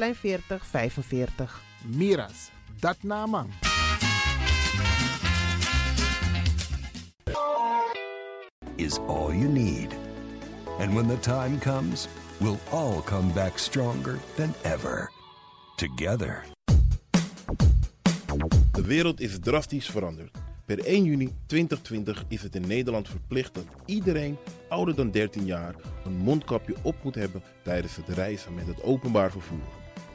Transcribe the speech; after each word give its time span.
Plein 0.00 0.14
4045. 0.14 1.60
Miras, 1.84 2.50
dat 2.80 2.96
naman. 3.02 3.50
is 8.76 8.98
all 8.98 9.34
you 9.34 9.48
need. 9.48 9.94
And 10.78 10.94
when 10.94 11.06
the 11.06 11.18
time 11.18 11.58
comes, 11.58 12.08
we'll 12.38 12.58
all 12.70 13.02
come 13.02 13.32
back 13.32 13.58
stronger 13.58 14.18
than 14.36 14.54
ever. 14.62 15.10
Together. 15.76 16.44
De 18.72 18.82
wereld 18.82 19.20
is 19.20 19.38
drastisch 19.38 19.90
veranderd. 19.90 20.30
Per 20.64 20.78
1 20.78 21.04
juni 21.04 21.34
2020 21.46 22.24
is 22.28 22.42
het 22.42 22.54
in 22.54 22.66
Nederland 22.66 23.08
verplicht 23.08 23.54
dat 23.54 23.66
iedereen 23.84 24.36
ouder 24.68 24.94
dan 24.94 25.10
13 25.10 25.44
jaar 25.44 25.74
een 26.04 26.16
mondkapje 26.16 26.74
op 26.82 26.94
moet 27.02 27.14
hebben 27.14 27.42
tijdens 27.62 27.96
het 27.96 28.08
reizen 28.08 28.54
met 28.54 28.66
het 28.66 28.82
openbaar 28.82 29.30
vervoer. 29.30 29.79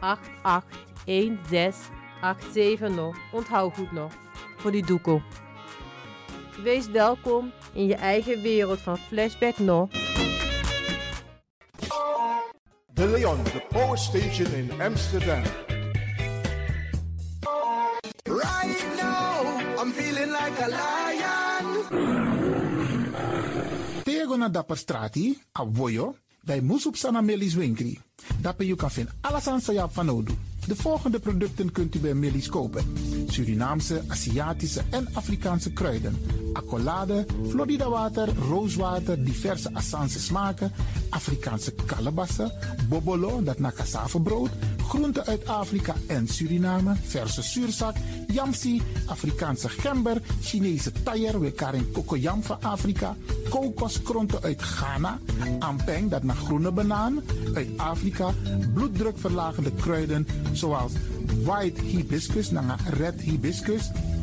881687 0.00 2.94
nog. 2.94 3.16
Onthoud 3.32 3.74
goed 3.74 3.92
nog. 3.92 4.12
Voor 4.56 4.70
die 4.70 4.86
doekoe. 4.86 5.22
Wees 6.62 6.90
welkom 6.90 7.52
in 7.72 7.86
je 7.86 7.94
eigen 7.94 8.42
wereld 8.42 8.80
van 8.80 8.96
Flashback 8.96 9.58
nog. 9.58 9.88
De 13.00 13.06
Leon, 13.06 13.42
the 13.44 13.62
power 13.70 13.96
station 13.96 14.46
in 14.54 14.68
Amsterdam. 14.78 15.42
Right 18.28 18.82
now, 18.96 19.80
I'm 19.80 19.90
feeling 19.92 20.30
like 20.30 20.60
a 20.60 20.68
lion. 20.68 21.64
Tego 24.04 24.36
na 24.36 24.48
dapper 24.48 24.76
strati, 24.76 25.34
a 25.52 25.64
voyo, 25.64 26.14
dai 26.44 26.60
musup 26.60 26.96
sana 26.96 27.22
melis 27.22 27.54
winkri. 27.54 27.98
Dapper 28.40 28.66
you 28.66 28.76
kan 28.76 28.90
vinden 28.90 29.14
alles 29.20 29.48
aan 29.48 29.60
sa 29.60 29.88
van 29.88 30.06
nodu. 30.06 30.34
De 30.66 30.76
volgende 30.76 31.18
producten 31.18 31.72
kunt 31.72 31.94
u 31.94 31.98
bij 31.98 32.14
Millie's 32.14 32.48
kopen. 32.48 32.84
Surinaamse, 33.26 34.02
Aziatische 34.08 34.82
en 34.90 35.08
Afrikaanse 35.12 35.72
kruiden. 35.72 36.18
Accolade, 36.52 37.26
Florida 37.48 37.88
water, 37.88 38.28
rooswater, 38.48 39.24
diverse 39.24 39.70
Assange 39.72 40.18
smaken. 40.18 40.72
Afrikaanse 41.10 41.72
kalebassen, 41.86 42.52
bobolo, 42.88 43.42
dat 43.42 43.58
na 43.58 43.70
cassavebrood. 43.70 44.50
groenten 44.90 45.26
uit 45.26 45.46
Afrika 45.46 45.94
en 46.06 46.28
Suriname, 46.28 46.94
verse 47.02 47.42
zuurzak, 47.42 47.96
yamsi, 48.26 48.82
Afrikaanse 49.06 49.68
gember, 49.68 50.22
Chinese 50.42 50.92
taier, 51.02 51.40
wekaring 51.40 51.92
kokoyam 51.92 52.42
van 52.42 52.62
Afrika, 52.62 53.14
kokoskronten 53.48 54.42
uit 54.42 54.62
Ghana, 54.62 55.18
ampeng, 55.58 56.10
dat 56.10 56.22
naar 56.22 56.36
groene 56.36 56.70
banaan, 56.70 57.22
uit 57.54 57.68
Afrika, 57.76 58.34
bloeddrukverlagende 58.74 59.72
kruiden 59.72 60.26
zoals 60.52 60.92
white 61.44 61.82
hibiscus, 61.82 62.50
naar 62.50 62.80
red 62.98 63.20
hibiscus, 63.20 63.90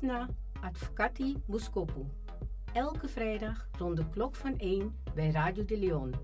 Disna 0.00 0.28
Advocati 0.60 1.42
Muskopu. 1.46 2.06
Elke 2.72 3.08
vrijdag 3.08 3.68
rond 3.78 3.96
de 3.96 4.08
klok 4.08 4.36
van 4.36 4.58
1 4.58 4.96
bij 5.14 5.30
Radio 5.30 5.64
de 5.64 5.78
Leon. 5.78 6.14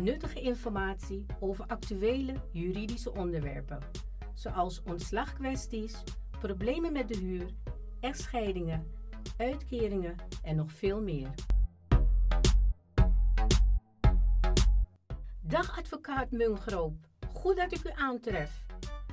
Nuttige 0.00 0.40
informatie 0.40 1.26
over 1.40 1.66
actuele 1.66 2.34
juridische 2.52 3.12
onderwerpen, 3.12 3.78
zoals 4.34 4.82
ontslagkwesties, 4.82 6.02
problemen 6.40 6.92
met 6.92 7.08
de 7.08 7.16
huur, 7.16 7.50
echtscheidingen, 8.00 8.90
uitkeringen 9.36 10.16
en 10.42 10.56
nog 10.56 10.72
veel 10.72 11.02
meer. 11.02 11.30
Dag 15.40 15.78
advocaat 15.78 16.30
Mungroop, 16.30 16.94
goed 17.34 17.56
dat 17.56 17.72
ik 17.72 17.84
u 17.84 17.90
aantref. 17.94 18.66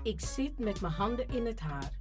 Ik 0.04 0.22
zit 0.22 0.60
met 0.60 0.82
mijn 0.82 0.94
handen 0.94 1.28
in 1.28 1.46
het 1.46 1.60
haar. 1.60 2.01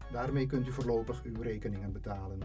Daarmee 0.11 0.45
kunt 0.45 0.67
u 0.67 0.71
voorlopig 0.71 1.23
uw 1.23 1.41
rekeningen 1.41 1.91
betalen. 1.91 2.39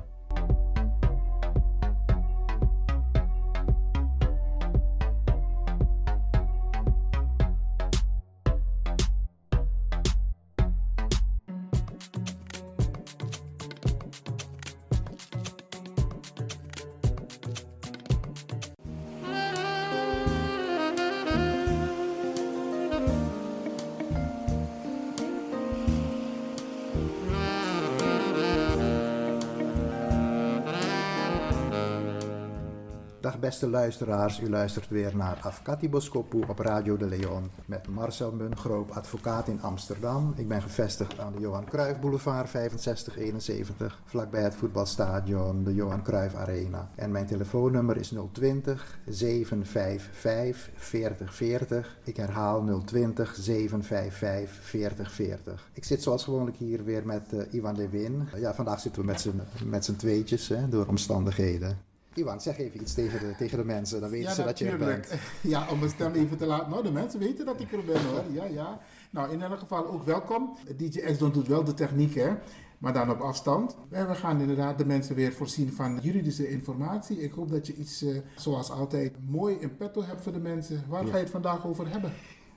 Dag 33.26 33.38
beste 33.38 33.68
luisteraars, 33.68 34.40
u 34.40 34.50
luistert 34.50 34.88
weer 34.88 35.16
naar 35.16 35.38
Afkati 35.42 35.88
Boskopu 35.88 36.42
op 36.48 36.58
Radio 36.58 36.96
de 36.96 37.06
Leon 37.06 37.50
met 37.64 37.88
Marcel 37.88 38.32
Mungroop, 38.32 38.90
advocaat 38.90 39.48
in 39.48 39.62
Amsterdam. 39.62 40.34
Ik 40.36 40.48
ben 40.48 40.62
gevestigd 40.62 41.18
aan 41.18 41.32
de 41.32 41.40
Johan 41.40 41.64
Cruijff 41.64 42.00
Boulevard 42.00 42.50
6571, 42.50 44.00
vlakbij 44.04 44.42
het 44.42 44.54
voetbalstadion 44.54 45.64
de 45.64 45.74
Johan 45.74 46.02
Cruijff 46.02 46.34
Arena. 46.34 46.88
En 46.94 47.10
mijn 47.10 47.26
telefoonnummer 47.26 47.96
is 47.96 48.14
020 48.32 48.98
755 49.06 50.70
4040. 50.74 51.98
Ik 52.04 52.16
herhaal 52.16 52.64
020 52.84 53.34
755 53.34 54.64
4040. 54.64 55.70
Ik 55.72 55.84
zit 55.84 56.02
zoals 56.02 56.24
gewoonlijk 56.24 56.56
hier 56.56 56.84
weer 56.84 57.06
met 57.06 57.32
uh, 57.32 57.42
Iwan 57.50 57.76
Lewin. 57.76 58.28
Ja, 58.36 58.54
vandaag 58.54 58.80
zitten 58.80 59.06
we 59.06 59.32
met 59.64 59.84
z'n 59.84 59.96
tweetjes 59.96 60.48
hè, 60.48 60.68
door 60.68 60.86
omstandigheden. 60.86 61.85
Iwan, 62.16 62.40
zeg 62.40 62.58
even 62.58 62.80
iets 62.80 62.94
tegen 62.94 63.18
de, 63.18 63.34
tegen 63.38 63.58
de 63.58 63.64
mensen, 63.64 64.00
dan 64.00 64.10
weten 64.10 64.28
Ja, 64.28 64.34
ze 64.34 64.44
dat 64.44 64.58
je 64.58 64.68
er 64.68 64.78
bent. 64.78 65.08
Ja, 65.42 65.66
om 65.70 65.78
mijn 65.78 65.90
stem 65.90 66.12
even 66.12 66.36
te 66.36 66.46
laten. 66.46 66.70
Nou, 66.70 66.82
de 66.82 66.90
mensen 66.92 67.20
weten 67.20 67.46
dat 67.46 67.60
ik 67.60 67.72
er 67.72 67.84
ben 67.84 68.04
hoor. 68.04 68.22
Ja, 68.32 68.44
ja. 68.44 68.80
Nou, 69.10 69.32
in 69.32 69.42
elk 69.42 69.58
geval 69.58 69.86
ook 69.86 70.04
welkom. 70.04 70.56
DJ 70.76 71.00
X-Don 71.00 71.32
doet 71.32 71.46
wel 71.48 71.64
de 71.64 71.74
techniek, 71.74 72.14
hè. 72.14 72.34
Maar 72.78 72.92
dan 72.92 73.10
op 73.10 73.20
afstand. 73.20 73.76
En 73.90 74.08
we 74.08 74.14
gaan 74.14 74.40
inderdaad 74.40 74.78
de 74.78 74.86
mensen 74.86 75.14
weer 75.14 75.32
voorzien 75.32 75.72
van 75.72 75.98
juridische 76.02 76.48
informatie. 76.48 77.22
Ik 77.22 77.32
hoop 77.32 77.50
dat 77.50 77.66
je 77.66 77.74
iets, 77.74 78.02
eh, 78.02 78.16
zoals 78.36 78.70
altijd, 78.70 79.12
mooi 79.28 79.56
in 79.60 79.76
petto 79.76 80.02
hebt 80.04 80.22
voor 80.22 80.32
de 80.32 80.38
mensen. 80.38 80.84
Waar 80.88 81.04
Ja. 81.04 81.10
ga 81.10 81.16
je 81.16 81.22
het 81.22 81.32
vandaag 81.32 81.66
over 81.66 81.90
hebben? 81.90 82.12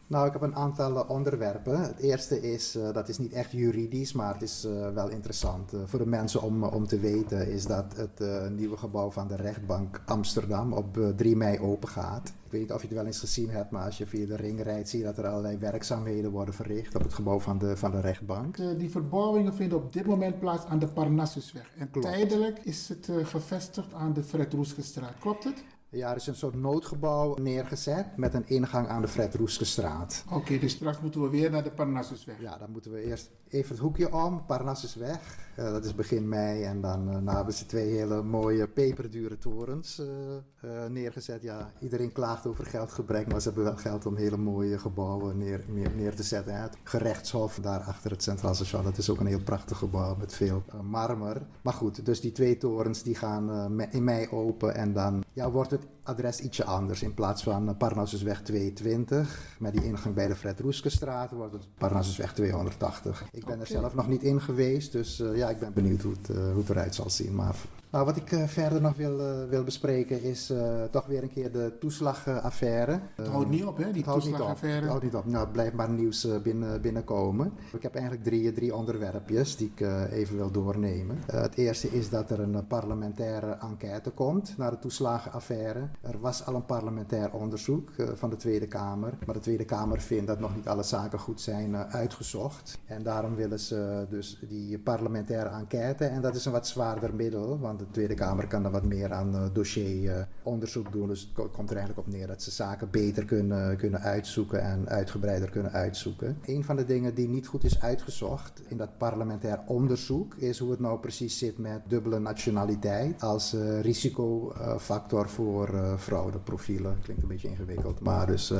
Nou, 0.10 0.28
ik 0.28 0.34
heb 0.34 0.42
een 0.42 0.56
aantal 0.56 0.98
eh, 0.98 1.10
onderwerpen. 1.10 1.82
Het 1.82 2.00
eerste 2.00 2.42
is, 2.52 2.76
eh, 2.76 2.94
dat 2.94 3.10
is 3.10 3.18
niet 3.18 3.34
echt 3.34 3.52
juridisch, 3.52 4.14
maar 4.14 4.34
het 4.34 4.42
is 4.42 4.64
eh, 4.64 4.90
wel 4.90 5.10
interessant 5.10 5.74
voor 5.86 6.00
de 6.00 6.06
mensen 6.06 6.42
om, 6.42 6.64
om 6.64 6.88
te 6.88 7.00
weten, 7.00 7.52
is 7.52 7.66
dat 7.66 7.96
het 7.96 8.50
nieuwe 8.56 8.78
gebouw 8.78 9.12
van 9.12 9.28
de 9.28 9.36
rechtbank 9.36 10.02
Amsterdam 10.06 10.74
op 10.74 10.98
eh, 10.98 11.08
3 11.10 11.36
mei 11.36 11.60
open 11.60 11.90
gaat. 11.90 12.28
Ik 12.28 12.52
weet 12.52 12.62
niet 12.62 12.72
of 12.72 12.82
je 12.82 12.88
het 12.88 12.96
wel 12.96 13.06
eens 13.06 13.20
gezien 13.20 13.50
hebt, 13.50 13.72
maar 13.72 13.86
als 13.86 13.98
je 13.98 14.06
via 14.06 14.26
de 14.26 14.36
ring 14.36 14.62
rijdt, 14.64 14.90
zie 14.90 15.00
je 15.00 15.06
dat 15.06 15.18
er 15.18 15.28
allerlei 15.28 15.58
werkzaamheden 15.58 16.32
worden 16.32 16.54
verricht 16.54 16.96
op 16.96 17.04
het 17.04 17.14
gebouw 17.14 17.40
van 17.40 17.58
de, 17.58 17.78
van 17.78 17.92
de 17.92 18.02
rechtbank. 18.02 18.58
Die 18.78 18.90
verbouwingen 18.90 19.54
vinden 19.54 19.78
op 19.78 19.94
dit 19.94 20.06
moment 20.06 20.40
plaats 20.40 20.66
aan 20.66 20.80
de 20.80 20.88
Parnassusweg. 20.88 21.72
En 21.78 21.92
Klopt. 21.92 22.08
tijdelijk 22.08 22.60
is 22.64 22.90
het 22.90 23.10
gevestigd 23.24 23.94
aan 23.94 24.14
de 24.14 24.24
Fred 24.24 24.54
Roeskestraat. 24.54 25.14
Klopt 25.20 25.44
het? 25.44 25.64
Ja, 25.92 26.10
er 26.10 26.16
is 26.16 26.28
een 26.28 26.36
soort 26.36 26.56
noodgebouw 26.56 27.36
neergezet 27.36 28.18
met 28.18 28.34
een 28.34 28.48
ingang 28.48 28.88
aan 28.88 29.02
de 29.02 29.08
Fred 29.08 29.36
Roeskestraat. 29.36 30.24
Oké, 30.32 30.60
dus 30.60 30.72
straks 30.72 31.00
moeten 31.00 31.22
we 31.22 31.30
weer 31.30 31.52
naar 31.52 31.64
de 31.64 31.72
Parnassusweg. 31.72 32.42
Ja, 32.42 32.58
dan 32.58 32.72
moeten 32.72 32.92
we 32.92 33.04
eerst 33.04 33.30
even 33.50 33.70
het 33.70 33.80
hoekje 33.80 34.14
om, 34.14 34.46
Parnassusweg. 34.46 35.38
Uh, 35.60 35.72
dat 35.72 35.86
is 35.86 35.96
begin 35.96 36.30
mei 36.30 36.64
en 36.64 36.82
dan 36.82 37.28
uh, 37.28 37.36
hebben 37.36 37.54
ze 37.54 37.66
twee 37.66 37.90
hele 37.90 38.24
mooie 38.24 38.68
peperdure 38.68 39.38
torens 39.38 40.00
uh, 40.00 40.86
neergezet. 40.90 41.42
Ja, 41.42 41.72
iedereen 41.80 42.12
klaagt 42.12 42.46
over 42.46 42.66
geldgebrek, 42.66 43.32
maar 43.32 43.42
ze 43.42 43.48
hebben 43.48 43.66
wel 43.66 43.78
geld 43.78 44.06
om 44.06 44.16
hele 44.16 44.38
mooie 44.38 44.78
gebouwen 44.78 45.38
neer, 45.38 45.64
neer, 45.68 45.92
neer 45.96 46.16
te 46.16 46.24
zetten. 46.24 46.62
Het 46.62 46.78
gerechtshof 46.84 47.60
daar 47.62 47.80
achter 47.80 48.12
het 48.12 48.24
Centraal 48.24 48.56
Station, 48.56 48.84
dat 48.84 48.98
is 48.98 49.10
ook 49.10 49.20
een 49.20 49.26
heel 49.26 49.44
prachtig 49.44 49.78
gebouw 49.78 50.16
met 50.16 50.34
veel 50.34 50.64
marmer. 50.84 51.42
Maar 51.62 51.74
goed, 51.74 52.06
dus 52.06 52.22
die 52.22 52.32
twee 52.32 52.58
torens 52.58 53.04
die 53.04 53.16
gaan 53.16 53.82
in 53.92 54.04
mei 54.04 54.28
open 54.30 54.76
en 54.76 54.94
dan 54.94 55.24
ja, 55.34 55.52
wordt 55.52 55.72
het 55.72 55.88
adres 56.04 56.40
ietsje 56.40 56.64
anders. 56.64 57.04
In 57.04 57.14
plaats 57.14 57.44
van 57.44 57.78
Parnassusweg 57.78 58.42
220 58.42 59.56
met 59.60 59.74
die 59.74 59.84
ingang 59.84 60.16
bij 60.16 60.28
de 60.28 60.36
Fred 60.36 60.60
Roeskestraat 60.60 61.32
wordt 61.32 61.54
het 61.54 61.68
Parnassusweg 61.78 62.34
280. 62.34 63.26
Ik 63.32 63.46
ben 63.46 63.60
er 63.60 63.68
zelf 63.68 63.96
nog 63.96 64.08
niet 64.08 64.24
in 64.24 64.42
geweest, 64.42 64.92
dus 64.92 65.18
ja, 65.34 65.49
ik 65.50 65.60
ben 65.60 65.74
benieuwd 65.74 66.02
hoe 66.02 66.14
het, 66.22 66.38
uh, 66.38 66.38
hoe 66.38 66.60
het 66.60 66.70
eruit 66.70 66.96
zal 66.96 67.10
zien. 67.10 67.36
Maar 67.36 67.56
nou, 67.92 68.06
wat 68.06 68.16
ik 68.16 68.32
uh, 68.32 68.48
verder 68.48 68.82
nog 68.82 68.96
wil, 68.96 69.20
uh, 69.20 69.50
wil 69.50 69.64
bespreken 69.64 70.24
is 70.24 70.52
uh, 70.52 70.84
toch 70.84 71.06
weer 71.06 71.24
een 71.24 71.30
keer 71.30 71.52
de 71.52 71.78
toeslagaffaire. 71.80 73.00
Het 73.16 73.28
houdt 73.28 73.50
niet 73.50 73.64
op, 73.64 73.78
hè, 73.78 73.92
die 73.92 74.04
toeslagaffaire? 74.04 74.80
Het 74.80 74.90
houdt 74.90 75.04
niet 75.04 75.16
op. 75.16 75.26
Nou, 75.26 75.44
het 75.44 75.52
blijft 75.52 75.74
maar 75.74 75.90
nieuws 75.90 76.28
binnen, 76.44 76.82
binnenkomen. 76.82 77.54
Ik 77.74 77.84
heb 77.84 77.94
eigenlijk 77.94 78.24
drie, 78.24 78.52
drie 78.52 78.76
onderwerpjes 78.76 79.56
die 79.56 79.72
ik 79.76 80.10
even 80.12 80.36
wil 80.36 80.52
doornemen. 80.52 81.18
het 81.32 81.56
eerste 81.56 81.88
is 81.88 82.10
dat 82.10 82.30
er 82.30 82.40
een 82.40 82.68
parlementaire 82.68 83.58
enquête 83.62 84.10
komt 84.10 84.58
naar 84.58 84.72
de 84.72 84.80
toeslagenaffaire. 84.80 85.90
Er 86.02 86.20
was 86.20 86.46
al 86.46 86.56
een 86.56 86.66
parlementair 86.66 87.32
onderzoek 87.34 87.90
van 88.16 88.30
de 88.30 88.36
Tweede 88.36 88.68
Kamer. 88.68 89.14
Maar 89.26 89.36
de 89.36 89.42
Tweede 89.42 89.66
Kamer 89.66 90.02
vindt 90.02 90.28
dat 90.28 90.40
nog 90.40 90.56
niet 90.56 90.68
alle 90.68 90.84
zaken 90.84 91.20
goed 91.20 91.42
zijn 91.42 91.76
uitgezocht. 91.76 92.80
En 92.86 93.04
daarom 93.04 93.36
willen 93.36 93.60
ze 93.60 94.06
dus 94.10 94.40
die 94.48 94.80
parlementaire 94.80 95.50
enquête. 95.50 96.06
En 96.06 96.22
dat 96.22 96.36
is 96.36 96.46
een 96.46 96.52
wat 96.52 96.68
zwaarder 96.68 97.16
middel, 97.16 97.60
want 97.60 97.79
de 97.80 97.92
Tweede 97.92 98.14
Kamer 98.14 98.48
kan 98.48 98.64
dan 98.64 98.72
wat 98.72 98.86
meer 98.86 99.14
aan 99.14 99.36
uh, 99.36 99.44
dossieronderzoek 99.54 100.92
doen. 100.92 101.08
Dus 101.08 101.32
het 101.36 101.52
komt 101.52 101.70
er 101.70 101.78
eigenlijk 101.78 102.08
op 102.08 102.14
neer 102.14 102.28
dat 102.28 102.42
ze 102.42 102.52
zaken 102.52 102.90
beter 102.90 103.26
kunnen, 103.26 103.78
kunnen 103.78 104.02
uitzoeken 104.02 104.62
en 104.62 104.90
uitgebreider 104.90 105.50
kunnen 105.50 105.72
uitzoeken. 105.72 106.38
Een 106.46 106.64
van 106.64 106.76
de 106.76 106.86
dingen 106.86 107.16
die 107.16 107.28
niet 107.28 107.48
goed 107.48 107.64
is 107.64 107.82
uitgezocht 107.82 108.62
in 108.68 108.78
dat 108.78 108.98
parlementair 108.98 109.60
onderzoek 109.68 110.36
is 110.36 110.60
hoe 110.60 110.72
het 110.72 110.80
nou 110.80 111.00
precies 111.00 111.38
zit 111.38 111.58
met 111.58 111.82
dubbele 111.88 112.20
nationaliteit 112.20 113.22
als 113.22 113.56
risicofactor 113.82 115.30
voor 115.30 115.96
fraudeprofielen. 115.98 116.98
Klinkt 117.04 117.22
een 117.22 117.28
beetje 117.28 117.48
ingewikkeld, 117.48 118.00
maar 118.00 118.28
dus 118.28 118.54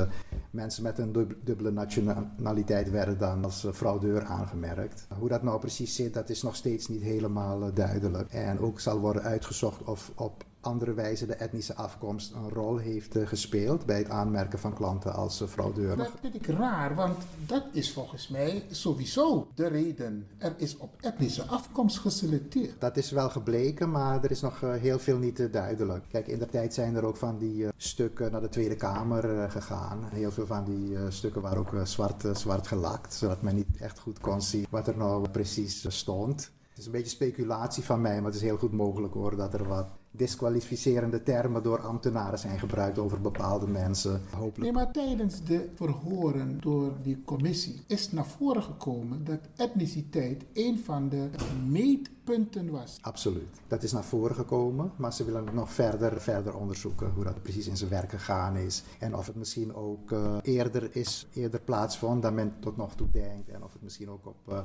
mensen 0.50 0.82
met 0.82 0.98
een 0.98 1.36
dubbele 1.44 1.70
nationaliteit 1.70 2.90
werden 2.90 3.18
dan 3.18 3.44
als 3.44 3.66
fraudeur 3.72 4.24
aangemerkt. 4.24 5.06
Hoe 5.18 5.28
dat 5.28 5.42
nou 5.42 5.60
precies 5.60 5.94
zit, 5.94 6.14
dat 6.14 6.30
is 6.30 6.42
nog 6.42 6.56
steeds 6.56 6.88
niet 6.88 7.02
helemaal 7.02 7.74
duidelijk. 7.74 8.32
En 8.32 8.58
ook 8.58 8.80
zal 8.80 8.98
worden 8.98 9.09
uitgezocht 9.18 9.82
of 9.82 10.12
op 10.14 10.44
andere 10.60 10.94
wijze 10.94 11.26
de 11.26 11.34
etnische 11.34 11.74
afkomst 11.74 12.32
een 12.32 12.48
rol 12.48 12.76
heeft 12.76 13.16
uh, 13.16 13.26
gespeeld 13.26 13.86
bij 13.86 13.98
het 13.98 14.08
aanmerken 14.08 14.58
van 14.58 14.74
klanten 14.74 15.14
als 15.14 15.42
uh, 15.42 15.48
fraudeur. 15.48 15.96
Dat 15.96 16.10
vind 16.20 16.34
ik 16.34 16.46
raar, 16.46 16.94
want 16.94 17.16
dat 17.46 17.64
is 17.72 17.92
volgens 17.92 18.28
mij 18.28 18.64
sowieso 18.70 19.48
de 19.54 19.66
reden. 19.66 20.26
Er 20.38 20.54
is 20.56 20.76
op 20.76 20.94
etnische 21.00 21.42
afkomst 21.42 21.98
geselecteerd. 21.98 22.80
Dat 22.80 22.96
is 22.96 23.10
wel 23.10 23.30
gebleken, 23.30 23.90
maar 23.90 24.24
er 24.24 24.30
is 24.30 24.40
nog 24.40 24.62
uh, 24.62 24.74
heel 24.74 24.98
veel 24.98 25.18
niet 25.18 25.52
duidelijk. 25.52 26.04
Kijk, 26.08 26.26
in 26.26 26.38
de 26.38 26.46
tijd 26.46 26.74
zijn 26.74 26.94
er 26.94 27.04
ook 27.04 27.16
van 27.16 27.38
die 27.38 27.66
stukken 27.76 28.32
naar 28.32 28.40
de 28.40 28.48
Tweede 28.48 28.76
Kamer 28.76 29.50
gegaan. 29.50 30.04
Heel 30.12 30.30
veel 30.30 30.46
van 30.46 30.64
die 30.64 30.96
stukken 31.08 31.42
waren 31.42 31.58
ook 31.58 31.72
zwart, 31.84 32.24
zwart 32.32 32.66
gelakt, 32.66 33.14
zodat 33.14 33.42
men 33.42 33.54
niet 33.54 33.76
echt 33.78 33.98
goed 33.98 34.20
kon 34.20 34.42
zien 34.42 34.66
wat 34.70 34.88
er 34.88 34.96
nou 34.96 35.28
precies 35.28 35.84
stond 35.88 36.50
is 36.80 36.86
een 36.86 36.92
beetje 36.92 37.10
speculatie 37.10 37.82
van 37.82 38.00
mij, 38.00 38.16
maar 38.16 38.30
het 38.30 38.34
is 38.34 38.46
heel 38.46 38.56
goed 38.56 38.72
mogelijk 38.72 39.14
hoor 39.14 39.36
dat 39.36 39.54
er 39.54 39.68
wat 39.68 39.86
disqualificerende 40.10 41.22
termen 41.22 41.62
door 41.62 41.80
ambtenaren 41.80 42.38
zijn 42.38 42.58
gebruikt 42.58 42.98
over 42.98 43.20
bepaalde 43.20 43.66
mensen. 43.66 44.20
Hopelijk. 44.30 44.58
Nee, 44.58 44.72
maar 44.72 44.92
tijdens 44.92 45.44
de 45.44 45.68
verhoren 45.74 46.60
door 46.60 46.92
die 47.02 47.22
commissie 47.24 47.80
is 47.86 48.12
naar 48.12 48.26
voren 48.26 48.62
gekomen 48.62 49.24
dat 49.24 49.38
etniciteit 49.56 50.44
een 50.52 50.78
van 50.78 51.08
de 51.08 51.28
meetpunten 51.68 52.70
was. 52.70 52.98
Absoluut. 53.00 53.60
Dat 53.66 53.82
is 53.82 53.92
naar 53.92 54.04
voren 54.04 54.36
gekomen, 54.36 54.92
maar 54.96 55.12
ze 55.12 55.24
willen 55.24 55.44
nog 55.52 55.72
verder, 55.72 56.20
verder 56.20 56.56
onderzoeken 56.56 57.10
hoe 57.10 57.24
dat 57.24 57.42
precies 57.42 57.66
in 57.66 57.76
zijn 57.76 57.90
werk 57.90 58.10
gegaan 58.10 58.56
is. 58.56 58.82
En 58.98 59.16
of 59.16 59.26
het 59.26 59.36
misschien 59.36 59.74
ook 59.74 60.10
uh, 60.10 60.36
eerder, 60.42 60.96
is, 60.96 61.26
eerder 61.32 61.60
plaatsvond 61.60 62.22
dan 62.22 62.34
men 62.34 62.54
tot 62.60 62.76
nog 62.76 62.94
toe 62.94 63.10
denkt. 63.10 63.48
En 63.48 63.64
of 63.64 63.72
het 63.72 63.82
misschien 63.82 64.10
ook 64.10 64.26
op... 64.26 64.36
Uh, 64.48 64.58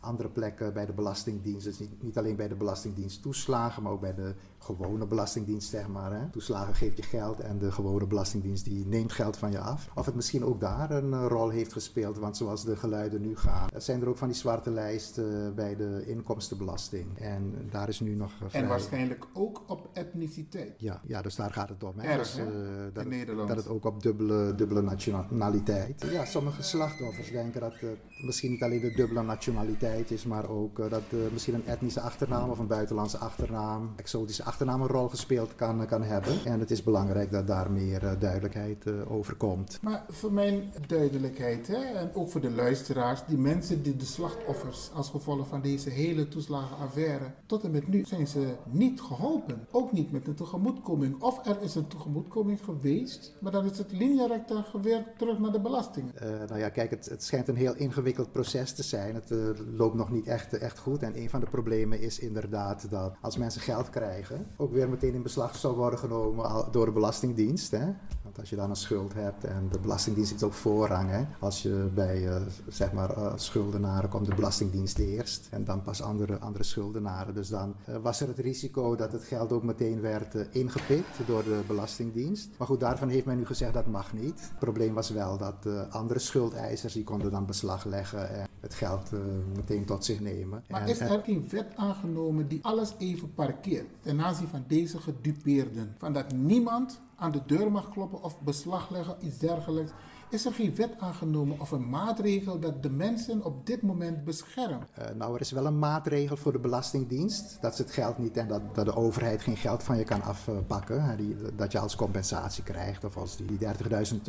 andere 0.00 0.28
plekken 0.28 0.72
bij 0.72 0.86
de 0.86 0.92
Belastingdienst. 0.92 1.64
Dus 1.64 1.78
niet, 1.78 2.02
niet, 2.02 2.18
alleen 2.18 2.36
bij 2.36 2.48
de 2.48 2.54
Belastingdienst 2.54 3.22
toeslagen, 3.22 3.82
maar 3.82 3.92
ook 3.92 4.00
bij 4.00 4.14
de 4.14 4.34
gewone 4.58 5.06
Belastingdienst, 5.06 5.68
zeg 5.68 5.88
maar. 5.88 6.12
Hè. 6.12 6.28
Toeslagen 6.30 6.74
geeft 6.74 6.96
je 6.96 7.02
geld 7.02 7.40
en 7.40 7.58
de 7.58 7.72
gewone 7.72 8.06
Belastingdienst 8.06 8.64
die 8.64 8.86
neemt 8.86 9.12
geld 9.12 9.36
van 9.36 9.50
je 9.50 9.58
af. 9.58 9.88
Of 9.94 10.06
het 10.06 10.14
misschien 10.14 10.44
ook 10.44 10.60
daar 10.60 10.90
een 10.90 11.10
uh, 11.10 11.26
rol 11.28 11.48
heeft 11.48 11.72
gespeeld, 11.72 12.18
want 12.18 12.36
zoals 12.36 12.64
de 12.64 12.76
geluiden 12.76 13.20
nu 13.20 13.36
gaan, 13.36 13.68
zijn 13.76 14.00
er 14.00 14.08
ook 14.08 14.16
van 14.16 14.28
die 14.28 14.36
zwarte 14.36 14.70
lijsten 14.70 15.46
uh, 15.46 15.54
bij 15.54 15.76
de 15.76 16.04
inkomstenbelasting. 16.06 17.18
En 17.18 17.68
daar 17.70 17.88
is 17.88 18.00
nu 18.00 18.14
nog. 18.14 18.32
Vrij... 18.48 18.62
En 18.62 18.68
waarschijnlijk 18.68 19.26
ook 19.32 19.62
op 19.66 19.88
etniciteit. 19.92 20.74
Ja, 20.76 21.00
ja 21.06 21.22
dus 21.22 21.34
daar 21.34 21.52
gaat 21.52 21.68
het 21.68 21.84
om. 21.84 21.98
Hè. 21.98 22.08
Erg, 22.08 22.34
dus, 22.34 22.44
dat, 22.92 23.04
In 23.04 23.10
Nederland. 23.10 23.48
dat 23.48 23.56
het 23.56 23.68
ook 23.68 23.84
op 23.84 24.02
dubbele, 24.02 24.54
dubbele 24.54 24.82
nationaliteit. 24.82 26.06
Ja, 26.10 26.24
sommige 26.24 26.62
slachtoffers 26.62 27.30
denken 27.30 27.60
dat 27.60 27.72
het 27.80 27.98
misschien 28.22 28.50
niet 28.50 28.62
alleen 28.62 28.80
de 28.80 28.92
dubbele 28.92 29.22
nationaliteit 29.22 30.10
is, 30.10 30.24
maar 30.24 30.48
ook 30.48 30.90
dat 30.90 31.02
misschien 31.32 31.54
een 31.54 31.66
etnische 31.66 32.00
achternaam 32.00 32.50
of 32.50 32.58
een 32.58 32.66
buitenlandse 32.66 33.18
achternaam, 33.18 33.92
exotische 33.96 34.44
achternaam 34.44 34.80
een 34.80 34.88
rol 34.88 35.08
gespeeld 35.08 35.54
kan, 35.54 35.86
kan 35.86 36.02
hebben. 36.02 36.44
En 36.44 36.60
het 36.60 36.70
is 36.70 36.82
belangrijk 36.82 37.30
dat 37.30 37.46
daar 37.46 37.70
meer 37.70 38.02
uh, 38.02 38.10
duidelijkheid 38.18 39.06
over 39.08 39.34
komt. 39.34 39.78
Maar 39.82 40.04
voor 40.08 40.32
mijn 40.32 40.72
duidelijkheid, 40.86 41.66
hè, 41.66 41.74
en 41.74 42.10
ook 42.14 42.30
voor 42.30 42.40
de 42.40 42.50
luisteraars, 42.50 43.20
die 43.26 43.38
mensen 43.38 43.82
die 43.82 43.96
de 43.96 44.04
slachtoffers 44.04 44.90
als 44.94 45.10
gevolg 45.10 45.48
van 45.48 45.60
deze 45.60 45.90
hele 45.90 46.28
toeslagenaffaire, 46.28 47.32
tot 47.46 47.64
en 47.64 47.70
met 47.70 47.88
nu 47.88 48.04
zijn 48.04 48.26
ze 48.26 48.54
niet 48.70 49.00
geholpen. 49.00 49.66
Ook 49.70 49.92
niet 49.92 50.12
met 50.12 50.26
een 50.26 50.34
tegemoetkoming. 50.34 51.22
Of 51.22 51.46
er 51.46 51.62
is 51.62 51.74
een 51.74 51.86
tegemoetkoming 51.86 52.60
geweest, 52.64 53.36
maar 53.40 53.52
dan 53.52 53.64
is 53.70 53.78
het 53.78 53.92
linea 53.92 54.44
gewerkt 54.46 55.18
terug 55.18 55.38
naar 55.38 55.52
de 55.52 55.60
belastingen. 55.60 56.12
Uh, 56.14 56.28
nou 56.48 56.58
ja, 56.58 56.68
kijk, 56.68 56.90
het, 56.90 57.06
het, 57.06 57.24
schijnt 57.24 57.48
een 57.48 57.56
heel 57.56 57.74
ingewikkeld 57.74 58.08
proces 58.32 58.72
te 58.72 58.82
zijn. 58.82 59.14
Het 59.14 59.32
loopt 59.76 59.94
nog 59.94 60.10
niet 60.10 60.26
echt, 60.26 60.58
echt 60.58 60.78
goed. 60.78 61.02
En 61.02 61.16
een 61.16 61.30
van 61.30 61.40
de 61.40 61.46
problemen 61.46 62.00
is 62.00 62.18
inderdaad 62.18 62.90
dat 62.90 63.16
als 63.20 63.36
mensen 63.36 63.60
geld 63.60 63.90
krijgen, 63.90 64.46
ook 64.56 64.72
weer 64.72 64.88
meteen 64.88 65.14
in 65.14 65.22
beslag 65.22 65.56
zou 65.56 65.76
worden 65.76 65.98
genomen 65.98 66.68
door 66.70 66.84
de 66.86 66.92
Belastingdienst. 66.92 67.70
Hè? 67.70 67.86
Want 68.30 68.42
als 68.42 68.50
je 68.50 68.56
dan 68.56 68.70
een 68.70 68.76
schuld 68.76 69.14
hebt 69.14 69.44
en 69.44 69.68
de 69.70 69.78
Belastingdienst 69.78 70.30
heeft 70.30 70.42
ook 70.42 70.52
voorrang. 70.52 71.10
Hè? 71.10 71.24
Als 71.38 71.62
je 71.62 71.88
bij 71.94 72.22
uh, 72.22 72.36
zeg 72.68 72.92
maar, 72.92 73.18
uh, 73.18 73.32
schuldenaren 73.36 74.08
komt 74.08 74.26
de 74.26 74.34
Belastingdienst 74.34 74.98
eerst 74.98 75.48
en 75.50 75.64
dan 75.64 75.82
pas 75.82 76.02
andere, 76.02 76.38
andere 76.38 76.64
schuldenaren. 76.64 77.34
Dus 77.34 77.48
dan 77.48 77.74
uh, 77.88 77.96
was 77.96 78.20
er 78.20 78.28
het 78.28 78.38
risico 78.38 78.96
dat 78.96 79.12
het 79.12 79.24
geld 79.24 79.52
ook 79.52 79.62
meteen 79.62 80.00
werd 80.00 80.34
ingepikt 80.50 81.26
door 81.26 81.42
de 81.42 81.60
Belastingdienst. 81.66 82.48
Maar 82.56 82.66
goed, 82.66 82.80
daarvan 82.80 83.08
heeft 83.08 83.26
men 83.26 83.36
nu 83.36 83.46
gezegd 83.46 83.74
dat 83.74 83.86
mag 83.86 84.12
niet. 84.12 84.40
Het 84.40 84.58
probleem 84.58 84.94
was 84.94 85.10
wel 85.10 85.38
dat 85.38 85.90
andere 85.90 86.18
schuldeisers 86.18 86.92
die 86.92 87.04
konden 87.04 87.30
dan 87.30 87.46
beslag 87.46 87.84
leggen 87.84 88.30
en 88.30 88.48
het 88.60 88.74
geld 88.74 89.10
meteen 89.56 89.84
tot 89.84 90.04
zich 90.04 90.20
nemen. 90.20 90.64
Maar 90.68 90.82
en, 90.82 90.88
is 90.88 91.00
er 91.00 91.20
geen 91.24 91.48
wet 91.50 91.66
aangenomen 91.76 92.48
die 92.48 92.64
alles 92.64 92.94
even 92.98 93.34
parkeert? 93.34 93.88
Ten 94.02 94.20
aanzien 94.20 94.48
van 94.48 94.64
deze 94.66 94.98
gedupeerden. 94.98 95.94
Van 95.98 96.12
dat 96.12 96.32
niemand 96.32 97.00
aan 97.20 97.30
de 97.30 97.40
deur 97.46 97.70
mag 97.70 97.90
kloppen 97.90 98.22
of 98.22 98.40
beslag 98.40 98.90
leggen, 98.90 99.16
iets 99.20 99.38
dergelijks. 99.38 99.92
Is 100.30 100.46
er 100.46 100.52
geen 100.52 100.74
wet 100.74 100.94
aangenomen 100.98 101.60
of 101.60 101.70
een 101.70 101.88
maatregel 101.88 102.58
dat 102.58 102.82
de 102.82 102.90
mensen 102.90 103.44
op 103.44 103.66
dit 103.66 103.82
moment 103.82 104.24
beschermt? 104.24 104.84
Uh, 104.98 105.04
nou, 105.16 105.34
er 105.34 105.40
is 105.40 105.50
wel 105.50 105.66
een 105.66 105.78
maatregel 105.78 106.36
voor 106.36 106.52
de 106.52 106.58
Belastingdienst. 106.58 107.58
Dat 107.60 107.76
ze 107.76 107.82
het 107.82 107.90
geld 107.90 108.18
niet 108.18 108.36
en 108.36 108.48
dat, 108.48 108.74
dat 108.74 108.84
de 108.84 108.96
overheid 108.96 109.42
geen 109.42 109.56
geld 109.56 109.82
van 109.82 109.96
je 109.96 110.04
kan 110.04 110.22
afpakken. 110.22 110.96
Uh, 110.96 111.16
die, 111.16 111.36
dat 111.56 111.72
je 111.72 111.78
als 111.78 111.96
compensatie 111.96 112.62
krijgt. 112.62 113.04
Of 113.04 113.16
als 113.16 113.36
die, 113.36 113.46
die 113.46 113.68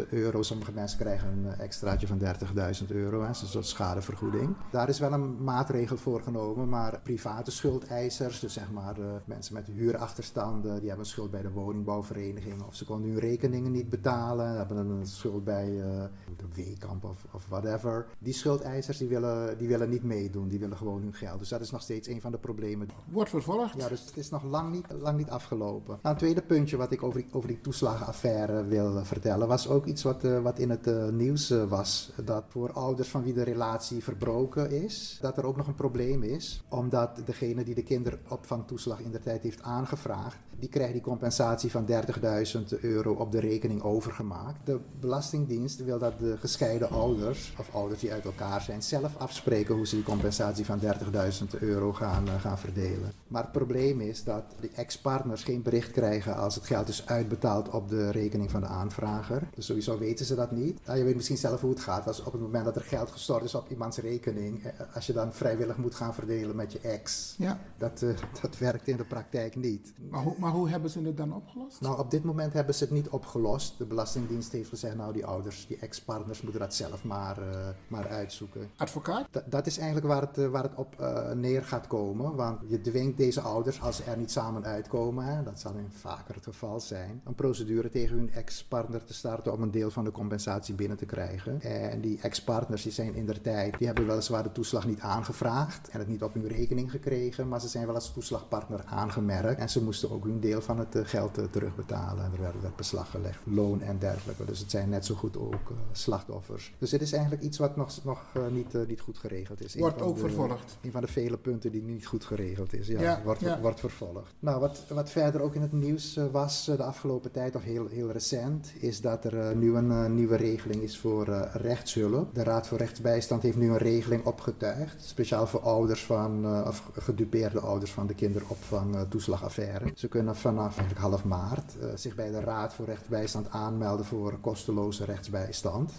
30.000 0.05 0.09
euro, 0.09 0.41
sommige 0.41 0.71
mensen 0.71 0.99
krijgen 0.99 1.27
een 1.27 1.59
extraatje 1.59 2.07
van 2.07 2.19
30.000 2.19 2.87
euro. 2.87 3.21
Hè, 3.21 3.27
een 3.27 3.35
soort 3.35 3.67
schadevergoeding. 3.67 4.55
Daar 4.71 4.89
is 4.89 4.99
wel 4.99 5.13
een 5.13 5.43
maatregel 5.43 5.97
voor 5.97 6.21
genomen. 6.21 6.69
Maar 6.69 6.99
private 7.03 7.51
schuldeisers, 7.51 8.39
dus 8.39 8.53
zeg 8.53 8.71
maar 8.71 8.99
uh, 8.99 9.05
mensen 9.25 9.53
met 9.53 9.67
huurachterstanden, 9.67 10.79
die 10.79 10.87
hebben 10.87 11.05
een 11.05 11.11
schuld 11.11 11.31
bij 11.31 11.41
de 11.41 11.51
woningbouwvereniging. 11.51 12.63
Of 12.67 12.75
ze 12.75 12.85
konden 12.85 13.09
hun 13.09 13.19
rekeningen 13.19 13.71
niet 13.71 13.89
betalen, 13.89 14.57
hebben 14.57 14.77
een 14.77 15.05
schuld 15.05 15.43
bij 15.43 15.89
de 16.37 16.45
Weekamp 16.55 17.03
of, 17.03 17.25
of 17.31 17.47
whatever. 17.47 18.07
Die 18.19 18.33
schuldeisers 18.33 18.97
die 18.97 19.07
willen, 19.07 19.57
die 19.57 19.67
willen 19.67 19.89
niet 19.89 20.03
meedoen, 20.03 20.47
die 20.47 20.59
willen 20.59 20.77
gewoon 20.77 21.01
hun 21.01 21.13
geld. 21.13 21.39
Dus 21.39 21.49
dat 21.49 21.61
is 21.61 21.71
nog 21.71 21.81
steeds 21.81 22.07
een 22.07 22.21
van 22.21 22.31
de 22.31 22.37
problemen. 22.37 22.89
Wordt 23.09 23.29
vervolgd? 23.29 23.75
Ja, 23.77 23.87
dus 23.87 24.05
het 24.05 24.17
is 24.17 24.29
nog 24.29 24.43
lang 24.43 24.71
niet, 24.71 24.85
lang 24.99 25.17
niet 25.17 25.29
afgelopen. 25.29 25.99
Nou, 26.01 26.15
een 26.15 26.21
tweede 26.21 26.41
puntje 26.41 26.77
wat 26.77 26.91
ik 26.91 27.03
over 27.03 27.21
die, 27.21 27.29
over 27.31 27.47
die 27.47 27.61
toeslagenaffaire 27.61 28.65
wil 28.65 28.97
eh, 28.97 29.03
vertellen, 29.03 29.47
was 29.47 29.67
ook 29.67 29.85
iets 29.85 30.03
wat, 30.03 30.23
uh, 30.23 30.41
wat 30.41 30.59
in 30.59 30.69
het 30.69 30.87
uh, 30.87 31.07
nieuws 31.07 31.49
was. 31.49 32.11
Dat 32.23 32.43
voor 32.47 32.71
ouders 32.71 33.09
van 33.09 33.23
wie 33.23 33.33
de 33.33 33.43
relatie 33.43 34.03
verbroken 34.03 34.71
is, 34.71 35.17
dat 35.21 35.37
er 35.37 35.45
ook 35.45 35.57
nog 35.57 35.67
een 35.67 35.75
probleem 35.75 36.23
is. 36.23 36.63
Omdat 36.69 37.21
degene 37.25 37.63
die 37.63 37.75
de 37.75 37.83
kinderopvangtoeslag 37.83 38.99
in 38.99 39.11
de 39.11 39.19
tijd 39.19 39.43
heeft 39.43 39.61
aangevraagd, 39.61 40.37
die 40.59 40.69
krijgt 40.69 40.93
die 40.93 41.01
compensatie 41.01 41.71
van 41.71 41.85
30.000 41.87 42.79
euro 42.81 43.13
op 43.13 43.31
de 43.31 43.39
rekening 43.39 43.81
overgemaakt. 43.81 44.65
De 44.65 44.79
Belastingdienst 44.99 45.80
wil 45.83 45.99
dat 45.99 46.19
de 46.19 46.37
gescheiden 46.39 46.89
ouders, 46.89 47.53
of 47.57 47.75
ouders 47.75 47.99
die 47.99 48.11
uit 48.11 48.25
elkaar 48.25 48.61
zijn, 48.61 48.83
zelf 48.83 49.17
afspreken 49.17 49.75
hoe 49.75 49.87
ze 49.87 49.95
die 49.95 50.03
compensatie 50.03 50.65
van 50.65 50.79
30.000 50.79 51.59
euro 51.59 51.93
gaan, 51.93 52.27
uh, 52.27 52.41
gaan 52.41 52.59
verdelen. 52.59 53.11
Maar 53.27 53.41
het 53.41 53.51
probleem 53.51 54.01
is 54.01 54.23
dat 54.23 54.43
de 54.59 54.69
ex-partners 54.75 55.43
geen 55.43 55.61
bericht 55.61 55.91
krijgen 55.91 56.35
als 56.35 56.55
het 56.55 56.65
geld 56.65 56.87
is 56.87 57.07
uitbetaald 57.07 57.69
op 57.69 57.89
de 57.89 58.09
rekening 58.11 58.51
van 58.51 58.61
de 58.61 58.67
aanvrager. 58.67 59.49
Dus 59.55 59.65
sowieso 59.65 59.97
weten 59.97 60.25
ze 60.25 60.35
dat 60.35 60.51
niet. 60.51 60.85
Nou, 60.85 60.97
je 60.97 61.03
weet 61.03 61.15
misschien 61.15 61.37
zelf 61.37 61.61
hoe 61.61 61.69
het 61.69 61.79
gaat. 61.79 62.07
Als 62.07 62.23
op 62.23 62.31
het 62.31 62.41
moment 62.41 62.65
dat 62.65 62.75
er 62.75 62.81
geld 62.81 63.11
gestort 63.11 63.43
is 63.43 63.55
op 63.55 63.69
iemands 63.69 63.97
rekening, 63.97 64.63
eh, 64.63 64.95
als 64.95 65.07
je 65.07 65.13
dan 65.13 65.33
vrijwillig 65.33 65.77
moet 65.77 65.95
gaan 65.95 66.13
verdelen 66.13 66.55
met 66.55 66.71
je 66.71 66.79
ex, 66.79 67.35
ja. 67.37 67.59
dat, 67.77 68.01
uh, 68.01 68.09
dat 68.41 68.57
werkt 68.57 68.87
in 68.87 68.97
de 68.97 69.05
praktijk 69.05 69.55
niet. 69.55 69.93
Maar 70.09 70.21
hoe, 70.21 70.35
maar 70.37 70.51
hoe 70.51 70.69
hebben 70.69 70.89
ze 70.89 71.01
het 71.01 71.17
dan 71.17 71.33
opgelost? 71.33 71.81
Nou, 71.81 71.99
op 71.99 72.11
dit 72.11 72.23
moment 72.23 72.53
hebben 72.53 72.75
ze 72.75 72.83
het 72.83 72.93
niet 72.93 73.09
opgelost. 73.09 73.77
De 73.77 73.85
Belastingdienst 73.85 74.51
heeft 74.51 74.69
gezegd, 74.69 74.95
nou 74.95 75.13
die 75.13 75.25
ouders, 75.25 75.67
die 75.71 75.79
ex-partners 75.79 76.41
moeten 76.41 76.61
dat 76.61 76.73
zelf 76.73 77.03
maar, 77.03 77.39
uh, 77.39 77.67
maar 77.87 78.07
uitzoeken. 78.07 78.69
Advocaat? 78.75 79.27
D 79.31 79.41
dat 79.45 79.65
is 79.65 79.77
eigenlijk 79.77 80.07
waar 80.07 80.21
het, 80.21 80.37
uh, 80.37 80.47
waar 80.47 80.63
het 80.63 80.75
op 80.75 80.95
uh, 80.99 81.31
neer 81.31 81.63
gaat 81.63 81.87
komen. 81.87 82.35
Want 82.35 82.59
je 82.67 82.81
dwingt 82.81 83.17
deze 83.17 83.41
ouders, 83.41 83.81
als 83.81 83.95
ze 83.95 84.03
er 84.03 84.17
niet 84.17 84.31
samen 84.31 84.65
uitkomen, 84.65 85.25
hè, 85.25 85.43
dat 85.43 85.59
zal 85.59 85.73
in 85.73 85.91
vaker 85.91 86.35
het 86.35 86.43
geval 86.43 86.79
zijn, 86.79 87.21
een 87.25 87.35
procedure 87.35 87.89
tegen 87.89 88.17
hun 88.17 88.31
ex-partner 88.33 89.03
te 89.03 89.13
starten 89.13 89.53
om 89.53 89.61
een 89.61 89.71
deel 89.71 89.91
van 89.91 90.03
de 90.03 90.11
compensatie 90.11 90.75
binnen 90.75 90.97
te 90.97 91.05
krijgen. 91.05 91.61
En 91.61 92.01
die 92.01 92.19
ex-partners 92.21 92.83
die 92.83 92.91
zijn 92.91 93.13
in 93.13 93.25
der 93.25 93.41
tijd, 93.41 93.77
die 93.77 93.87
hebben 93.87 94.07
weliswaar 94.07 94.43
de 94.43 94.51
toeslag 94.51 94.87
niet 94.87 94.99
aangevraagd 94.99 95.89
en 95.89 95.99
het 95.99 96.07
niet 96.07 96.23
op 96.23 96.33
hun 96.33 96.47
rekening 96.47 96.91
gekregen, 96.91 97.47
maar 97.47 97.61
ze 97.61 97.67
zijn 97.67 97.85
wel 97.85 97.95
als 97.95 98.13
toeslagpartner 98.13 98.83
aangemerkt 98.85 99.59
en 99.59 99.69
ze 99.69 99.83
moesten 99.83 100.11
ook 100.11 100.23
hun 100.23 100.39
deel 100.39 100.61
van 100.61 100.79
het 100.79 100.95
geld 101.03 101.39
terugbetalen. 101.51 102.25
En 102.25 102.31
er 102.33 102.41
werd, 102.41 102.61
werd 102.61 102.75
beslag 102.75 103.09
gelegd, 103.09 103.39
loon 103.43 103.81
en 103.81 103.99
dergelijke. 103.99 104.45
Dus 104.45 104.59
het 104.59 104.71
zijn 104.71 104.89
net 104.89 105.05
zo 105.05 105.15
goed 105.15 105.37
ook 105.53 105.69
uh, 105.69 105.77
slachtoffers. 105.91 106.73
Dus 106.77 106.91
het 106.91 107.01
is 107.01 107.11
eigenlijk 107.11 107.43
iets 107.43 107.57
wat 107.57 107.75
nog, 107.75 108.03
nog 108.03 108.23
uh, 108.37 108.47
niet, 108.47 108.73
uh, 108.73 108.87
niet 108.87 109.01
goed 109.01 109.17
geregeld 109.17 109.63
is. 109.63 109.75
Wordt 109.75 110.01
ook 110.01 110.15
de, 110.15 110.21
vervolgd. 110.21 110.77
Een 110.81 110.91
van 110.91 111.01
de 111.01 111.07
vele 111.07 111.37
punten 111.37 111.71
die 111.71 111.83
niet 111.83 112.05
goed 112.05 112.25
geregeld 112.25 112.73
is. 112.73 112.87
Ja, 112.87 113.01
ja, 113.01 113.21
wordt, 113.23 113.41
ja. 113.41 113.59
wordt 113.59 113.79
vervolgd. 113.79 114.33
Nou, 114.39 114.59
wat, 114.59 114.83
wat 114.89 115.09
verder 115.09 115.41
ook 115.41 115.55
in 115.55 115.61
het 115.61 115.71
nieuws 115.71 116.19
was 116.31 116.65
de 116.65 116.83
afgelopen 116.83 117.31
tijd, 117.31 117.55
of 117.55 117.63
heel, 117.63 117.87
heel 117.87 118.11
recent, 118.11 118.73
is 118.79 119.01
dat 119.01 119.25
er 119.25 119.55
nu 119.55 119.75
een 119.75 120.15
nieuwe 120.15 120.35
regeling 120.35 120.81
is 120.81 120.99
voor 120.99 121.25
rechtshulp. 121.53 122.35
De 122.35 122.43
Raad 122.43 122.67
voor 122.67 122.77
Rechtsbijstand 122.77 123.41
heeft 123.41 123.57
nu 123.57 123.69
een 123.69 123.77
regeling 123.77 124.25
opgetuigd, 124.25 125.03
speciaal 125.03 125.47
voor 125.47 125.59
ouders 125.59 126.05
van, 126.05 126.65
of 126.67 126.89
gedupeerde 126.93 127.59
ouders 127.59 127.91
van 127.91 128.07
de 128.07 128.13
kinderopvang 128.13 128.95
toeslagaffaire. 129.09 129.91
Ze 129.95 130.07
kunnen 130.07 130.35
vanaf 130.35 130.77
half 130.97 131.23
maart 131.23 131.73
zich 131.95 132.15
bij 132.15 132.31
de 132.31 132.39
Raad 132.39 132.73
voor 132.73 132.85
Rechtsbijstand 132.85 133.49
aanmelden 133.49 134.05
voor 134.05 134.37
kosteloze 134.41 135.05
rechtsbijstand. 135.05 135.40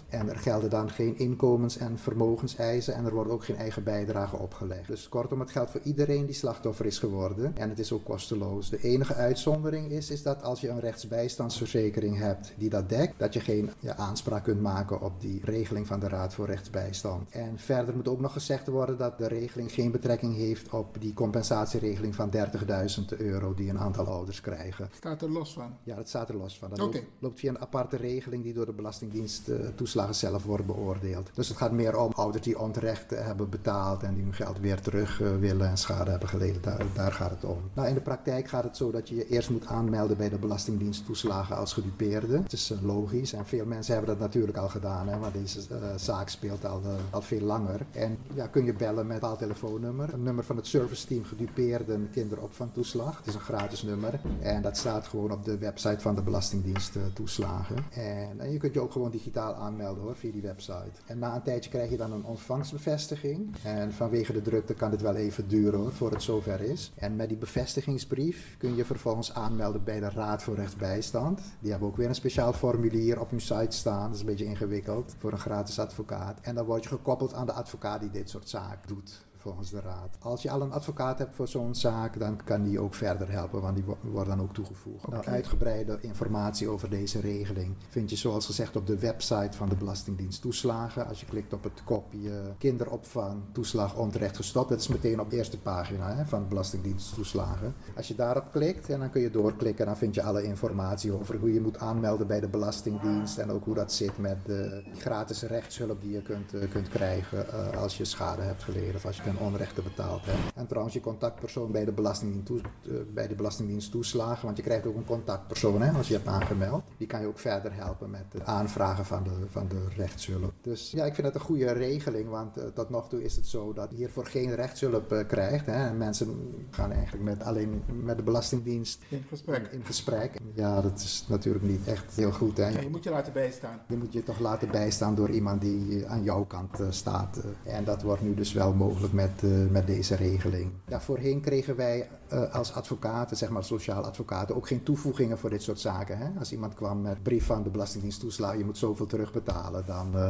En 0.09 0.29
er 0.29 0.37
gelden 0.37 0.69
dan 0.69 0.89
geen 0.89 1.17
inkomens- 1.17 1.77
en 1.77 1.97
vermogenseisen 1.97 2.93
en 2.93 3.05
er 3.05 3.13
wordt 3.13 3.31
ook 3.31 3.45
geen 3.45 3.55
eigen 3.55 3.83
bijdrage 3.83 4.37
opgelegd. 4.37 4.87
Dus 4.87 5.09
kortom, 5.09 5.39
het 5.39 5.51
geldt 5.51 5.71
voor 5.71 5.81
iedereen 5.83 6.25
die 6.25 6.35
slachtoffer 6.35 6.85
is 6.85 6.99
geworden 6.99 7.57
en 7.57 7.69
het 7.69 7.79
is 7.79 7.91
ook 7.91 8.03
kosteloos. 8.03 8.69
De 8.69 8.81
enige 8.81 9.13
uitzondering 9.13 9.91
is, 9.91 10.09
is 10.09 10.23
dat 10.23 10.43
als 10.43 10.61
je 10.61 10.69
een 10.69 10.79
rechtsbijstandsverzekering 10.79 12.17
hebt 12.17 12.53
die 12.57 12.69
dat 12.69 12.89
dekt, 12.89 13.19
dat 13.19 13.33
je 13.33 13.39
geen 13.39 13.69
ja, 13.79 13.95
aanspraak 13.95 14.43
kunt 14.43 14.61
maken 14.61 15.01
op 15.01 15.21
die 15.21 15.41
regeling 15.43 15.87
van 15.87 15.99
de 15.99 16.07
Raad 16.07 16.33
voor 16.33 16.45
Rechtsbijstand. 16.45 17.31
En 17.31 17.59
verder 17.59 17.95
moet 17.95 18.07
ook 18.07 18.19
nog 18.19 18.33
gezegd 18.33 18.67
worden 18.67 18.97
dat 18.97 19.17
de 19.17 19.27
regeling 19.27 19.71
geen 19.71 19.91
betrekking 19.91 20.35
heeft 20.35 20.69
op 20.69 20.95
die 20.99 21.13
compensatieregeling 21.13 22.15
van 22.15 22.31
30.000 22.35 23.17
euro 23.17 23.53
die 23.53 23.69
een 23.69 23.79
aantal 23.79 24.05
ouders 24.05 24.41
krijgen. 24.41 24.89
Staat 24.95 25.21
er 25.21 25.31
los 25.31 25.53
van? 25.53 25.73
Ja, 25.83 25.95
dat 25.95 26.09
staat 26.09 26.29
er 26.29 26.35
los 26.35 26.57
van. 26.57 26.69
Dat 26.69 26.79
okay. 26.79 26.99
loopt, 26.99 27.11
loopt, 27.19 27.39
via 27.39 27.49
een 27.49 27.59
aparte 27.59 27.97
regeling 27.97 28.43
die 28.43 28.53
door 28.53 28.65
de 28.65 28.73
Belastingdienst 28.73 29.32
toeslagen 29.75 30.15
zelf 30.15 30.43
wordt 30.43 30.65
beoordeeld. 30.65 31.29
Dus 31.33 31.47
het 31.47 31.57
gaat 31.57 31.71
meer 31.71 31.97
om 31.97 32.11
ouders 32.11 32.43
die 32.43 32.59
onterecht 32.59 33.09
hebben 33.09 33.49
betaald 33.49 34.03
en 34.03 34.13
die 34.13 34.23
hun 34.23 34.33
geld 34.33 34.59
weer 34.59 34.81
terug 34.81 35.21
uh, 35.21 35.35
willen 35.39 35.69
en 35.69 35.77
schade 35.77 36.11
hebben 36.11 36.29
geleden. 36.29 36.61
Daar, 36.61 36.85
daar, 36.93 37.11
gaat 37.11 37.29
het 37.29 37.43
om. 37.43 37.57
Nou, 37.73 37.87
in 37.87 37.93
de 37.93 38.01
praktijk 38.01 38.47
gaat 38.47 38.63
het 38.63 38.77
zo 38.77 38.91
dat 38.91 39.09
je 39.09 39.15
je 39.15 39.27
eerst 39.27 39.49
moet 39.49 39.67
aanmelden 39.67 40.17
bij 40.17 40.29
de 40.29 40.37
Belastingdienst 40.37 41.05
toeslagen 41.05 41.57
als 41.57 41.73
gedupeerde. 41.73 42.37
Het 42.37 42.53
is 42.53 42.73
logisch 42.81 43.33
en 43.33 43.45
veel 43.45 43.65
mensen 43.65 43.93
hebben 43.93 44.11
dat 44.11 44.27
natuurlijk 44.27 44.57
al 44.57 44.69
gedaan, 44.69 45.07
hè, 45.07 45.17
deze 45.33 45.59
zaak 45.95 46.29
speelt 46.29 46.65
al, 46.65 46.81
al 47.09 47.21
veel 47.21 47.41
langer. 47.41 47.85
En 47.91 48.17
ja, 48.33 48.47
kun 48.47 48.65
je 48.65 48.73
bellen 48.73 49.07
met 49.07 49.23
een 49.23 49.37
telefoonnummer, 49.37 50.13
een 50.13 50.23
nummer 50.23 50.43
van 50.43 50.55
het 50.55 50.67
service 50.67 51.07
team 51.07 51.23
gedupeerde 51.23 51.97
kinderopvangtoeslag. 52.11 53.17
Het 53.17 53.27
is 53.27 53.33
een 53.33 53.39
gratis 53.39 53.83
nummer 53.83 54.19
en 54.41 54.61
dat 54.61 54.77
staat 54.77 55.07
gewoon 55.07 55.31
op 55.31 55.45
de 55.45 55.57
website 55.57 55.99
van 55.99 56.15
de 56.15 56.21
Belastingdienst 56.21 56.97
toeslagen. 57.13 57.75
En, 57.91 58.39
en, 58.39 58.51
je 58.51 58.57
kunt 58.57 58.73
je 58.73 58.79
ook 58.79 58.91
gewoon 58.91 59.11
digitaal 59.23 59.55
aanmelden 59.55 60.03
hoor, 60.03 60.15
via 60.15 60.31
die 60.31 60.41
website. 60.41 60.91
En 61.05 61.19
na 61.19 61.35
een 61.35 61.41
tijdje 61.41 61.69
krijg 61.69 61.89
je 61.89 61.97
dan 61.97 62.11
een 62.11 62.23
ontvangstbevestiging. 62.25 63.55
En 63.63 63.93
vanwege 63.93 64.33
de 64.33 64.41
drukte 64.41 64.73
kan 64.73 64.91
dit 64.91 65.01
wel 65.01 65.15
even 65.15 65.47
duren 65.47 65.79
hoor, 65.79 65.91
voor 65.91 66.11
het 66.11 66.23
zover 66.23 66.61
is. 66.61 66.91
En 66.95 67.15
met 67.15 67.29
die 67.29 67.37
bevestigingsbrief 67.37 68.55
kun 68.57 68.75
je 68.75 68.85
vervolgens 68.85 69.33
aanmelden 69.33 69.83
bij 69.83 69.99
de 69.99 70.09
Raad 70.09 70.43
voor 70.43 70.55
Rechtsbijstand. 70.55 71.41
Die 71.59 71.71
hebben 71.71 71.87
ook 71.87 71.97
weer 71.97 72.07
een 72.07 72.15
speciaal 72.15 72.53
formulier 72.53 73.19
op 73.19 73.29
hun 73.29 73.41
site 73.41 73.77
staan. 73.77 74.05
Dat 74.05 74.13
is 74.13 74.19
een 74.19 74.25
beetje 74.25 74.45
ingewikkeld 74.45 75.15
voor 75.17 75.31
een 75.31 75.39
gratis 75.39 75.79
advocaat. 75.79 76.39
En 76.41 76.55
dan 76.55 76.65
word 76.65 76.83
je 76.83 76.89
gekoppeld 76.89 77.33
aan 77.33 77.45
de 77.45 77.53
advocaat 77.53 77.99
die 77.99 78.11
dit 78.11 78.29
soort 78.29 78.49
zaken 78.49 78.87
doet 78.87 79.21
volgens 79.43 79.69
de 79.69 79.81
raad. 79.81 80.17
Als 80.19 80.41
je 80.41 80.49
al 80.49 80.61
een 80.61 80.71
advocaat 80.71 81.17
hebt 81.19 81.35
voor 81.35 81.47
zo'n 81.47 81.75
zaak, 81.75 82.19
dan 82.19 82.39
kan 82.43 82.63
die 82.63 82.79
ook 82.79 82.93
verder 82.93 83.31
helpen, 83.31 83.61
want 83.61 83.75
die 83.75 83.85
worden 84.01 84.37
dan 84.37 84.45
ook 84.45 84.53
toegevoegd. 84.53 85.05
Okay. 85.05 85.19
Nou, 85.19 85.31
uitgebreide 85.31 85.97
informatie 86.01 86.67
over 86.67 86.89
deze 86.89 87.19
regeling 87.19 87.75
vind 87.89 88.09
je 88.09 88.15
zoals 88.15 88.45
gezegd 88.45 88.75
op 88.75 88.87
de 88.87 88.99
website 88.99 89.57
van 89.57 89.69
de 89.69 89.75
Belastingdienst 89.75 90.41
Toeslagen. 90.41 91.07
Als 91.07 91.19
je 91.19 91.25
klikt 91.25 91.53
op 91.53 91.63
het 91.63 91.83
kopje 91.83 92.31
kinderopvang 92.57 93.41
toeslag 93.51 93.95
onterecht 93.95 94.35
gestopt, 94.35 94.69
dat 94.69 94.79
is 94.79 94.87
meteen 94.87 95.19
op 95.19 95.29
de 95.29 95.35
eerste 95.35 95.59
pagina 95.59 96.15
hè, 96.15 96.25
van 96.25 96.41
de 96.41 96.47
Belastingdienst 96.47 97.13
Toeslagen. 97.13 97.73
Als 97.95 98.07
je 98.07 98.15
daarop 98.15 98.51
klikt 98.51 98.89
en 98.89 98.99
dan 98.99 99.09
kun 99.09 99.21
je 99.21 99.31
doorklikken, 99.31 99.85
dan 99.85 99.97
vind 99.97 100.15
je 100.15 100.23
alle 100.23 100.43
informatie 100.43 101.11
over 101.11 101.37
hoe 101.37 101.53
je 101.53 101.61
moet 101.61 101.77
aanmelden 101.77 102.27
bij 102.27 102.39
de 102.39 102.47
Belastingdienst 102.47 103.37
en 103.37 103.51
ook 103.51 103.65
hoe 103.65 103.75
dat 103.75 103.93
zit 103.93 104.17
met 104.17 104.37
de 104.45 104.83
gratis 104.97 105.41
rechtshulp 105.41 106.01
die 106.01 106.11
je 106.11 106.21
kunt, 106.21 106.53
uh, 106.53 106.69
kunt 106.69 106.89
krijgen 106.89 107.45
uh, 107.53 107.81
als 107.81 107.97
je 107.97 108.05
schade 108.05 108.41
hebt 108.41 108.63
geleden 108.63 108.95
of 108.95 109.05
als 109.05 109.17
je 109.17 109.32
onrechten 109.39 109.83
betaald 109.83 110.25
hebt. 110.25 110.55
En 110.55 110.67
trouwens 110.67 110.93
je 110.93 111.01
contactpersoon 111.01 111.71
bij 111.71 111.85
de 111.85 111.91
Belastingdienst, 111.91 112.45
toe, 112.45 112.61
uh, 112.83 112.97
bij 113.13 113.27
de 113.27 113.35
Belastingdienst 113.35 113.91
toeslagen, 113.91 114.45
want 114.45 114.57
je 114.57 114.63
krijgt 114.63 114.85
ook 114.85 114.95
een 114.95 115.05
contactpersoon 115.05 115.81
hè, 115.81 115.91
als 115.91 116.07
je 116.07 116.13
hebt 116.13 116.27
aangemeld. 116.27 116.83
Die 116.97 117.07
kan 117.07 117.21
je 117.21 117.27
ook 117.27 117.39
verder 117.39 117.73
helpen 117.73 118.09
met 118.09 118.25
het 118.31 118.45
aanvragen 118.45 119.05
van 119.05 119.23
de, 119.23 119.29
van 119.49 119.67
de 119.67 119.87
rechtshulp. 119.95 120.53
Dus 120.61 120.91
ja, 120.91 121.05
ik 121.05 121.13
vind 121.13 121.27
het 121.27 121.35
een 121.35 121.41
goede 121.41 121.71
regeling, 121.71 122.29
want 122.29 122.57
uh, 122.57 122.63
tot 122.63 122.89
nog 122.89 123.09
toe 123.09 123.23
is 123.23 123.35
het 123.35 123.47
zo 123.47 123.73
dat 123.73 123.89
je 123.89 123.95
hiervoor 123.95 124.25
geen 124.25 124.55
rechtshulp 124.55 125.13
uh, 125.13 125.27
krijgt. 125.27 125.65
Hè. 125.65 125.87
En 125.87 125.97
mensen 125.97 126.55
gaan 126.69 126.91
eigenlijk 126.91 127.23
met, 127.23 127.43
alleen 127.43 127.83
met 128.03 128.17
de 128.17 128.23
Belastingdienst 128.23 129.01
in 129.09 129.25
gesprek. 129.29 129.67
In, 129.71 129.83
gesprek. 129.85 130.37
Ja, 130.53 130.81
dat 130.81 130.99
is 130.99 131.25
natuurlijk 131.27 131.65
niet 131.65 131.87
echt 131.87 132.15
heel 132.15 132.31
goed. 132.31 132.57
Hè. 132.57 132.67
Ja, 132.67 132.79
je 132.79 132.89
moet 132.89 133.03
je 133.03 133.09
laten 133.09 133.33
bijstaan. 133.33 133.79
Je 133.87 133.97
moet 133.97 134.13
je 134.13 134.23
toch 134.23 134.39
laten 134.39 134.71
bijstaan 134.71 135.15
door 135.15 135.29
iemand 135.29 135.61
die 135.61 136.07
aan 136.07 136.23
jouw 136.23 136.45
kant 136.45 136.79
staat. 136.89 137.39
en 137.63 137.83
dat 137.83 138.01
wordt 138.01 138.21
nu 138.21 138.33
dus 138.33 138.53
wel 138.53 138.73
mogelijk 138.73 139.13
met 139.13 139.22
met, 139.23 139.51
uh, 139.51 139.71
met 139.71 139.87
deze 139.87 140.15
regeling. 140.15 140.71
Voorheen 140.89 141.41
kregen 141.41 141.75
wij 141.75 142.09
uh, 142.33 142.53
als 142.53 142.73
advocaten, 142.73 143.37
zeg 143.37 143.49
maar 143.49 143.63
sociaal 143.63 144.03
advocaten, 144.03 144.55
ook 144.55 144.67
geen 144.67 144.83
toevoegingen 144.83 145.37
voor 145.37 145.49
dit 145.49 145.61
soort 145.61 145.79
zaken. 145.79 146.17
Hè? 146.17 146.39
Als 146.39 146.51
iemand 146.51 146.73
kwam 146.73 147.01
met 147.01 147.23
brief 147.23 147.45
van 147.45 147.63
de 147.63 147.69
Belastingdienst 147.69 148.19
toeslagen, 148.19 148.57
je 148.57 148.65
moet 148.65 148.77
zoveel 148.77 149.05
terugbetalen, 149.05 149.83
dan, 149.85 150.11
uh, 150.15 150.29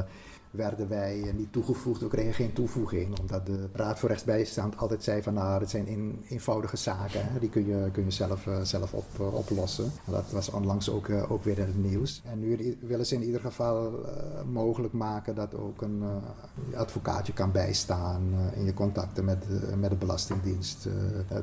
werden 0.53 0.89
wij 0.89 1.33
niet 1.35 1.51
toegevoegd. 1.51 2.01
We 2.01 2.07
kregen 2.07 2.33
geen 2.33 2.53
toevoeging, 2.53 3.19
omdat 3.19 3.45
de 3.45 3.69
Raad 3.73 3.99
voor 3.99 4.09
Rechtsbijstand 4.09 4.77
altijd 4.77 5.03
zei 5.03 5.21
van 5.21 5.33
nou, 5.33 5.59
het 5.59 5.69
zijn 5.69 6.17
eenvoudige 6.29 6.77
zaken. 6.77 7.21
Hè, 7.31 7.39
die 7.39 7.49
kun 7.49 7.65
je, 7.65 7.89
kun 7.91 8.03
je 8.03 8.11
zelf, 8.11 8.47
zelf 8.63 8.93
op, 8.93 9.19
oplossen. 9.19 9.91
Dat 10.05 10.31
was 10.31 10.49
onlangs 10.49 10.89
ook, 10.89 11.09
ook 11.29 11.43
weer 11.43 11.57
in 11.57 11.65
het 11.65 11.83
nieuws. 11.83 12.21
En 12.25 12.39
nu 12.39 12.77
willen 12.81 13.05
ze 13.05 13.15
in 13.15 13.23
ieder 13.23 13.41
geval 13.41 13.91
mogelijk 14.51 14.93
maken 14.93 15.35
dat 15.35 15.55
ook 15.55 15.81
een 15.81 16.03
advocaatje 16.75 17.33
kan 17.33 17.51
bijstaan 17.51 18.21
in 18.55 18.65
je 18.65 18.73
contacten 18.73 19.25
met, 19.25 19.45
met 19.79 19.89
de 19.89 19.95
Belastingdienst 19.95 20.87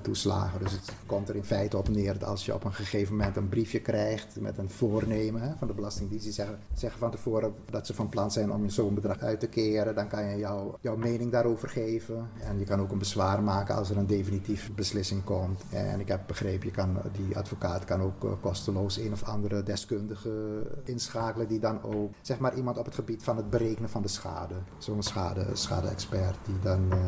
toeslagen. 0.02 0.60
Dus 0.60 0.72
het 0.72 0.92
komt 1.06 1.28
er 1.28 1.36
in 1.36 1.44
feite 1.44 1.76
op 1.76 1.88
neer 1.88 2.18
dat 2.18 2.28
als 2.28 2.46
je 2.46 2.54
op 2.54 2.64
een 2.64 2.72
gegeven 2.72 3.16
moment 3.16 3.36
een 3.36 3.48
briefje 3.48 3.80
krijgt 3.80 4.40
met 4.40 4.58
een 4.58 4.70
voornemen 4.70 5.56
van 5.58 5.68
de 5.68 5.74
Belastingdienst, 5.74 6.24
die 6.24 6.32
zeggen, 6.32 6.58
zeggen 6.74 6.98
van 6.98 7.10
tevoren 7.10 7.54
dat 7.70 7.86
ze 7.86 7.94
van 7.94 8.08
plan 8.08 8.30
zijn 8.30 8.52
om 8.52 8.62
je 8.62 8.70
zo'n 8.70 8.94
uit 9.08 9.40
te 9.40 9.48
keren, 9.48 9.94
dan 9.94 10.08
kan 10.08 10.24
je 10.24 10.36
jou, 10.36 10.74
jouw 10.80 10.96
mening 10.96 11.32
daarover 11.32 11.68
geven. 11.68 12.28
En 12.42 12.58
je 12.58 12.64
kan 12.64 12.80
ook 12.80 12.90
een 12.90 12.98
bezwaar 12.98 13.42
maken 13.42 13.74
als 13.74 13.90
er 13.90 13.96
een 13.96 14.06
definitieve 14.06 14.72
beslissing 14.72 15.24
komt. 15.24 15.62
En 15.70 16.00
ik 16.00 16.08
heb 16.08 16.20
begrepen, 16.26 16.66
je 16.66 16.72
kan, 16.72 16.98
die 17.12 17.36
advocaat 17.36 17.84
kan 17.84 18.00
ook 18.00 18.24
eh, 18.24 18.30
kosteloos 18.40 18.96
een 18.96 19.12
of 19.12 19.22
andere 19.22 19.62
deskundige 19.62 20.62
inschakelen 20.84 21.48
die 21.48 21.58
dan 21.58 21.82
ook, 21.82 22.12
zeg 22.22 22.38
maar, 22.38 22.54
iemand 22.54 22.78
op 22.78 22.84
het 22.84 22.94
gebied 22.94 23.22
van 23.22 23.36
het 23.36 23.50
berekenen 23.50 23.90
van 23.90 24.02
de 24.02 24.08
schade. 24.08 24.54
Zo'n 24.78 25.02
schade, 25.02 25.46
schade-expert 25.52 26.36
die 26.46 26.58
dan... 26.62 26.86
Uh, 26.92 26.98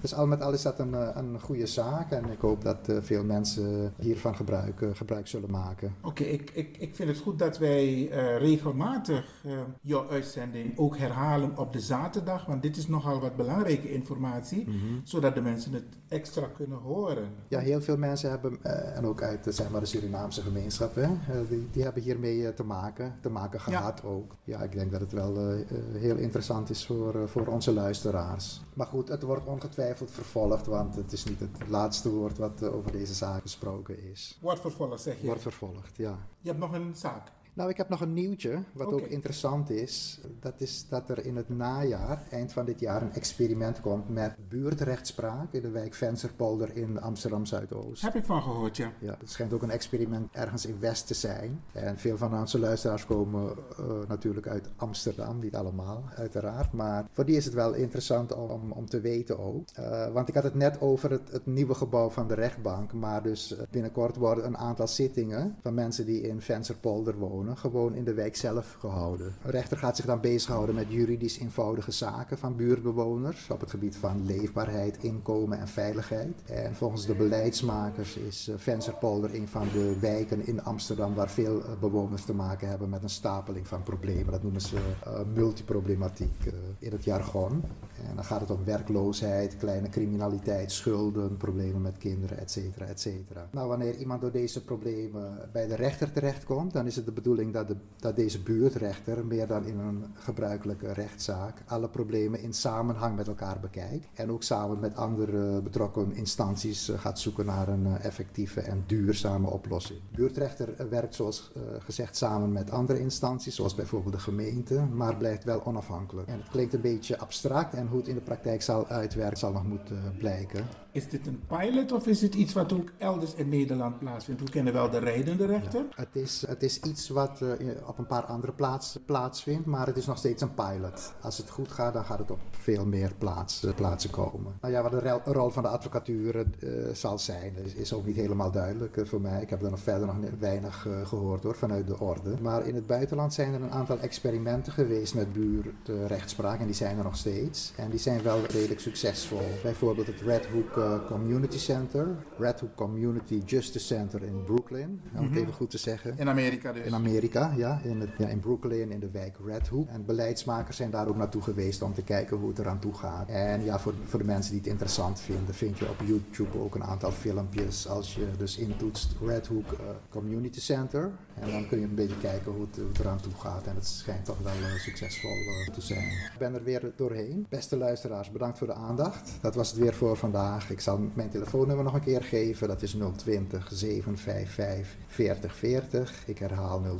dus 0.00 0.14
al 0.14 0.26
met 0.26 0.42
al 0.42 0.52
is 0.52 0.62
dat 0.62 0.78
een, 0.78 0.94
eh, 0.94 1.08
een 1.14 1.40
goede 1.40 1.66
zaak 1.66 2.10
en 2.10 2.30
ik 2.30 2.40
hoop 2.40 2.64
dat 2.64 2.78
veel 3.00 3.24
mensen 3.24 3.92
hiervan 3.98 4.36
gebruik, 4.36 4.82
gebruik 4.92 5.26
zullen 5.26 5.50
maken. 5.50 5.94
Oké, 6.02 6.24
ik, 6.24 6.50
ik, 6.54 6.76
ik 6.76 6.94
vind 6.94 7.08
het 7.08 7.18
goed 7.18 7.38
dat 7.38 7.58
wij 7.58 8.08
regelmatig 8.38 9.44
jouw 9.80 10.08
uitzending 10.10 10.78
ook 10.78 10.98
herhalen 10.98 11.25
op 11.56 11.72
de 11.72 11.80
zaterdag, 11.80 12.46
want 12.46 12.62
dit 12.62 12.76
is 12.76 12.88
nogal 12.88 13.20
wat 13.20 13.36
belangrijke 13.36 13.92
informatie, 13.92 14.68
mhm. 14.68 14.76
zodat 15.02 15.34
de 15.34 15.40
mensen 15.40 15.72
het 15.72 15.98
extra 16.08 16.46
kunnen 16.46 16.78
horen. 16.78 17.28
Ja, 17.48 17.58
heel 17.58 17.80
veel 17.80 17.96
mensen 17.96 18.30
hebben, 18.30 18.58
uh, 18.62 18.96
en 18.96 19.06
ook 19.06 19.22
uit 19.22 19.46
zeg 19.48 19.70
maar, 19.70 19.80
de 19.80 19.86
Surinaamse 19.86 20.42
gemeenschap, 20.42 20.94
hè, 20.94 21.02
uh, 21.02 21.48
die, 21.48 21.68
die, 21.72 21.82
hebben 21.82 22.02
hiermee 22.02 22.54
te 22.54 22.64
maken, 22.64 23.18
te 23.20 23.30
maken 23.30 23.60
gehad 23.60 24.00
ja. 24.02 24.08
ook. 24.08 24.34
Ja, 24.44 24.62
ik 24.62 24.72
denk 24.72 24.90
dat 24.90 25.00
het 25.00 25.12
wel 25.12 25.64
heel 25.92 26.16
interessant 26.16 26.70
is 26.70 26.86
voor, 26.86 27.28
voor 27.28 27.46
onze 27.46 27.72
luisteraars. 27.72 28.60
Maar 28.74 28.86
goed, 28.86 29.08
het 29.08 29.22
wordt 29.22 29.46
ongetwijfeld 29.46 30.10
vervolgd, 30.10 30.66
want 30.66 30.94
het 30.94 31.12
is 31.12 31.24
niet 31.24 31.40
het 31.40 31.68
laatste 31.68 32.10
woord 32.10 32.38
wat 32.38 32.62
over 32.62 32.92
deze 32.92 33.14
zaak 33.14 33.42
gesproken 33.42 34.10
is. 34.10 34.38
Wordt 34.40 34.60
vervolgd, 34.60 35.02
zeg 35.02 35.20
je? 35.20 35.26
Wordt 35.26 35.42
vervolgd, 35.42 35.96
ja. 35.96 36.18
Je 36.40 36.48
hebt 36.48 36.60
nog 36.60 36.72
een 36.72 36.94
zaak? 36.94 37.34
Nou, 37.56 37.70
ik 37.70 37.76
heb 37.76 37.88
nog 37.88 38.00
een 38.00 38.12
nieuwtje, 38.12 38.58
wat 38.72 38.92
ook 38.92 39.06
interessant 39.06 39.70
is. 39.70 40.20
Dat 40.40 40.60
is 40.60 40.88
dat 40.88 41.08
er 41.08 41.24
in 41.24 41.36
het 41.36 41.48
najaar, 41.48 42.22
eind 42.30 42.52
van 42.52 42.64
dit 42.64 42.80
jaar, 42.80 43.02
een 43.02 43.12
experiment 43.12 43.80
komt 43.80 44.08
met 44.08 44.36
buurtrechtspraak 44.48 45.52
in 45.52 45.62
de 45.62 45.70
wijk 45.70 45.94
Vensterpolder 45.94 46.76
in 46.76 47.00
Amsterdam 47.00 47.46
Zuidoost. 47.46 48.02
Heb 48.02 48.14
ik 48.14 48.24
van 48.24 48.42
gehoord, 48.42 48.76
ja. 48.76 48.92
Ja, 48.98 49.16
het 49.18 49.30
schijnt 49.30 49.52
ook 49.52 49.62
een 49.62 49.70
experiment 49.70 50.34
ergens 50.34 50.66
in 50.66 50.78
West 50.80 51.06
te 51.06 51.14
zijn. 51.14 51.62
En 51.72 51.98
veel 51.98 52.16
van 52.16 52.38
onze 52.38 52.58
luisteraars 52.58 53.06
komen 53.06 53.54
uh, 53.80 53.86
natuurlijk 54.08 54.46
uit 54.46 54.68
Amsterdam, 54.76 55.38
niet 55.38 55.54
allemaal, 55.54 56.04
uiteraard. 56.14 56.72
Maar 56.72 57.04
voor 57.12 57.24
die 57.24 57.36
is 57.36 57.44
het 57.44 57.54
wel 57.54 57.74
interessant 57.74 58.34
om, 58.34 58.72
om 58.72 58.86
te 58.86 59.00
weten 59.00 59.38
ook. 59.38 59.68
Uh, 59.78 60.12
want 60.12 60.28
ik 60.28 60.34
had 60.34 60.44
het 60.44 60.54
net 60.54 60.80
over 60.80 61.10
het, 61.10 61.32
het, 61.32 61.46
nieuwe 61.46 61.74
gebouw 61.74 62.10
van 62.10 62.28
de 62.28 62.34
rechtbank. 62.34 62.92
Maar 62.92 63.22
dus 63.22 63.56
eh, 63.56 63.62
binnenkort 63.70 64.16
worden 64.16 64.46
een 64.46 64.58
aantal 64.58 64.88
zittingen 64.88 65.56
van 65.62 65.74
mensen 65.74 66.06
die 66.06 66.20
in 66.20 66.40
Vensterpolder 66.40 67.18
wonen 67.18 67.44
gewoon 67.54 67.94
in 67.94 68.04
de 68.04 68.14
wijk 68.14 68.36
zelf 68.36 68.76
gehouden. 68.78 69.34
Een 69.42 69.50
rechter 69.50 69.76
gaat 69.76 69.96
zich 69.96 70.04
dan 70.04 70.20
bezighouden 70.20 70.74
met 70.74 70.86
juridisch 70.88 71.38
eenvoudige 71.38 71.90
zaken 71.90 72.38
van 72.38 72.56
buurtbewoners 72.56 73.50
op 73.50 73.60
het 73.60 73.70
gebied 73.70 73.96
van 73.96 74.26
leefbaarheid, 74.26 74.98
inkomen 75.00 75.58
en 75.58 75.68
veiligheid. 75.68 76.42
En 76.44 76.74
volgens 76.74 77.06
de 77.06 77.14
beleidsmakers 77.14 78.16
is 78.16 78.48
uh, 78.48 78.54
Vensterpolder 78.58 79.34
een 79.34 79.48
van 79.48 79.68
de 79.72 79.98
wijken 80.00 80.46
in 80.46 80.64
Amsterdam 80.64 81.14
waar 81.14 81.30
veel 81.30 81.58
uh, 81.58 81.64
bewoners 81.80 82.24
te 82.24 82.34
maken 82.34 82.68
hebben 82.68 82.88
met 82.88 83.02
een 83.02 83.10
stapeling 83.10 83.68
van 83.68 83.82
problemen. 83.82 84.32
Dat 84.32 84.42
noemen 84.42 84.60
ze 84.60 84.76
uh, 84.76 85.20
multiproblematiek 85.34 86.44
in 86.78 86.92
het 86.92 87.04
jargon. 87.04 87.62
En 88.08 88.14
dan 88.14 88.24
gaat 88.24 88.40
het 88.40 88.50
om 88.50 88.64
werkloosheid, 88.64 89.56
kleine 89.56 89.88
criminaliteit, 89.88 90.72
schulden, 90.72 91.36
problemen 91.36 91.82
met 91.82 91.98
kinderen, 91.98 92.38
et 92.38 92.50
cetera. 92.50 93.48
Nou, 93.50 93.68
wanneer 93.68 93.96
iemand 93.96 94.20
door 94.20 94.32
deze 94.32 94.64
problemen 94.64 95.48
bij 95.52 95.66
de 95.66 95.74
rechter 95.74 96.12
terechtkomt, 96.12 96.72
dan 96.72 96.86
is 96.86 96.96
het 96.96 97.04
de 97.04 97.12
bedoeling 97.12 97.35
dat, 97.36 97.68
de, 97.68 97.76
dat 97.96 98.16
deze 98.16 98.42
buurtrechter, 98.42 99.26
meer 99.26 99.46
dan 99.46 99.64
in 99.64 99.78
een 99.78 100.04
gebruikelijke 100.14 100.92
rechtszaak, 100.92 101.62
alle 101.66 101.88
problemen 101.88 102.40
in 102.40 102.52
samenhang 102.52 103.16
met 103.16 103.28
elkaar 103.28 103.60
bekijkt. 103.60 104.06
En 104.14 104.30
ook 104.30 104.42
samen 104.42 104.80
met 104.80 104.96
andere 104.96 105.62
betrokken 105.62 106.14
instanties 106.14 106.88
eh, 106.88 106.98
gaat 106.98 107.18
zoeken 107.18 107.46
naar 107.46 107.68
een 107.68 107.86
eh, 107.86 108.04
effectieve 108.04 108.60
en 108.60 108.84
duurzame 108.86 109.50
oplossing. 109.50 109.98
De 110.10 110.16
buurtrechter 110.16 110.88
werkt 110.90 111.14
zoals 111.14 111.50
eh, 111.54 111.62
gezegd 111.78 112.16
samen 112.16 112.52
met 112.52 112.70
andere 112.70 113.00
instanties, 113.00 113.54
zoals 113.54 113.74
bijvoorbeeld 113.74 114.14
de 114.14 114.20
gemeente, 114.20 114.80
maar 114.80 115.16
blijft 115.16 115.44
wel 115.44 115.64
onafhankelijk. 115.64 116.28
En 116.28 116.38
het 116.38 116.48
klinkt 116.48 116.74
een 116.74 116.80
beetje 116.80 117.18
abstract 117.18 117.74
en 117.74 117.86
hoe 117.86 117.98
het 117.98 118.08
in 118.08 118.14
de 118.14 118.20
praktijk 118.20 118.62
zal 118.62 118.86
uitwerken 118.86 119.38
zal 119.38 119.52
nog 119.52 119.64
moeten 119.64 120.14
blijken. 120.18 120.66
Is 120.96 121.08
dit 121.08 121.26
een 121.26 121.40
pilot 121.46 121.92
of 121.92 122.06
is 122.06 122.22
het 122.22 122.34
iets 122.34 122.52
wat 122.52 122.72
ook 122.72 122.90
elders 122.98 123.34
in 123.34 123.48
Nederland 123.48 123.98
plaatsvindt? 123.98 124.40
We 124.42 124.50
kennen 124.50 124.72
wel 124.72 124.90
de 124.90 124.98
rijdende 124.98 125.46
rechter. 125.46 125.84
het, 125.94 126.08
is, 126.12 126.44
het 126.46 126.62
is 126.62 126.80
iets 126.80 127.08
wat 127.08 127.25
uh, 127.40 127.70
op 127.86 127.98
een 127.98 128.06
paar 128.06 128.22
andere 128.22 128.52
plaatsen 128.52 129.04
plaatsvindt, 129.04 129.66
maar 129.66 129.86
het 129.86 129.96
is 129.96 130.06
nog 130.06 130.18
steeds 130.18 130.42
een 130.42 130.54
pilot. 130.54 131.12
Als 131.20 131.38
het 131.38 131.50
goed 131.50 131.72
gaat, 131.72 131.92
dan 131.92 132.04
gaat 132.04 132.18
het 132.18 132.30
op 132.30 132.38
veel 132.50 132.86
meer 132.86 133.12
plaats, 133.18 133.66
plaatsen 133.76 134.10
komen. 134.10 134.52
Nou 134.60 134.72
ja, 134.72 134.82
wat 134.82 134.90
de 134.90 135.32
rol 135.32 135.50
van 135.50 135.62
de 135.62 135.68
advocatuur 135.68 136.46
uh, 136.58 136.94
zal 136.94 137.18
zijn, 137.18 137.54
is, 137.76 137.92
ook 137.92 138.06
niet 138.06 138.16
helemaal 138.16 138.50
duidelijk 138.50 139.00
voor 139.04 139.20
mij. 139.20 139.42
Ik 139.42 139.50
heb 139.50 139.62
er 139.62 139.70
nog 139.70 139.80
verder 139.80 140.06
nog 140.06 140.16
weinig 140.38 140.86
gehoord 141.04 141.42
hoor, 141.42 141.56
vanuit 141.56 141.86
de 141.86 141.98
orde. 141.98 142.36
Maar 142.40 142.66
in 142.66 142.74
het 142.74 142.86
buitenland 142.86 143.34
zijn 143.34 143.54
er 143.54 143.62
een 143.62 143.70
aantal 143.70 143.98
experimenten 143.98 144.72
geweest 144.72 145.14
met 145.14 145.32
buurtrechtspraak 145.32 146.60
en 146.60 146.66
die 146.66 146.74
zijn 146.74 146.98
er 146.98 147.04
nog 147.04 147.16
steeds. 147.16 147.72
En 147.76 147.90
die 147.90 147.98
zijn 147.98 148.22
wel 148.22 148.40
redelijk 148.46 148.80
succesvol. 148.80 149.48
Bijvoorbeeld 149.62 150.06
het 150.06 150.20
Red 150.20 150.46
Hook 150.46 151.06
Community 151.06 151.58
Center, 151.58 152.16
Red 152.38 152.60
Hook 152.60 152.74
Community 152.74 153.42
Justice 153.46 153.86
Center 153.86 154.22
in 154.22 154.44
Brooklyn, 154.44 155.00
om 155.14 155.22
het 155.22 155.30
mhm. 155.30 155.40
even 155.40 155.52
goed 155.52 155.70
te 155.70 155.78
zeggen. 155.78 156.14
In 156.18 156.28
Amerika 156.28 156.72
dus? 156.72 156.84
In 156.84 156.94
Amerika, 156.94 157.15
ja. 157.56 157.80
In, 157.82 158.08
in 158.16 158.40
Brooklyn, 158.40 158.90
in 158.90 159.00
de 159.00 159.10
wijk 159.10 159.36
Red 159.46 159.68
Hook. 159.68 159.88
En 159.88 160.04
beleidsmakers 160.04 160.76
zijn 160.76 160.90
daar 160.90 161.08
ook 161.08 161.16
naartoe 161.16 161.42
geweest 161.42 161.82
om 161.82 161.94
te 161.94 162.02
kijken 162.02 162.36
hoe 162.36 162.48
het 162.48 162.58
eraan 162.58 162.78
toe 162.78 162.94
gaat. 162.94 163.28
En 163.28 163.64
ja, 163.64 163.78
voor, 163.78 163.94
voor 164.04 164.18
de 164.18 164.24
mensen 164.24 164.50
die 164.50 164.60
het 164.60 164.70
interessant 164.70 165.20
vinden, 165.20 165.54
vind 165.54 165.78
je 165.78 165.88
op 165.88 166.00
YouTube 166.04 166.58
ook 166.58 166.74
een 166.74 166.84
aantal 166.84 167.12
filmpjes. 167.12 167.88
Als 167.88 168.14
je 168.14 168.26
dus 168.38 168.56
intoetst 168.58 169.14
Red 169.24 169.46
Hook 169.46 169.72
uh, 169.72 169.78
Community 170.08 170.60
Center. 170.60 171.10
En 171.40 171.50
dan 171.50 171.68
kun 171.68 171.78
je 171.78 171.84
een 171.84 171.94
beetje 171.94 172.18
kijken 172.18 172.52
hoe 172.52 172.60
het, 172.60 172.76
hoe 172.76 172.88
het 172.88 172.98
eraan 172.98 173.20
toe 173.20 173.32
gaat. 173.38 173.66
En 173.66 173.74
het 173.74 173.86
schijnt 173.86 174.24
toch 174.24 174.38
wel 174.42 174.52
uh, 174.52 174.78
succesvol 174.78 175.30
uh, 175.30 175.74
te 175.74 175.80
zijn. 175.80 176.06
Ik 176.06 176.38
ben 176.38 176.54
er 176.54 176.62
weer 176.62 176.92
doorheen. 176.96 177.46
Beste 177.48 177.76
luisteraars, 177.76 178.30
bedankt 178.30 178.58
voor 178.58 178.66
de 178.66 178.72
aandacht. 178.74 179.30
Dat 179.40 179.54
was 179.54 179.70
het 179.70 179.78
weer 179.78 179.94
voor 179.94 180.16
vandaag. 180.16 180.70
Ik 180.70 180.80
zal 180.80 181.00
mijn 181.14 181.30
telefoonnummer 181.30 181.84
nog 181.84 181.94
een 181.94 182.00
keer 182.00 182.22
geven. 182.22 182.68
Dat 182.68 182.82
is 182.82 182.96
020 183.16 183.68
755 183.72 184.96
4040. 185.06 186.26
Ik 186.26 186.38
herhaal 186.38 186.80
020 186.80 186.95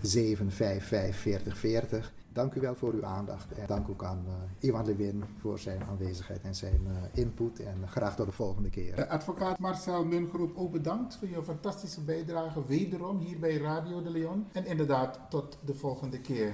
755 0.00 1.16
4040. 1.16 2.12
Dank 2.32 2.54
u 2.54 2.60
wel 2.60 2.74
voor 2.74 2.92
uw 2.92 3.04
aandacht 3.04 3.52
en 3.52 3.66
dank 3.66 3.88
ook 3.88 4.04
aan 4.04 4.24
uh, 4.26 4.68
Iwan 4.68 4.86
Lewin 4.86 5.24
voor 5.38 5.58
zijn 5.58 5.84
aanwezigheid 5.84 6.42
en 6.42 6.54
zijn 6.54 6.80
uh, 6.86 6.92
input. 7.12 7.60
En 7.60 7.88
graag 7.88 8.16
tot 8.16 8.26
de 8.26 8.32
volgende 8.32 8.70
keer. 8.70 8.98
Uh, 8.98 9.06
advocaat 9.06 9.58
Marcel 9.58 10.04
Mungroep, 10.04 10.56
ook 10.56 10.72
bedankt 10.72 11.16
voor 11.16 11.28
je 11.28 11.42
fantastische 11.42 12.00
bijdrage 12.00 12.66
wederom 12.66 13.18
hier 13.18 13.38
bij 13.38 13.56
Radio 13.56 14.02
de 14.02 14.10
Leon. 14.10 14.46
En 14.52 14.66
inderdaad, 14.66 15.20
tot 15.28 15.58
de 15.64 15.74
volgende 15.74 16.20
keer. 16.20 16.52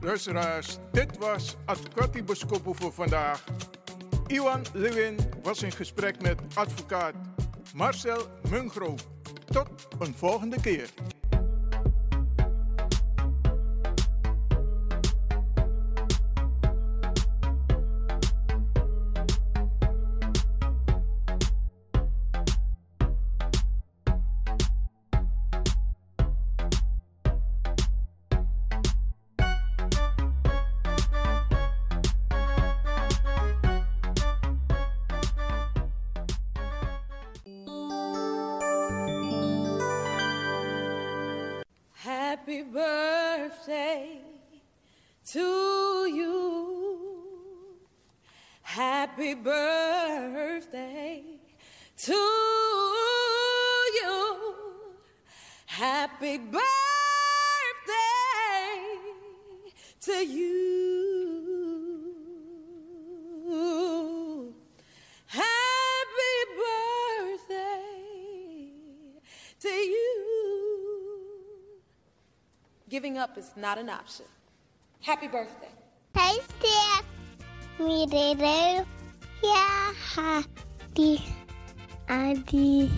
Luisteraars, 0.00 0.78
dit 0.92 1.18
was 1.18 1.56
Advocati 1.64 2.24
Boskopo 2.24 2.72
voor 2.72 2.92
vandaag. 2.92 3.44
Iwan 4.30 4.62
Lewin 4.74 5.16
was 5.42 5.62
in 5.62 5.72
gesprek 5.72 6.22
met 6.22 6.40
advocaat 6.54 7.14
Marcel 7.74 8.26
Mungroop. 8.50 9.00
Tot 9.44 9.68
een 9.98 10.14
volgende 10.14 10.60
keer. 10.60 10.90
Giving 73.00 73.16
up 73.16 73.38
is 73.38 73.56
not 73.56 73.78
an 73.78 73.88
option. 73.88 74.26
Happy 75.00 75.26
birthday. 75.26 75.72
Tasty. 76.12 76.68
Me 77.78 78.04
de 78.04 78.84
Ja, 79.40 79.88
hadi. 80.12 81.24
Adi. 82.06 82.90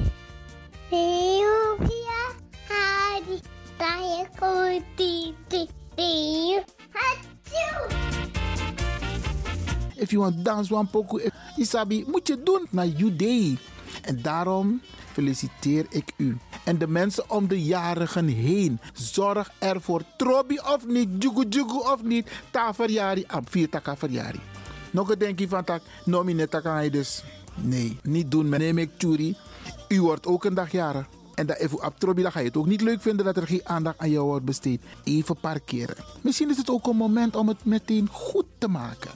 Deu 0.91 1.79
via 1.79 2.23
hadi. 2.67 3.39
Taia 3.79 4.27
ko 4.35 4.83
di 4.99 5.39
di 5.47 5.71
deu. 5.95 6.67
Hachu. 6.91 7.69
If 9.95 10.13
you 10.13 10.27
want 10.27 10.43
dance 10.43 10.69
one 10.75 10.89
pokoe, 10.89 11.31
Isabi, 11.57 12.05
moet 12.11 12.27
je 12.27 12.43
doen 12.43 12.67
naar 12.71 12.87
you 12.87 13.17
day. 13.17 13.57
En 14.03 14.23
daarom 14.23 14.81
feliciteer 15.13 15.87
ik 15.89 16.13
u. 16.17 16.39
En 16.65 16.79
de 16.79 16.87
mensen 16.87 17.31
om 17.31 17.49
de 17.49 17.63
jarigen 17.63 18.27
heen. 18.27 18.81
Zorg 18.93 19.51
ervoor, 19.59 20.03
trobi 20.17 20.59
of 20.59 20.87
niet, 20.87 21.09
jugu 21.19 21.79
of 21.79 22.03
niet. 22.03 22.31
Ta 22.51 22.75
verjari, 22.75 23.25
am 23.27 23.45
vier 23.49 23.69
taka 23.69 23.97
verjari. 23.97 24.41
Nog 24.91 25.11
een 25.11 25.19
denkje 25.19 25.49
van 25.49 25.65
tak, 25.65 25.83
nomine 26.05 26.49
taka 26.49 26.89
dus. 26.89 27.25
Nee, 27.55 27.99
niet 28.03 28.31
doen. 28.31 28.49
Neem 28.49 28.79
ik 28.79 28.91
churi. 28.99 29.37
U 29.89 30.01
wordt 30.01 30.27
ook 30.27 30.45
een 30.45 30.55
dag 30.55 30.73
jarig. 30.73 31.07
En 31.35 31.47
dat 31.47 31.57
even 31.57 31.85
op 31.85 31.99
trobi, 31.99 32.23
dan 32.23 32.33
ga 32.33 32.39
je 32.39 32.47
het 32.47 32.57
ook 32.57 32.67
niet 32.67 32.81
leuk 32.81 33.03
vinden 33.03 33.25
dat 33.25 33.37
er 33.37 33.47
geen 33.47 33.61
aandacht 33.65 33.99
aan 33.99 34.11
jou 34.11 34.27
wordt 34.27 34.45
besteed. 34.45 34.83
Even 35.05 35.37
parkeren. 35.37 35.97
Misschien 36.21 36.51
is 36.51 36.57
het 36.57 36.71
ook 36.71 36.87
een 36.87 36.97
moment 36.97 37.37
om 37.37 37.49
het 37.49 37.65
meteen 37.65 38.09
goed 38.09 38.45
te 38.59 38.69
maken. 38.69 39.11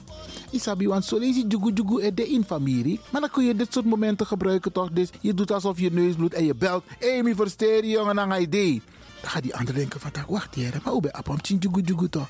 Isabi, 0.51 0.87
want 0.87 1.09
je 1.09 1.45
jugu 1.47 1.71
jugu 1.73 2.01
er 2.01 2.15
de 2.15 2.27
in 2.27 2.43
familie. 2.43 2.99
Maar 3.11 3.21
dan 3.21 3.29
kun 3.29 3.45
je 3.45 3.55
dit 3.55 3.73
soort 3.73 3.85
momenten 3.85 4.27
gebruiken 4.27 4.71
toch? 4.71 4.91
Dus 4.91 5.09
je 5.21 5.33
doet 5.33 5.51
alsof 5.51 5.79
je 5.79 5.91
neus 5.91 6.15
bloedt 6.15 6.33
en 6.33 6.45
je 6.45 6.55
belt. 6.55 6.83
Mi 7.23 7.35
versteer 7.35 7.83
je 7.83 7.89
jongen 7.89 8.19
aan 8.19 8.41
idee. 8.41 8.81
Dan 9.21 9.29
gaat 9.29 9.43
die 9.43 9.55
ander 9.55 9.73
denken 9.73 9.99
van, 9.99 10.11
wacht 10.27 10.55
hier, 10.55 10.79
maar 10.83 10.93
hoe 10.93 11.01
ben 11.01 11.11
je 11.41 11.57
jugu 11.57 11.81
jugu 11.81 12.09
toch? 12.09 12.29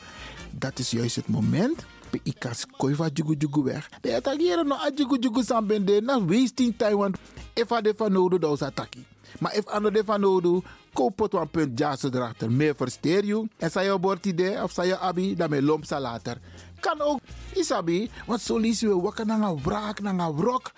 Dat 0.51 0.79
is 0.79 0.91
juist 0.91 1.15
het 1.15 1.27
moment 1.27 1.85
pe 2.09 2.19
ikas 2.23 2.65
koi 2.79 2.95
va 2.95 3.09
jugu 3.13 3.35
jugu 3.35 3.63
weg. 3.63 3.89
De 4.01 4.15
attackeren 4.15 4.67
no 4.67 4.75
a 4.75 4.91
jugu 4.95 5.19
jugu 5.19 5.43
san 5.43 5.67
bende 5.67 6.01
na 6.01 6.19
wasting 6.19 6.73
time 6.77 6.97
want 6.97 7.17
if 7.53 7.71
a 7.71 7.81
de 7.81 7.93
van 7.93 8.11
nodu 8.11 8.39
da 8.39 8.47
attacki. 8.47 9.05
Maar 9.39 9.55
if 9.55 9.65
ando 9.65 9.91
de 9.91 10.03
van 10.05 10.19
nodu 10.19 10.61
koop 10.93 11.33
een 11.33 11.49
punt 11.49 11.79
erachter. 11.79 12.51
Meer 12.51 12.75
versteer 12.75 13.25
je. 13.25 13.47
En 13.57 13.71
sa 13.71 13.79
je 13.79 13.99
bord 13.99 14.25
idee 14.25 14.63
of 14.63 14.71
sa 14.71 14.83
je 14.83 14.97
abi, 14.97 15.35
dan 15.35 15.49
me 15.49 15.61
lomp 15.61 15.89
later. 15.89 16.37
Kan 16.79 17.01
ook, 17.01 17.19
isabi, 17.53 18.09
want 18.25 18.41
zo 18.41 18.57
lees 18.57 18.79
je 18.79 19.01
wakker 19.01 19.25
naar 19.25 19.41
een 19.41 19.61
wraak, 19.63 20.01
naar 20.01 20.19
een 20.19 20.35
wrok. 20.35 20.71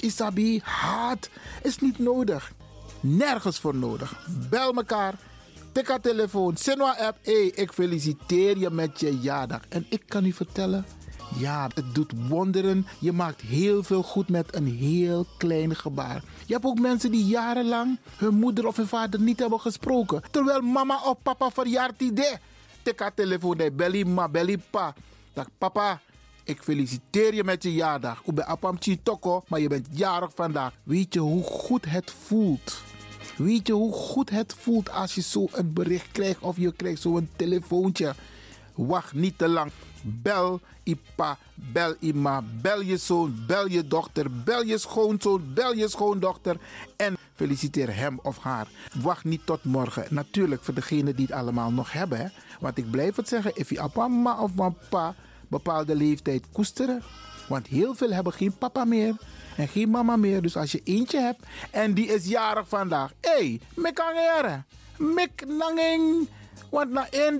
Isabi, 0.00 0.60
haat 0.64 1.28
is 1.62 1.78
niet 1.78 1.98
nodig. 1.98 2.52
Nergens 3.00 3.58
voor 3.58 3.74
nodig. 3.74 4.26
Bel 4.48 4.72
mekaar. 4.72 5.14
Tik 5.72 5.88
haar 5.88 6.00
telefoon, 6.00 6.56
Senwa 6.56 6.96
app. 6.98 7.18
Hey, 7.22 7.46
ik 7.46 7.72
feliciteer 7.72 8.58
je 8.58 8.70
met 8.70 9.00
je 9.00 9.18
jaardag. 9.18 9.60
En 9.68 9.86
ik 9.88 10.02
kan 10.06 10.24
u 10.24 10.32
vertellen, 10.32 10.84
ja, 11.38 11.68
het 11.74 11.94
doet 11.94 12.12
wonderen. 12.28 12.86
Je 12.98 13.12
maakt 13.12 13.40
heel 13.40 13.82
veel 13.82 14.02
goed 14.02 14.28
met 14.28 14.54
een 14.54 14.66
heel 14.66 15.26
klein 15.36 15.76
gebaar. 15.76 16.22
Je 16.46 16.52
hebt 16.52 16.64
ook 16.64 16.78
mensen 16.78 17.10
die 17.10 17.24
jarenlang 17.24 17.98
hun 18.16 18.34
moeder 18.34 18.66
of 18.66 18.76
hun 18.76 18.86
vader 18.86 19.20
niet 19.20 19.38
hebben 19.38 19.60
gesproken. 19.60 20.22
Terwijl 20.30 20.60
mama 20.60 21.00
of 21.04 21.16
papa 21.22 21.50
verjaart. 21.50 22.02
Tik 22.82 23.00
haar 23.00 23.14
telefoon, 23.14 23.56
de 23.56 23.72
belly 23.72 24.02
ma, 24.02 24.28
belly 24.28 24.58
pa. 24.70 24.94
Dag 25.32 25.46
papa, 25.58 26.00
ik 26.44 26.62
feliciteer 26.62 27.34
je 27.34 27.44
met 27.44 27.62
je 27.62 27.72
jaardag. 27.72 28.22
Ik 28.24 28.34
ben 28.34 28.46
apam 28.46 28.78
toko, 29.02 29.44
maar 29.48 29.60
je 29.60 29.68
bent 29.68 29.88
jarig 29.90 30.30
vandaag. 30.34 30.72
Weet 30.82 31.14
je 31.14 31.20
hoe 31.20 31.42
goed 31.42 31.84
het 31.84 32.14
voelt? 32.26 32.82
Weet 33.36 33.66
je 33.66 33.72
hoe 33.72 33.92
goed 33.92 34.30
het 34.30 34.54
voelt 34.58 34.90
als 34.90 35.14
je 35.14 35.22
zo 35.22 35.48
een 35.52 35.72
bericht 35.72 36.12
krijgt 36.12 36.40
of 36.40 36.56
je 36.56 36.72
krijgt 36.72 37.00
zo'n 37.00 37.28
telefoontje? 37.36 38.14
Wacht 38.74 39.12
niet 39.12 39.38
te 39.38 39.48
lang. 39.48 39.70
Bel 40.02 40.60
Ipa, 40.82 41.38
bel 41.54 41.94
Ima, 41.98 42.42
bel 42.60 42.80
je 42.80 42.96
zoon, 42.96 43.44
bel 43.46 43.68
je 43.68 43.86
dochter, 43.86 44.42
bel 44.44 44.62
je 44.62 44.78
schoonzoon, 44.78 45.54
bel 45.54 45.74
je 45.74 45.88
schoondochter 45.88 46.56
en 46.96 47.16
feliciteer 47.34 47.96
hem 47.96 48.18
of 48.22 48.38
haar. 48.38 48.68
Wacht 49.02 49.24
niet 49.24 49.46
tot 49.46 49.64
morgen. 49.64 50.06
Natuurlijk 50.10 50.64
voor 50.64 50.74
degenen 50.74 51.16
die 51.16 51.26
het 51.26 51.34
allemaal 51.34 51.70
nog 51.72 51.92
hebben. 51.92 52.18
Hè? 52.18 52.26
Want 52.60 52.78
ik 52.78 52.90
blijf 52.90 53.16
het 53.16 53.28
zeggen, 53.28 53.52
if 53.54 53.70
je 53.70 53.88
papa 53.92 54.42
of 54.42 54.54
papa 54.54 55.14
bepaalde 55.52 55.94
leeftijd 55.94 56.44
koesteren. 56.52 57.02
Want 57.48 57.66
heel 57.66 57.94
veel 57.94 58.10
hebben 58.10 58.32
geen 58.32 58.56
papa 58.58 58.84
meer 58.84 59.14
en 59.56 59.68
geen 59.68 59.90
mama 59.90 60.16
meer. 60.16 60.42
Dus 60.42 60.56
als 60.56 60.72
je 60.72 60.80
eentje 60.84 61.20
hebt 61.20 61.46
en 61.70 61.94
die 61.94 62.06
is 62.06 62.26
jarig 62.26 62.68
vandaag. 62.68 63.12
Hé, 63.20 63.30
hey, 63.30 63.60
mek 63.74 64.00
angere. 64.00 64.62
Mek 64.96 65.46
nanging. 65.46 66.28
Want 66.70 66.90
na 66.90 67.10
één 67.10 67.38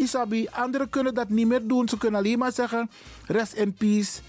Isabi, 0.00 0.48
anderen 0.50 0.90
kunnen 0.90 1.14
dat 1.14 1.28
niet 1.28 1.46
meer 1.46 1.66
doen. 1.66 1.88
Ze 1.88 1.98
kunnen 1.98 2.20
alleen 2.20 2.38
maar 2.38 2.52
zeggen, 2.52 2.90
rest 3.26 3.52
in 3.52 3.72
peace. 3.72 4.20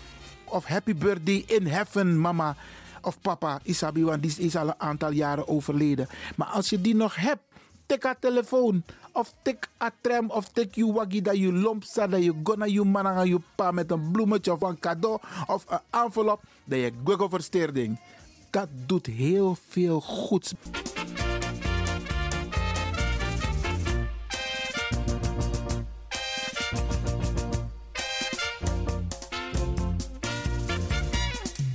Of 0.45 0.65
happy 0.65 0.95
birthday 0.95 1.43
in 1.47 1.67
heaven, 1.67 2.19
mama. 2.19 2.55
Of 3.01 3.21
papa, 3.21 3.59
Isabi, 3.63 4.03
want 4.03 4.21
die 4.21 4.35
is 4.37 4.55
al 4.55 4.67
een 4.67 4.79
aantal 4.79 5.11
jaren 5.11 5.47
overleden. 5.47 6.07
Maar 6.35 6.47
als 6.47 6.69
je 6.69 6.81
die 6.81 6.95
nog 6.95 7.15
hebt, 7.15 7.41
tik 7.85 8.03
haar 8.03 8.19
telefoon. 8.19 8.83
Of 9.11 9.33
tik 9.41 9.69
a 9.83 9.91
tram 10.01 10.29
of 10.29 10.49
tik 10.49 10.75
je 10.75 10.93
waggie 10.93 11.21
dat 11.21 11.37
je 11.37 11.53
lomp 11.53 11.83
staat. 11.83 12.11
Dat 12.11 12.23
je 12.23 12.33
gonna 12.43 12.65
je 12.65 12.83
man 12.83 13.07
aan 13.07 13.27
je 13.27 13.39
pa 13.55 13.71
met 13.71 13.91
een 13.91 14.11
bloemetje 14.11 14.53
of 14.53 14.61
een 14.61 14.79
cadeau. 14.79 15.19
Of 15.47 15.65
een 15.67 15.79
envelop. 15.89 16.41
Dat 16.63 16.79
je 16.79 16.91
google 17.03 17.29
versteerding. 17.29 17.99
Dat 18.49 18.67
doet 18.85 19.05
heel 19.05 19.57
veel 19.67 20.01
goeds. 20.01 20.53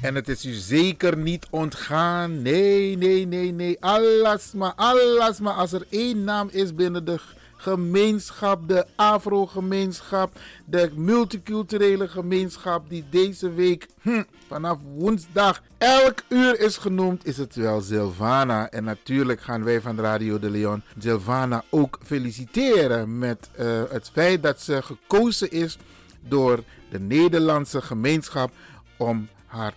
En 0.07 0.15
het 0.15 0.29
is 0.29 0.45
u 0.45 0.53
zeker 0.53 1.17
niet 1.17 1.47
ontgaan. 1.51 2.43
Nee, 2.43 2.97
nee, 2.97 3.27
nee, 3.27 3.53
nee. 3.53 3.77
Alles 3.81 4.53
maar, 4.53 4.73
alles 4.75 5.39
maar. 5.39 5.53
Als 5.53 5.73
er 5.73 5.87
één 5.91 6.25
naam 6.25 6.49
is 6.51 6.75
binnen 6.75 7.05
de 7.05 7.19
gemeenschap, 7.57 8.69
de 8.69 8.87
Afro-gemeenschap, 8.95 10.39
de 10.65 10.91
multiculturele 10.95 12.09
gemeenschap, 12.09 12.89
die 12.89 13.05
deze 13.11 13.53
week 13.53 13.87
hm, 14.01 14.23
vanaf 14.49 14.79
woensdag 14.95 15.63
elk 15.79 16.23
uur 16.29 16.61
is 16.61 16.77
genoemd, 16.77 17.27
is 17.27 17.37
het 17.37 17.55
wel 17.55 17.81
Silvana. 17.81 18.71
En 18.71 18.85
natuurlijk 18.85 19.41
gaan 19.41 19.65
wij 19.65 19.81
van 19.81 20.01
Radio 20.01 20.39
de 20.39 20.51
Leon 20.51 20.83
Silvana 20.99 21.65
ook 21.71 21.99
feliciteren 22.05 23.19
met 23.19 23.51
uh, 23.61 23.83
het 23.91 24.11
feit 24.13 24.43
dat 24.43 24.61
ze 24.61 24.83
gekozen 24.83 25.51
is 25.51 25.79
door 26.21 26.63
de 26.91 27.01
Nederlandse 27.01 27.83
gemeenschap 27.83 28.51
om 28.97 29.29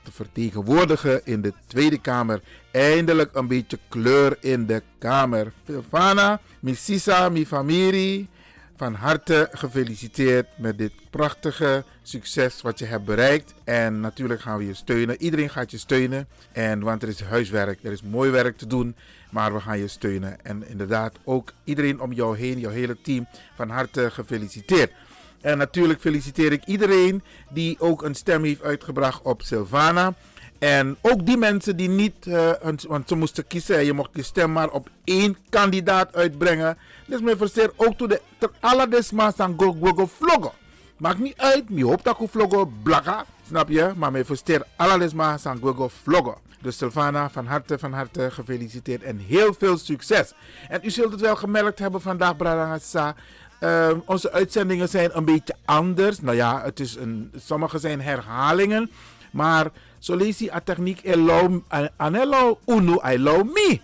te 0.04 0.12
vertegenwoordigen 0.12 1.26
in 1.26 1.42
de 1.42 1.54
Tweede 1.68 2.02
Kamer. 2.02 2.42
Eindelijk 2.72 3.36
een 3.36 3.48
beetje 3.48 3.80
kleur 3.90 4.38
in 4.40 4.66
de 4.66 4.84
Kamer. 4.98 5.52
Filfana, 5.64 6.40
Missisa, 6.60 7.30
mi 7.30 7.46
familie, 7.46 8.30
van 8.76 8.94
harte 8.94 9.50
gefeliciteerd 9.52 10.48
met 10.58 10.78
dit 10.78 10.92
prachtige 11.10 11.84
succes 12.02 12.62
wat 12.62 12.80
je 12.80 12.86
hebt 12.86 13.06
bereikt. 13.06 13.54
En 13.64 14.00
natuurlijk 14.00 14.42
gaan 14.42 14.58
we 14.58 14.66
je 14.66 14.74
steunen. 14.74 15.22
Iedereen 15.22 15.50
gaat 15.50 15.72
je 15.72 15.78
steunen. 15.78 16.28
En, 16.52 16.80
want 16.80 17.04
er 17.04 17.10
is 17.10 17.22
huiswerk, 17.22 17.84
er 17.84 17.92
is 17.92 18.02
mooi 18.02 18.32
werk 18.32 18.58
te 18.58 18.68
doen. 18.68 18.96
Maar 19.30 19.54
we 19.54 19.60
gaan 19.60 19.80
je 19.80 19.88
steunen. 19.88 20.46
En 20.46 20.68
inderdaad 20.68 21.16
ook 21.24 21.54
iedereen 21.64 22.02
om 22.02 22.14
jou 22.14 22.38
heen, 22.38 22.60
jouw 22.60 22.72
hele 22.72 22.98
team, 23.02 23.28
van 23.56 23.70
harte 23.70 24.12
gefeliciteerd. 24.12 24.92
En 25.42 25.58
natuurlijk 25.58 26.00
feliciteer 26.00 26.52
ik 26.52 26.66
iedereen 26.66 27.24
die 27.50 27.80
ook 27.80 28.04
een 28.04 28.16
stem 28.16 28.44
heeft 28.44 28.64
uitgebracht 28.64 29.22
op 29.24 29.42
Silvana. 29.42 30.14
En 30.60 30.98
ook 31.02 31.26
die 31.26 31.38
mensen 31.38 31.78
die 31.78 31.90
niet, 31.90 32.26
uh, 32.26 32.52
want 32.88 33.08
ze 33.08 33.16
moesten 33.16 33.48
kiezen, 33.48 33.86
je 33.86 33.94
mocht 33.94 34.10
je 34.14 34.24
stem 34.24 34.52
maar 34.52 34.70
op 34.70 34.90
één 35.04 35.38
kandidaat 35.50 36.16
uitbrengen. 36.16 36.78
Dus 37.06 37.22
me 37.22 37.38
versteer 37.38 37.72
ook 37.76 37.98
toe 37.98 38.08
de 38.08 38.22
ter 38.38 38.52
alle 38.60 38.88
desma 38.88 39.34
aan 39.38 39.54
Google 39.58 40.08
vloggen. 40.08 40.52
Maakt 40.98 41.20
niet 41.20 41.38
uit, 41.38 41.64
je 41.68 41.86
hoopt 41.86 42.04
dat 42.04 42.20
ik 42.20 42.30
vloggen 42.30 42.82
blagga, 42.84 43.26
snap 43.48 43.70
je? 43.70 43.92
Maar 43.96 44.12
me 44.12 44.26
versteer 44.26 44.64
alle 44.76 45.00
desma 45.00 45.38
aan 45.44 45.60
Google 45.62 45.90
vloggen. 46.04 46.36
Dus 46.62 46.78
Sylvana, 46.78 47.30
van 47.30 47.46
harte, 47.46 47.80
van 47.80 47.94
harte 47.94 48.32
gefeliciteerd 48.32 49.04
en 49.04 49.18
heel 49.18 49.54
veel 49.54 49.78
succes. 49.78 50.34
En 50.70 50.80
u 50.84 50.90
zult 50.90 51.12
het 51.12 51.22
wel 51.22 51.36
gemerkt 51.36 51.80
hebben 51.80 52.02
vandaag, 52.02 52.36
Bradangasa. 52.36 53.16
Uh, 53.60 53.90
onze 54.06 54.32
uitzendingen 54.32 54.90
zijn 54.90 55.10
een 55.14 55.26
beetje 55.26 55.56
anders. 55.66 56.20
Nou 56.22 56.36
ja, 56.36 56.62
het 56.64 56.80
is 56.80 56.96
een, 56.96 57.32
sommige 57.36 57.80
zijn 57.80 58.02
herhalingen. 58.02 58.90
Maar 59.32 59.68
je 60.00 60.54
a 60.54 60.60
techniek 60.60 61.02
elo, 61.02 61.64
anelo 61.98 62.60
unu 62.66 62.98
elo 63.02 63.44
mi. 63.44 63.82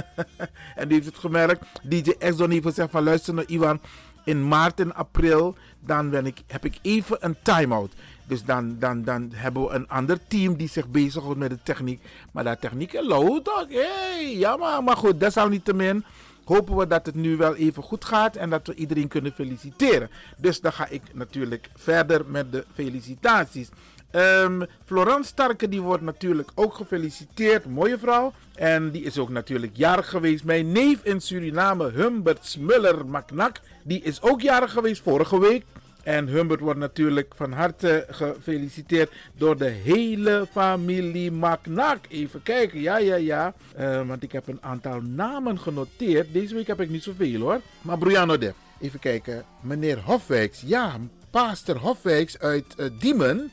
en 0.76 0.88
die 0.88 0.96
heeft 0.96 1.06
het 1.06 1.18
gemerkt. 1.18 1.64
DJ 1.82 2.10
X 2.18 2.38
heeft 2.38 2.62
gezegd 2.62 2.90
van 2.90 3.02
luister 3.02 3.34
naar 3.34 3.44
Ivan. 3.46 3.80
In 4.24 4.48
maart 4.48 4.80
en 4.80 4.94
april 4.94 5.56
dan 5.80 6.10
ben 6.10 6.26
ik, 6.26 6.42
heb 6.46 6.64
ik 6.64 6.78
even 6.82 7.16
een 7.20 7.36
time-out. 7.42 7.92
Dus 8.24 8.44
dan, 8.44 8.76
dan, 8.78 9.02
dan 9.02 9.32
hebben 9.34 9.62
we 9.62 9.74
een 9.74 9.88
ander 9.88 10.18
team 10.28 10.56
die 10.56 10.68
zich 10.68 10.88
bezighoudt 10.88 11.38
met 11.38 11.50
de 11.50 11.58
techniek. 11.62 12.00
Maar 12.32 12.44
dat 12.44 12.60
techniek 12.60 12.92
loopt 13.00 13.44
toch? 13.44 13.66
Hey, 13.68 14.36
ja, 14.36 14.56
maar, 14.56 14.84
maar 14.84 14.96
goed, 14.96 15.20
desalniettemin 15.20 16.04
hopen 16.48 16.76
we 16.76 16.86
dat 16.86 17.06
het 17.06 17.14
nu 17.14 17.36
wel 17.36 17.54
even 17.54 17.82
goed 17.82 18.04
gaat 18.04 18.36
en 18.36 18.50
dat 18.50 18.66
we 18.66 18.74
iedereen 18.74 19.08
kunnen 19.08 19.32
feliciteren. 19.32 20.10
Dus 20.36 20.60
dan 20.60 20.72
ga 20.72 20.88
ik 20.88 21.02
natuurlijk 21.12 21.68
verder 21.74 22.24
met 22.26 22.52
de 22.52 22.64
felicitaties. 22.74 23.68
Um, 24.12 24.66
Florence 24.84 25.28
Starke 25.28 25.68
die 25.68 25.80
wordt 25.80 26.02
natuurlijk 26.02 26.50
ook 26.54 26.74
gefeliciteerd. 26.74 27.66
Mooie 27.66 27.98
vrouw. 27.98 28.32
En 28.54 28.90
die 28.90 29.02
is 29.02 29.18
ook 29.18 29.28
natuurlijk 29.28 29.76
jarig 29.76 30.08
geweest. 30.08 30.44
Mijn 30.44 30.72
neef 30.72 31.00
in 31.02 31.20
Suriname, 31.20 31.90
Humbert 31.90 32.46
Smuller 32.46 33.06
Macnak. 33.06 33.60
Die 33.84 34.02
is 34.02 34.22
ook 34.22 34.40
jarig 34.40 34.72
geweest 34.72 35.02
vorige 35.02 35.40
week. 35.40 35.64
En 36.08 36.28
Humbert 36.28 36.60
wordt 36.60 36.78
natuurlijk 36.78 37.32
van 37.36 37.52
harte 37.52 38.06
gefeliciteerd 38.10 39.12
door 39.36 39.56
de 39.56 39.68
hele 39.68 40.46
familie 40.50 41.32
Macnak. 41.32 41.98
Even 42.08 42.42
kijken, 42.42 42.80
ja, 42.80 42.98
ja, 42.98 43.14
ja. 43.14 43.54
Uh, 43.78 44.06
want 44.06 44.22
ik 44.22 44.32
heb 44.32 44.48
een 44.48 44.58
aantal 44.62 45.00
namen 45.00 45.58
genoteerd. 45.58 46.32
Deze 46.32 46.54
week 46.54 46.66
heb 46.66 46.80
ik 46.80 46.90
niet 46.90 47.02
zoveel 47.02 47.40
hoor. 47.40 47.60
Maar 47.80 47.98
Brianna 47.98 48.36
de. 48.36 48.52
Even 48.80 49.00
kijken. 49.00 49.44
Meneer 49.60 49.98
Hofwijks. 50.04 50.62
Ja, 50.66 50.96
pastor 51.30 51.76
Hofwijks 51.76 52.38
uit 52.38 52.74
uh, 52.76 52.86
Diemen 52.98 53.50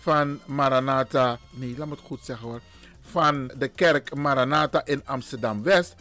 van 0.00 0.38
Maranatha. 0.46 1.38
Nee, 1.50 1.74
laat 1.78 1.88
me 1.88 1.94
het 1.94 2.04
goed 2.04 2.20
zeggen 2.22 2.48
hoor. 2.48 2.60
Van 3.00 3.50
de 3.58 3.68
kerk 3.68 4.14
Maranatha 4.14 4.82
in 4.84 5.02
Amsterdam 5.04 5.62
West. 5.62 5.94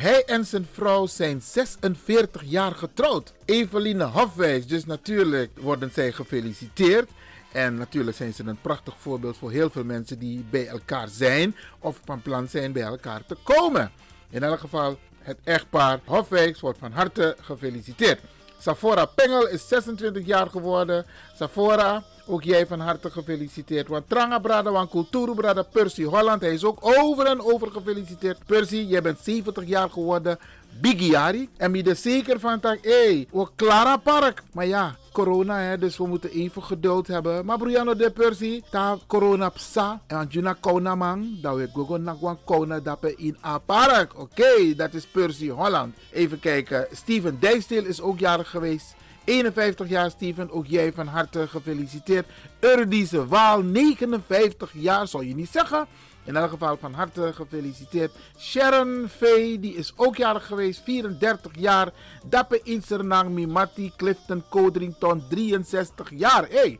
Hij 0.00 0.24
en 0.24 0.44
zijn 0.44 0.68
vrouw 0.72 1.06
zijn 1.06 1.40
46 1.42 2.42
jaar 2.44 2.72
getrouwd. 2.72 3.32
Eveline 3.44 4.04
Hofwijs, 4.04 4.66
dus 4.66 4.84
natuurlijk 4.84 5.50
worden 5.58 5.90
zij 5.92 6.12
gefeliciteerd. 6.12 7.10
En 7.52 7.74
natuurlijk 7.74 8.16
zijn 8.16 8.34
ze 8.34 8.44
een 8.44 8.60
prachtig 8.60 8.94
voorbeeld 8.98 9.36
voor 9.36 9.50
heel 9.50 9.70
veel 9.70 9.84
mensen 9.84 10.18
die 10.18 10.44
bij 10.50 10.66
elkaar 10.66 11.08
zijn 11.08 11.56
of 11.78 12.00
van 12.04 12.22
plan 12.22 12.48
zijn 12.48 12.72
bij 12.72 12.82
elkaar 12.82 13.26
te 13.26 13.36
komen. 13.42 13.90
In 14.30 14.42
elk 14.42 14.60
geval, 14.60 14.98
het 15.18 15.38
echtpaar 15.44 16.00
Hofwijks 16.04 16.60
wordt 16.60 16.78
van 16.78 16.92
harte 16.92 17.36
gefeliciteerd. 17.40 18.20
Safora 18.58 19.04
Pengel 19.04 19.48
is 19.48 19.68
26 19.68 20.26
jaar 20.26 20.50
geworden. 20.50 21.06
Safora, 21.36 22.04
ook 22.30 22.42
jij 22.42 22.66
van 22.66 22.80
harte 22.80 23.10
gefeliciteerd. 23.10 23.88
Want 23.88 24.08
Tranga 24.08 24.38
Brada, 24.38 24.70
want 24.70 24.90
Kulturu 24.90 25.34
Brada, 25.34 25.62
Percy 25.62 26.04
Holland, 26.04 26.40
hij 26.40 26.52
is 26.52 26.64
ook 26.64 26.78
over 26.82 27.26
en 27.26 27.40
over 27.40 27.70
gefeliciteerd. 27.70 28.38
Percy, 28.46 28.76
jij 28.76 29.02
bent 29.02 29.18
70 29.18 29.66
jaar 29.66 29.90
geworden. 29.90 30.38
Bigiari. 30.80 31.48
En 31.56 31.74
je 31.74 31.82
er 31.82 31.96
zeker 31.96 32.40
van 32.40 32.58
dat, 32.60 32.78
hé, 32.82 32.90
hey, 32.90 33.26
we 33.30 33.46
Clara 33.56 33.96
Park. 33.96 34.42
Maar 34.52 34.66
ja, 34.66 34.96
corona, 35.12 35.58
hè, 35.58 35.78
dus 35.78 35.96
we 35.96 36.06
moeten 36.06 36.30
even 36.30 36.62
geduld 36.62 37.06
hebben. 37.06 37.44
Maar 37.44 37.58
Brianna 37.58 37.94
de 37.94 38.10
Percy, 38.10 38.62
ta 38.70 38.98
corona 39.06 39.48
psa. 39.48 40.00
En 40.06 40.26
juna 40.28 40.52
kona 40.60 40.94
man, 40.94 41.38
dat 41.42 41.56
we 41.56 41.68
gogo 41.72 41.96
nakwan 41.96 42.38
kona 42.44 42.80
dape 42.80 43.14
in 43.16 43.36
a 43.44 43.58
park. 43.58 44.18
Oké, 44.18 44.74
dat 44.76 44.94
is 44.94 45.06
Percy 45.06 45.48
Holland. 45.48 45.94
Even 46.12 46.40
kijken, 46.40 46.86
Steven 46.92 47.36
Dijstil 47.40 47.84
is 47.84 48.00
ook 48.00 48.18
jarig 48.18 48.50
geweest. 48.50 48.94
51 49.24 49.88
jaar 49.88 50.10
Steven, 50.10 50.50
ook 50.50 50.66
jij 50.66 50.92
van 50.92 51.06
harte 51.06 51.48
gefeliciteerd. 51.48 52.26
Urdiese 52.60 53.26
Waal, 53.26 53.62
59 53.62 54.70
jaar, 54.74 55.08
zal 55.08 55.20
je 55.20 55.34
niet 55.34 55.50
zeggen. 55.50 55.86
In 56.24 56.36
elk 56.36 56.50
geval 56.50 56.76
van 56.76 56.92
harte 56.92 57.32
gefeliciteerd. 57.34 58.12
Sharon 58.38 59.08
V, 59.08 59.20
die 59.58 59.74
is 59.74 59.92
ook 59.96 60.16
jarig 60.16 60.46
geweest, 60.46 60.80
34 60.84 61.52
jaar. 61.58 61.92
Dappe 62.26 62.60
Insernang 62.62 63.30
Mimati 63.30 63.92
Clifton 63.96 64.44
Codrington, 64.48 65.22
63 65.28 66.10
jaar. 66.14 66.46
Hé, 66.48 66.56
hey, 66.56 66.78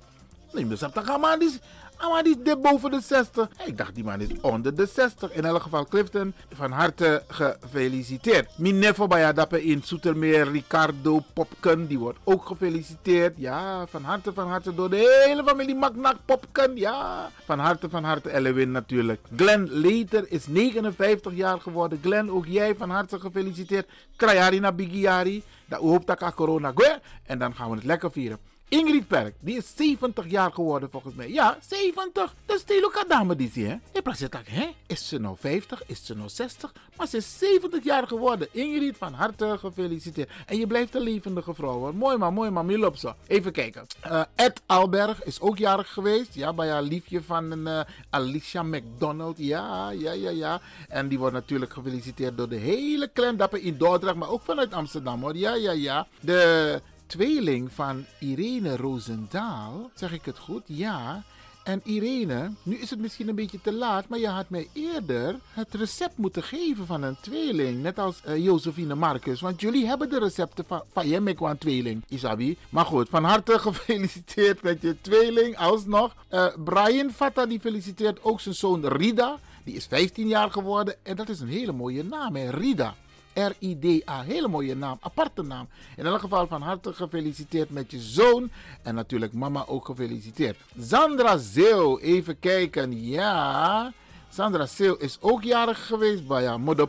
neem 0.52 0.68
dus 0.68 0.82
op 0.82 0.94
de 0.94 1.02
Ah, 2.00 2.10
maar 2.10 2.22
die 2.22 2.38
is 2.42 2.60
boven 2.60 2.90
de 2.90 3.00
60. 3.00 3.48
Ik 3.64 3.78
dacht, 3.78 3.94
die 3.94 4.04
man 4.04 4.20
is 4.20 4.28
onder 4.40 4.74
de 4.74 4.86
60. 4.86 5.32
In 5.32 5.44
elk 5.44 5.62
geval, 5.62 5.84
Clifton, 5.84 6.34
van 6.52 6.70
harte 6.70 7.22
gefeliciteerd. 7.28 8.58
Minefo 8.58 9.06
Bayadappe 9.06 9.64
in 9.64 9.82
Soetermeer, 9.82 10.50
Ricardo 10.50 11.22
Popken, 11.32 11.86
die 11.86 11.98
wordt 11.98 12.18
ook 12.24 12.46
gefeliciteerd. 12.46 13.34
Ja, 13.36 13.86
van 13.86 14.02
harte, 14.02 14.32
van 14.32 14.48
harte 14.48 14.74
door 14.74 14.90
de 14.90 15.24
hele 15.26 15.44
familie 15.44 15.74
Maknak 15.74 16.16
Popken. 16.24 16.76
Ja, 16.76 17.30
van 17.44 17.58
harte, 17.58 17.88
van 17.88 18.04
harte 18.04 18.30
Elwin 18.30 18.70
natuurlijk. 18.70 19.20
Glenn 19.36 19.68
Leter 19.70 20.24
is 20.28 20.46
59 20.46 21.34
jaar 21.34 21.60
geworden. 21.60 21.98
Glenn, 22.02 22.30
ook 22.30 22.46
jij 22.46 22.74
van 22.74 22.90
harte 22.90 23.20
gefeliciteerd. 23.20 23.88
Krayari 24.16 24.60
na 24.60 24.72
Bigiari. 24.72 25.42
Dat 25.66 25.80
hoopt 25.80 26.06
dat 26.06 26.34
corona. 26.34 26.72
En 27.22 27.38
dan 27.38 27.54
gaan 27.54 27.70
we 27.70 27.76
het 27.76 27.84
lekker 27.84 28.12
vieren. 28.12 28.38
Ingrid 28.70 29.08
Perk, 29.08 29.34
die 29.40 29.56
is 29.56 29.72
70 29.76 30.30
jaar 30.30 30.52
geworden 30.52 30.90
volgens 30.90 31.14
mij. 31.14 31.30
Ja, 31.30 31.58
70. 31.68 32.34
Dat 32.46 32.56
is 32.56 32.64
die 32.64 33.04
dame 33.08 33.36
die 33.36 33.50
zie, 33.52 33.66
hè? 33.66 33.76
Ik 33.92 34.02
praat 34.02 34.18
hè? 34.44 34.68
Is 34.86 35.08
ze 35.08 35.18
nou 35.18 35.36
50? 35.38 35.82
Is 35.86 36.06
ze 36.06 36.16
nou 36.16 36.28
60? 36.28 36.72
Maar 36.96 37.06
ze 37.06 37.16
is 37.16 37.38
70 37.38 37.84
jaar 37.84 38.06
geworden. 38.06 38.48
Ingrid, 38.52 38.96
van 38.96 39.12
harte 39.12 39.56
gefeliciteerd. 39.58 40.30
En 40.46 40.58
je 40.58 40.66
blijft 40.66 40.94
een 40.94 41.02
levendige 41.02 41.54
vrouw, 41.54 41.78
hoor. 41.78 41.94
Mooi 41.94 42.16
man, 42.16 42.34
mooi 42.34 42.50
man. 42.50 42.66
Milop 42.66 42.96
zo. 42.96 43.14
Even 43.26 43.52
kijken. 43.52 43.86
Uh, 44.06 44.22
Ed 44.34 44.62
Alberg 44.66 45.24
is 45.24 45.40
ook 45.40 45.58
jarig 45.58 45.92
geweest. 45.92 46.34
Ja, 46.34 46.52
bij 46.52 46.68
haar 46.68 46.82
liefje 46.82 47.22
van 47.22 47.68
uh, 47.68 47.80
Alicia 48.10 48.62
McDonald. 48.62 49.38
Ja, 49.38 49.90
ja, 49.90 50.12
ja, 50.12 50.30
ja. 50.30 50.60
En 50.88 51.08
die 51.08 51.18
wordt 51.18 51.34
natuurlijk 51.34 51.72
gefeliciteerd 51.72 52.36
door 52.36 52.48
de 52.48 52.56
hele 52.56 53.08
klemdappen 53.08 53.62
in 53.62 53.76
Dordrecht, 53.78 54.16
maar 54.16 54.30
ook 54.30 54.42
vanuit 54.42 54.72
Amsterdam, 54.72 55.22
hoor. 55.22 55.36
Ja, 55.36 55.54
ja, 55.54 55.72
ja. 55.72 56.06
De 56.20 56.80
tweeling 57.10 57.72
van 57.72 58.04
Irene 58.18 58.76
Roosendaal. 58.76 59.90
Zeg 59.94 60.12
ik 60.12 60.24
het 60.24 60.38
goed? 60.38 60.62
Ja. 60.66 61.22
En 61.62 61.80
Irene, 61.84 62.52
nu 62.62 62.76
is 62.76 62.90
het 62.90 62.98
misschien 62.98 63.28
een 63.28 63.34
beetje 63.34 63.60
te 63.60 63.72
laat, 63.72 64.08
maar 64.08 64.18
je 64.18 64.28
had 64.28 64.50
mij 64.50 64.68
eerder 64.72 65.38
het 65.52 65.74
recept 65.74 66.16
moeten 66.16 66.42
geven 66.42 66.86
van 66.86 67.02
een 67.02 67.16
tweeling. 67.20 67.82
Net 67.82 67.98
als 67.98 68.22
uh, 68.28 68.44
Josephine 68.44 68.94
Marcus. 68.94 69.40
Want 69.40 69.60
jullie 69.60 69.86
hebben 69.86 70.10
de 70.10 70.18
recepten 70.18 70.64
van, 70.64 70.82
van 70.92 71.22
met 71.22 71.40
een 71.40 71.58
tweeling, 71.58 72.04
Isabi. 72.08 72.56
Maar 72.68 72.84
goed, 72.84 73.08
van 73.08 73.24
harte 73.24 73.58
gefeliciteerd 73.68 74.62
met 74.62 74.82
je 74.82 75.00
tweeling. 75.00 75.56
Alsnog, 75.56 76.14
uh, 76.30 76.46
Brian 76.64 77.10
Fatta 77.10 77.46
die 77.46 77.60
feliciteert 77.60 78.24
ook 78.24 78.40
zijn 78.40 78.54
zoon 78.54 78.86
Rida. 78.86 79.38
Die 79.64 79.74
is 79.74 79.86
15 79.86 80.28
jaar 80.28 80.50
geworden 80.50 80.94
en 81.02 81.16
dat 81.16 81.28
is 81.28 81.40
een 81.40 81.48
hele 81.48 81.72
mooie 81.72 82.04
naam, 82.04 82.36
hè? 82.36 82.50
Rida. 82.50 82.94
R-I-D-A. 83.34 84.22
Hele 84.22 84.48
mooie 84.48 84.74
naam, 84.74 84.98
aparte 85.00 85.42
naam. 85.42 85.68
In 85.96 86.06
elk 86.06 86.20
geval 86.20 86.46
van 86.46 86.62
harte 86.62 86.92
gefeliciteerd 86.92 87.70
met 87.70 87.90
je 87.90 88.00
zoon. 88.00 88.50
En 88.82 88.94
natuurlijk 88.94 89.32
mama 89.32 89.64
ook 89.66 89.84
gefeliciteerd. 89.84 90.56
Sandra 90.80 91.36
Zeeuw, 91.36 91.98
even 91.98 92.38
kijken. 92.38 93.06
Ja. 93.06 93.92
Sandra 94.32 94.66
Zeeuw 94.66 94.94
is 94.94 95.18
ook 95.20 95.42
jarig 95.42 95.86
geweest 95.86 96.26
bij 96.26 96.46
haar 96.46 96.60
moeder. 96.60 96.88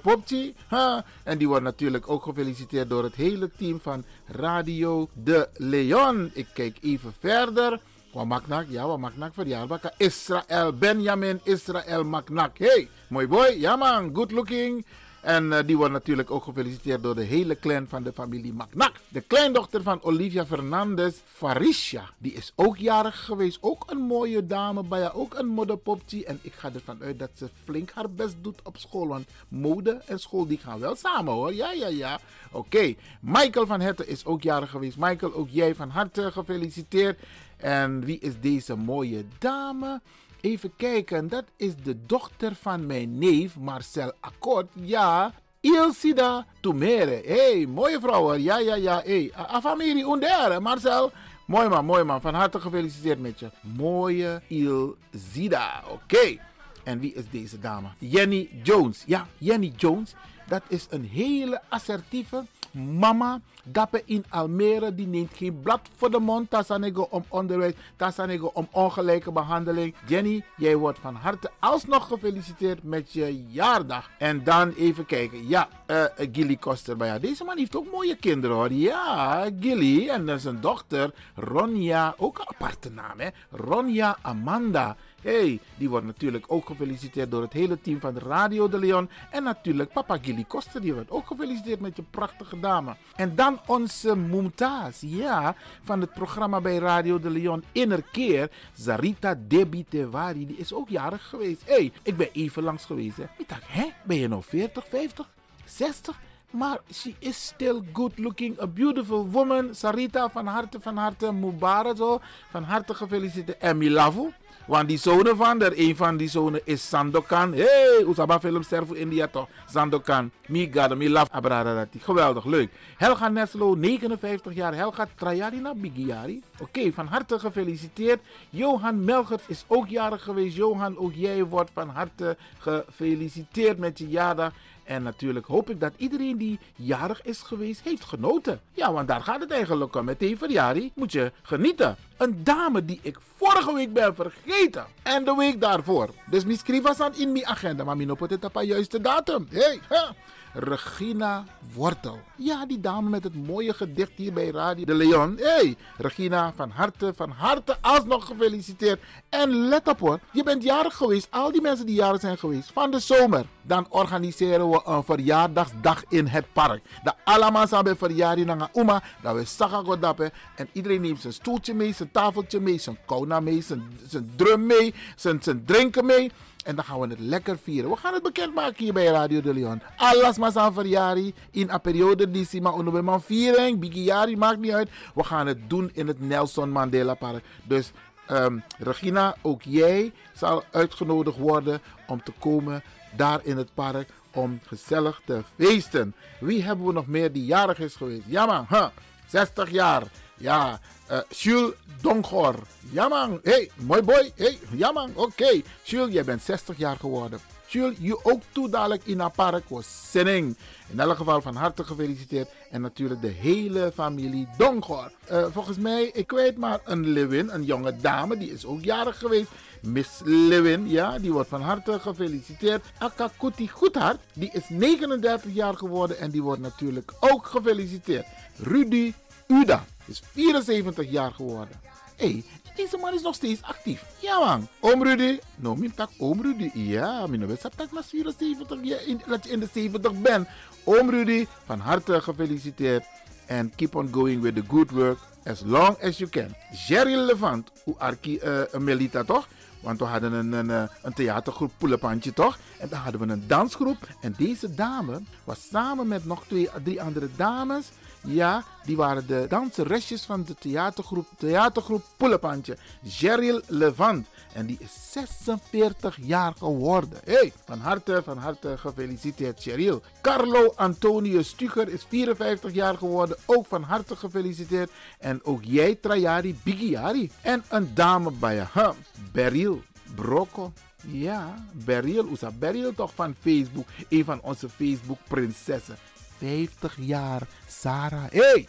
En 1.24 1.38
die 1.38 1.48
wordt 1.48 1.64
natuurlijk 1.64 2.10
ook 2.10 2.24
gefeliciteerd 2.24 2.90
door 2.90 3.04
het 3.04 3.16
hele 3.16 3.50
team 3.58 3.80
van 3.82 4.04
Radio 4.26 5.10
De 5.14 5.50
Leon. 5.54 6.32
Ik 6.34 6.48
kijk 6.54 6.78
even 6.82 7.14
verder. 7.20 7.80
Wat 8.14 8.26
Maknak? 8.26 8.66
Ja, 8.70 8.88
wat 8.88 8.98
Maknak 8.98 9.34
verjaardag. 9.34 9.82
Israël 9.98 10.74
Benjamin 10.74 11.40
Israël 11.44 12.04
Maknak. 12.04 12.58
Hey, 12.58 12.90
mooi 13.08 13.28
boy. 13.28 13.56
Ja 13.58 13.76
man, 13.76 14.10
good 14.14 14.32
looking. 14.32 14.86
En 15.22 15.46
uh, 15.46 15.60
die 15.66 15.78
wordt 15.78 15.94
natuurlijk 15.94 16.32
ook 16.32 16.44
gefeliciteerd 16.44 17.04
door 17.04 17.16
de 17.16 17.24
hele 17.24 17.60
clan 17.60 17.88
van 17.88 18.04
de 18.04 18.14
familie 18.14 18.54
Macnak. 18.54 18.92
De 19.08 19.22
kleindochter 19.22 19.84
van 19.84 20.04
Olivia 20.04 20.46
Fernandez, 20.46 21.16
Farisha, 21.26 22.10
die 22.18 22.34
is 22.34 22.52
ook 22.56 22.78
jarig 22.78 23.26
geweest. 23.26 23.58
Ook 23.62 23.84
een 23.88 23.98
mooie 23.98 24.46
dame, 24.46 24.84
bij 24.84 25.02
haar 25.02 25.16
ook 25.16 25.34
een 25.34 25.48
modderpopje. 25.48 26.26
En 26.26 26.40
ik 26.42 26.54
ga 26.54 26.70
ervan 26.74 26.98
uit 27.02 27.20
dat 27.20 27.30
ze 27.36 27.50
flink 27.64 27.92
haar 27.92 28.10
best 28.10 28.36
doet 28.42 28.60
op 28.64 28.78
school. 28.78 29.08
Want 29.08 29.28
mode 29.48 30.02
en 30.06 30.20
school 30.20 30.48
die 30.48 30.58
gaan 30.58 30.80
wel 30.80 30.96
samen 30.96 31.34
hoor. 31.34 31.54
Ja, 31.54 31.72
ja, 31.72 31.88
ja. 31.88 32.20
Oké, 32.52 32.94
Michael 33.20 33.66
van 33.66 33.82
Hetten 33.82 34.08
is 34.08 34.26
ook 34.26 34.42
jarig 34.42 34.70
geweest. 34.70 34.98
Michael, 34.98 35.34
ook 35.34 35.50
jij 35.50 35.76
van 35.76 35.90
harte 35.90 36.32
gefeliciteerd. 36.32 37.20
En 37.58 38.06
wie 38.06 38.20
is 38.20 38.34
deze 38.40 38.76
mooie 38.76 39.26
dame? 39.40 40.02
Even 40.42 40.72
kijken, 40.76 41.28
dat 41.28 41.44
is 41.56 41.76
de 41.76 42.06
dochter 42.06 42.56
van 42.56 42.86
mijn 42.86 43.18
neef 43.18 43.58
Marcel 43.58 44.12
Akkoord. 44.20 44.68
Ja, 44.74 45.34
Ilsida 45.60 46.46
Tumere. 46.62 47.22
hey, 47.26 47.66
mooie 47.68 48.00
vrouw 48.00 48.36
Ja, 48.36 48.58
ja, 48.60 48.76
ja. 48.76 49.02
hey, 49.06 49.32
a 49.38 49.62
familie 49.62 50.06
Undere, 50.06 50.60
Marcel. 50.60 51.12
Mooi 51.46 51.70
man, 51.70 51.86
mooi 51.86 52.04
man. 52.04 52.22
Van 52.22 52.34
harte 52.34 52.60
gefeliciteerd 52.60 53.20
met 53.20 53.40
je. 53.40 53.50
Mooie 53.62 54.42
Ilsida. 54.48 55.84
Oké. 55.90 56.38
En 56.84 57.00
wie 57.00 57.14
is 57.14 57.30
deze 57.32 57.60
dame? 57.60 57.88
Jenny 57.98 58.50
Jones. 58.64 59.04
Ja, 59.06 59.28
Jenny 59.38 59.74
Jones. 59.76 60.14
Dat 60.48 60.62
is 60.68 60.88
een 60.90 61.06
hele 61.06 61.62
assertieve 61.70 62.46
mama. 62.74 63.40
Dappe 63.64 64.02
in 64.06 64.26
Almere. 64.30 64.96
Die 64.96 65.08
neemt 65.08 65.32
geen 65.34 65.60
blad 65.60 65.80
voor 65.96 66.12
de 66.12 66.20
mond. 66.20 66.50
Tassanego 66.50 67.08
om 67.10 67.24
onderwijs. 67.28 67.74
Tassanego 67.96 68.52
om 68.54 68.68
ongelijke 68.72 69.32
behandeling. 69.32 69.96
Jenny, 70.06 70.44
jij 70.58 70.76
wordt 70.76 71.00
van 71.00 71.16
harte 71.16 71.52
alsnog 71.60 72.08
gefeliciteerd 72.08 72.84
met 72.84 73.14
je 73.14 73.46
jaardag. 73.48 74.10
En 74.18 74.44
dan 74.44 74.74
even 74.78 75.06
kijken. 75.06 75.48
Ja, 75.48 75.68
uh, 75.88 76.04
Gilly 76.32 76.56
Koster. 76.56 76.98
Maar 76.98 77.08
ja, 77.08 77.20
deze 77.20 77.44
man 77.44 77.58
heeft 77.58 77.76
ook 77.76 77.92
mooie 77.92 78.16
kinderen 78.16 78.56
hoor. 78.56 78.72
Ja, 78.72 79.46
Gilly. 79.60 80.10
En 80.10 80.40
zijn 80.40 80.62
dochter 80.62 81.14
Ronja. 81.36 82.16
Ook 82.18 82.40
een 82.40 82.48
aparte 82.48 82.92
naam 82.92 83.20
hè. 83.20 83.28
Ronja 83.52 84.18
Amanda 84.22 84.96
hey, 85.22 85.60
die 85.78 85.90
wordt 85.90 86.06
natuurlijk 86.06 86.46
ook 86.48 86.66
gefeliciteerd 86.66 87.32
door 87.32 87.42
het 87.42 87.54
hele 87.54 87.82
team 87.82 88.00
van 88.00 88.18
Radio 88.18 88.70
de 88.70 88.80
Leon. 88.80 89.10
En 89.30 89.44
natuurlijk 89.44 89.94
papa 89.94 90.18
Gilly 90.22 90.44
Koster, 90.48 90.82
die 90.82 90.94
wordt 90.94 91.12
ook 91.12 91.28
gefeliciteerd 91.28 91.80
met 91.80 91.96
je 91.96 92.04
prachtige 92.10 92.60
dame. 92.60 92.96
En 93.16 93.36
dan 93.36 93.60
onze 93.66 94.16
Mumtaz, 94.16 95.02
ja, 95.02 95.56
van 95.84 96.02
het 96.02 96.14
programma 96.14 96.62
bij 96.62 96.78
Radio 96.78 97.20
de 97.20 97.30
Leon 97.30 97.64
Innerkeer. 97.72 98.52
Zarita 98.74 99.36
Debitewari, 99.48 100.48
die 100.48 100.58
is 100.58 100.74
ook 100.74 100.90
jarig 100.90 101.28
geweest. 101.28 101.62
hey, 101.66 101.92
ik 102.04 102.18
ben 102.18 102.30
even 102.34 102.64
langs 102.64 102.86
geweest. 102.86 103.18
Hè. 103.18 103.26
Ik 103.38 103.50
dacht, 103.50 103.64
hè, 103.66 103.86
ben 104.04 104.18
je 104.18 104.28
nou 104.28 104.44
40, 104.44 104.86
50, 104.88 105.30
60? 105.66 106.20
Maar 106.52 106.80
she 106.94 107.16
is 107.20 107.46
still 107.46 107.82
good 107.94 108.20
looking. 108.20 108.60
A 108.62 108.68
beautiful 108.68 109.28
woman. 109.28 109.76
Sarita, 109.76 110.30
van 110.30 110.48
harte, 110.48 110.80
van 110.80 110.98
harte. 110.98 111.32
Mubarak 111.32 111.98
zo. 111.98 112.20
Van 112.50 112.64
harte 112.64 112.94
gefeliciteerd. 112.94 113.58
En 113.58 113.78
Milavu. 113.78 114.32
Want 114.72 114.88
die 114.88 114.98
zonen 114.98 115.38
van 115.38 115.62
er, 115.62 115.74
een 115.76 115.96
van 115.96 116.18
die 116.18 116.30
zonen 116.30 116.62
is 116.64 116.90
Sandokan. 116.90 117.54
Hey, 117.54 118.06
Usaba 118.08 118.40
filmster 118.40 118.86
voor 118.88 118.98
India 118.98 119.28
toch? 119.28 119.48
Sandokan. 119.68 120.32
Mi 120.48 120.70
gada, 120.74 120.96
mi 120.96 121.10
love. 121.10 121.88
Geweldig, 122.00 122.46
leuk. 122.46 122.72
Helga 122.98 123.30
Neslo, 123.30 123.76
59 123.76 124.54
jaar. 124.54 124.74
Helga 124.74 125.08
Trayarina 125.16 125.74
Bigiari. 125.76 126.44
Oké, 126.60 126.92
van 126.92 127.08
harte 127.08 127.40
gefeliciteerd. 127.40 128.20
Johan 128.50 129.04
Melgert 129.04 129.44
is 129.48 129.64
ook 129.68 129.88
jarig 129.88 130.24
geweest. 130.24 130.56
Johan, 130.56 130.98
ook 130.98 131.14
jij 131.14 131.44
wordt 131.44 131.72
van 131.74 131.90
harte 131.90 132.38
gefeliciteerd 132.60 133.78
met 133.78 133.98
je 133.98 134.08
jaardag. 134.08 134.54
En 134.84 135.04
natuurlijk 135.04 135.46
hoop 135.46 135.70
ik 135.70 135.80
dat 135.80 135.94
iedereen 135.98 136.38
die 136.38 136.60
jarig 136.76 137.22
is 137.24 137.42
geweest 137.42 137.82
heeft 137.84 138.04
genoten. 138.04 138.62
Ja, 138.74 138.94
want 138.94 139.08
daar 139.08 139.22
gaat 139.22 139.40
het 139.40 139.52
eigenlijk 139.52 139.96
om. 139.96 140.06
Met 140.06 140.20
die 140.20 140.38
verjaardag 140.38 140.84
moet 140.94 141.12
je 141.12 141.32
genieten. 141.42 141.96
Een 142.18 142.44
dame 142.44 142.86
die 142.86 143.00
ik 143.02 143.18
vorige 143.36 143.74
week 143.74 143.94
ben 143.94 144.16
vergeten. 144.16 144.86
En 145.04 145.24
de 145.24 145.36
week 145.36 145.62
daarvoor. 145.62 146.10
Dus 146.26 146.46
mijn 146.46 146.58
schrijf 146.58 147.00
aan 147.00 147.16
in 147.16 147.32
mijn 147.32 147.46
agenda. 147.46 147.84
Maar 147.84 147.98
het 148.30 148.46
op 148.46 148.62
juiste 148.62 149.02
datum. 149.02 149.48
Hey, 149.50 149.80
ha. 149.90 150.14
Regina 150.54 151.46
Wortel. 151.74 152.20
Ja, 152.36 152.66
die 152.66 152.80
dame 152.80 153.10
met 153.10 153.24
het 153.24 153.48
mooie 153.48 153.74
gedicht 153.74 154.12
hier 154.16 154.34
bij 154.34 154.50
Radio 154.50 154.86
de 154.86 154.94
Leon. 154.94 155.38
hey, 155.40 155.76
Regina, 155.98 156.54
van 156.56 156.70
harte, 156.70 157.14
van 157.16 157.30
harte 157.30 157.78
alsnog 157.82 158.26
gefeliciteerd. 158.26 159.02
En 159.30 159.50
let 159.50 159.88
op 159.88 160.00
hoor, 160.00 160.20
je 160.32 160.44
bent 160.44 160.64
jarig 160.64 160.96
geweest. 160.96 161.28
Al 161.30 161.52
die 161.52 161.62
mensen 161.62 161.86
die 161.86 161.96
jarig 161.96 162.22
zijn 162.22 162.38
geweest 162.38 162.72
van 162.74 162.92
de 162.92 163.00
zomer. 163.00 163.46
Dan 163.62 163.86
organiseren 163.90 164.70
we 164.70 164.82
een 164.86 165.04
verjaardagsdag 165.04 166.04
in 166.10 166.28
het 166.28 166.46
park. 166.54 166.84
De 167.04 167.14
allemaal 167.24 167.68
samen 167.68 167.98
verjaardag 167.98 168.46
naar 168.46 168.70
Uma. 168.74 169.04
Dat 169.22 169.56
we 169.86 170.00
dappen. 170.00 170.32
En 170.56 170.70
iedereen 170.72 171.02
neemt 171.02 171.22
zijn 171.22 171.34
stoeltje 171.34 171.74
mee, 171.74 171.94
zijn 171.94 172.12
tafeltje 172.12 172.60
mee, 172.60 172.78
zijn 172.78 172.98
kona 173.06 173.40
mee, 173.40 173.62
zijn, 173.62 174.00
zijn 174.08 174.32
drum 174.36 174.66
mee, 174.66 174.94
zijn, 175.16 175.44
zijn 175.44 175.66
drinken 175.66 176.06
mee. 176.06 176.32
En 176.64 176.76
dan 176.76 176.86
gaan 176.86 177.00
we 177.00 177.08
het 177.08 177.20
lekker 177.20 177.58
vieren. 177.64 177.90
We 177.90 177.96
gaan 177.96 178.14
het 178.14 178.24
bekendmaken 178.24 178.84
hier 178.84 178.94
bij 178.94 179.06
Radio 179.06 179.42
de 179.42 179.54
Leon. 179.54 179.82
Alles 179.98 180.38
maar 180.38 180.52
aan 180.56 180.74
verjaardag. 180.74 181.32
In 181.52 181.70
een 181.70 181.82
periode 181.82 182.32
die 182.32 182.46
ze 182.46 182.62
maar 182.62 183.22
viering. 183.22 183.80
Bigiari 183.80 184.38
maakt 184.38 184.60
niet 184.60 184.72
uit. 184.72 184.90
We 185.16 185.24
gaan 185.24 185.48
het 185.48 185.70
doen 185.70 185.90
in 185.94 186.08
het 186.08 186.20
Nelson 186.20 186.70
Mandela 186.70 187.14
Park. 187.14 187.44
Dus 187.64 187.92
um, 188.32 188.64
Regina, 188.78 189.36
ook 189.42 189.62
jij 189.62 190.12
zal 190.34 190.64
uitgenodigd 190.72 191.38
worden 191.38 191.82
om 192.08 192.24
te 192.24 192.32
komen 192.40 192.84
daar 193.16 193.40
in 193.44 193.58
het 193.58 193.74
park. 193.74 194.10
Om 194.34 194.60
gezellig 194.66 195.22
te 195.26 195.44
feesten. 195.56 196.16
Wie 196.40 196.64
hebben 196.64 196.86
we 196.86 196.94
nog 196.94 197.08
meer 197.08 197.32
die 197.32 197.46
jarig 197.46 197.80
is 197.80 197.96
geweest? 197.96 198.24
Ja 198.26 198.46
man, 198.46 198.66
huh, 198.70 198.88
60 199.28 199.72
jaar. 199.72 200.04
Ja, 200.42 200.80
uh, 201.12 201.20
Jules 201.30 201.74
Dongor. 202.02 202.56
Ja 202.92 203.08
man, 203.08 203.40
hey, 203.44 203.70
mooi 203.76 204.02
boy. 204.02 204.32
Hey, 204.36 204.60
ja 204.72 204.92
man, 204.92 205.10
oké. 205.16 205.22
Okay. 205.22 205.64
Jules, 205.84 206.14
jij 206.14 206.24
bent 206.24 206.42
60 206.42 206.78
jaar 206.78 206.98
geworden. 206.98 207.40
Jules, 207.68 207.96
je 208.00 208.26
ook 208.26 208.42
toe 208.52 208.70
dadelijk 208.70 209.06
in 209.06 209.20
haar 209.20 209.32
park 209.32 209.70
was 209.70 210.12
zinning. 210.12 210.58
In 210.88 211.00
elk 211.00 211.18
geval 211.18 211.42
van 211.42 211.56
harte 211.56 211.84
gefeliciteerd. 211.84 212.50
En 212.72 212.82
natuurlijk 212.82 213.22
de 213.22 213.28
hele 213.28 213.92
familie 213.94 214.48
Dongor. 214.58 215.12
Uh, 215.32 215.46
volgens 215.52 215.78
mij, 215.78 216.04
ik 216.14 216.32
weet 216.32 216.58
maar 216.58 216.80
een 216.86 217.08
Lewin, 217.08 217.50
een 217.50 217.64
jonge 217.64 217.96
dame, 217.96 218.38
die 218.38 218.52
is 218.52 218.66
ook 218.66 218.84
jarig 218.84 219.18
geweest. 219.18 219.50
Miss 219.82 220.22
Lewin, 220.24 220.90
ja, 220.90 221.20
die 221.20 221.32
wordt 221.32 221.50
van 221.50 221.62
harte 221.62 222.00
gefeliciteerd. 222.00 222.86
Akakuti 222.98 223.68
Goedhart, 223.68 224.20
die 224.34 224.50
is 224.52 224.70
39 224.70 225.54
jaar 225.54 225.78
geworden 225.78 226.18
en 226.18 226.32
die 226.32 226.42
wordt 226.42 226.62
natuurlijk 226.62 227.12
ook 227.20 227.46
gefeliciteerd. 227.46 228.26
Rudy 228.58 229.14
Uda 229.48 229.86
is 230.06 230.22
74 230.32 231.12
jaar 231.12 231.32
geworden. 231.32 231.80
Hey, 232.16 232.44
deze 232.76 232.98
man 232.98 233.14
is 233.14 233.22
nog 233.22 233.36
steeds 233.36 233.62
actief. 233.62 234.06
Ja 234.20 234.40
man. 234.40 234.68
Oom 234.80 235.04
Rudy. 235.04 235.40
Nou, 235.56 235.80
mijn 235.80 235.94
tak 235.94 236.10
oom 236.18 236.42
Rudy. 236.42 236.72
Ja, 236.74 237.28
mijn 237.28 237.48
weet 237.48 237.62
dat 237.62 237.92
maar 237.92 238.04
74 238.04 238.78
jaar 238.82 239.04
in, 239.06 239.22
dat 239.28 239.44
je 239.44 239.50
in 239.50 239.60
de 239.60 239.68
70 239.74 240.22
bent. 240.22 240.48
Oom 240.84 241.10
Rudy, 241.10 241.48
van 241.66 241.80
harte 241.80 242.22
gefeliciteerd. 242.22 243.06
En 243.46 243.76
keep 243.76 243.96
on 243.96 244.08
going 244.12 244.42
with 244.42 244.56
the 244.56 244.64
good 244.68 244.92
work 244.92 245.18
as 245.46 245.62
long 245.66 245.98
as 246.04 246.18
you 246.18 246.30
can. 246.30 246.56
Jerry 246.88 247.16
Levant, 247.16 247.72
hoe 247.84 247.96
Arki 247.98 248.40
uh, 248.44 248.80
Melita 248.80 249.24
toch? 249.24 249.48
Want 249.82 250.00
we 250.00 250.06
hadden 250.06 250.34
een, 250.34 250.52
een, 250.52 250.70
eh, 250.70 250.84
een 251.02 251.14
theatergroep 251.14 251.72
Poelepantje 251.78 252.34
toch? 252.34 252.58
En 252.80 252.90
dan 252.90 253.00
hadden 253.00 253.22
we 253.22 253.34
een 253.34 253.48
dansgroep. 253.48 253.98
En 254.22 254.34
deze 254.38 254.74
dame 254.74 255.22
was 255.44 255.68
samen 255.72 256.08
met 256.08 256.26
nog 256.26 256.46
twee, 256.48 256.70
drie 256.84 257.02
andere 257.02 257.30
dames 257.36 257.90
ja, 258.24 258.64
die 258.84 258.96
waren 258.96 259.28
de 259.28 259.46
danseresjes 259.50 260.24
van 260.24 260.44
de 260.44 260.56
theatergroep, 260.56 261.28
theatergroep 261.38 262.04
Poelepantje. 262.18 262.78
Cheryl 263.06 263.62
Levant. 263.68 264.28
En 264.54 264.66
die 264.66 264.78
is 264.80 265.12
46 265.12 266.18
jaar 266.22 266.54
geworden. 266.58 267.20
hey, 267.24 267.54
van 267.66 267.80
harte, 267.80 268.22
van 268.24 268.38
harte 268.38 268.78
gefeliciteerd 268.78 269.62
Cheryl. 269.62 270.02
Carlo 270.22 270.74
Antonio 270.76 271.42
Stuger 271.42 271.90
is 271.90 272.06
54 272.10 272.74
jaar 272.74 272.98
geworden. 272.98 273.38
Ook 273.46 273.66
van 273.68 273.84
harte 273.84 274.16
gefeliciteerd. 274.16 274.92
En 275.20 275.44
ook 275.44 275.64
jij 275.64 275.96
Trajari 275.96 276.60
Bigiari. 276.64 277.32
En 277.42 277.64
een 277.70 277.94
dame 277.94 278.32
bij 278.32 278.56
je. 278.56 278.64
Huh, 278.74 278.90
Beryl 279.32 279.82
Brocco. 280.16 280.74
Ja, 281.08 281.66
Beryl. 281.72 282.28
Usa 282.32 282.52
Beryl 282.52 282.94
toch 282.94 283.12
van 283.16 283.36
Facebook. 283.42 283.88
Een 284.10 284.26
van 284.26 284.42
onze 284.42 284.70
Facebook 284.70 285.20
prinsessen. 285.28 285.98
50 286.42 286.96
jaar. 287.00 287.42
Sarah. 287.68 288.24
Hey! 288.32 288.68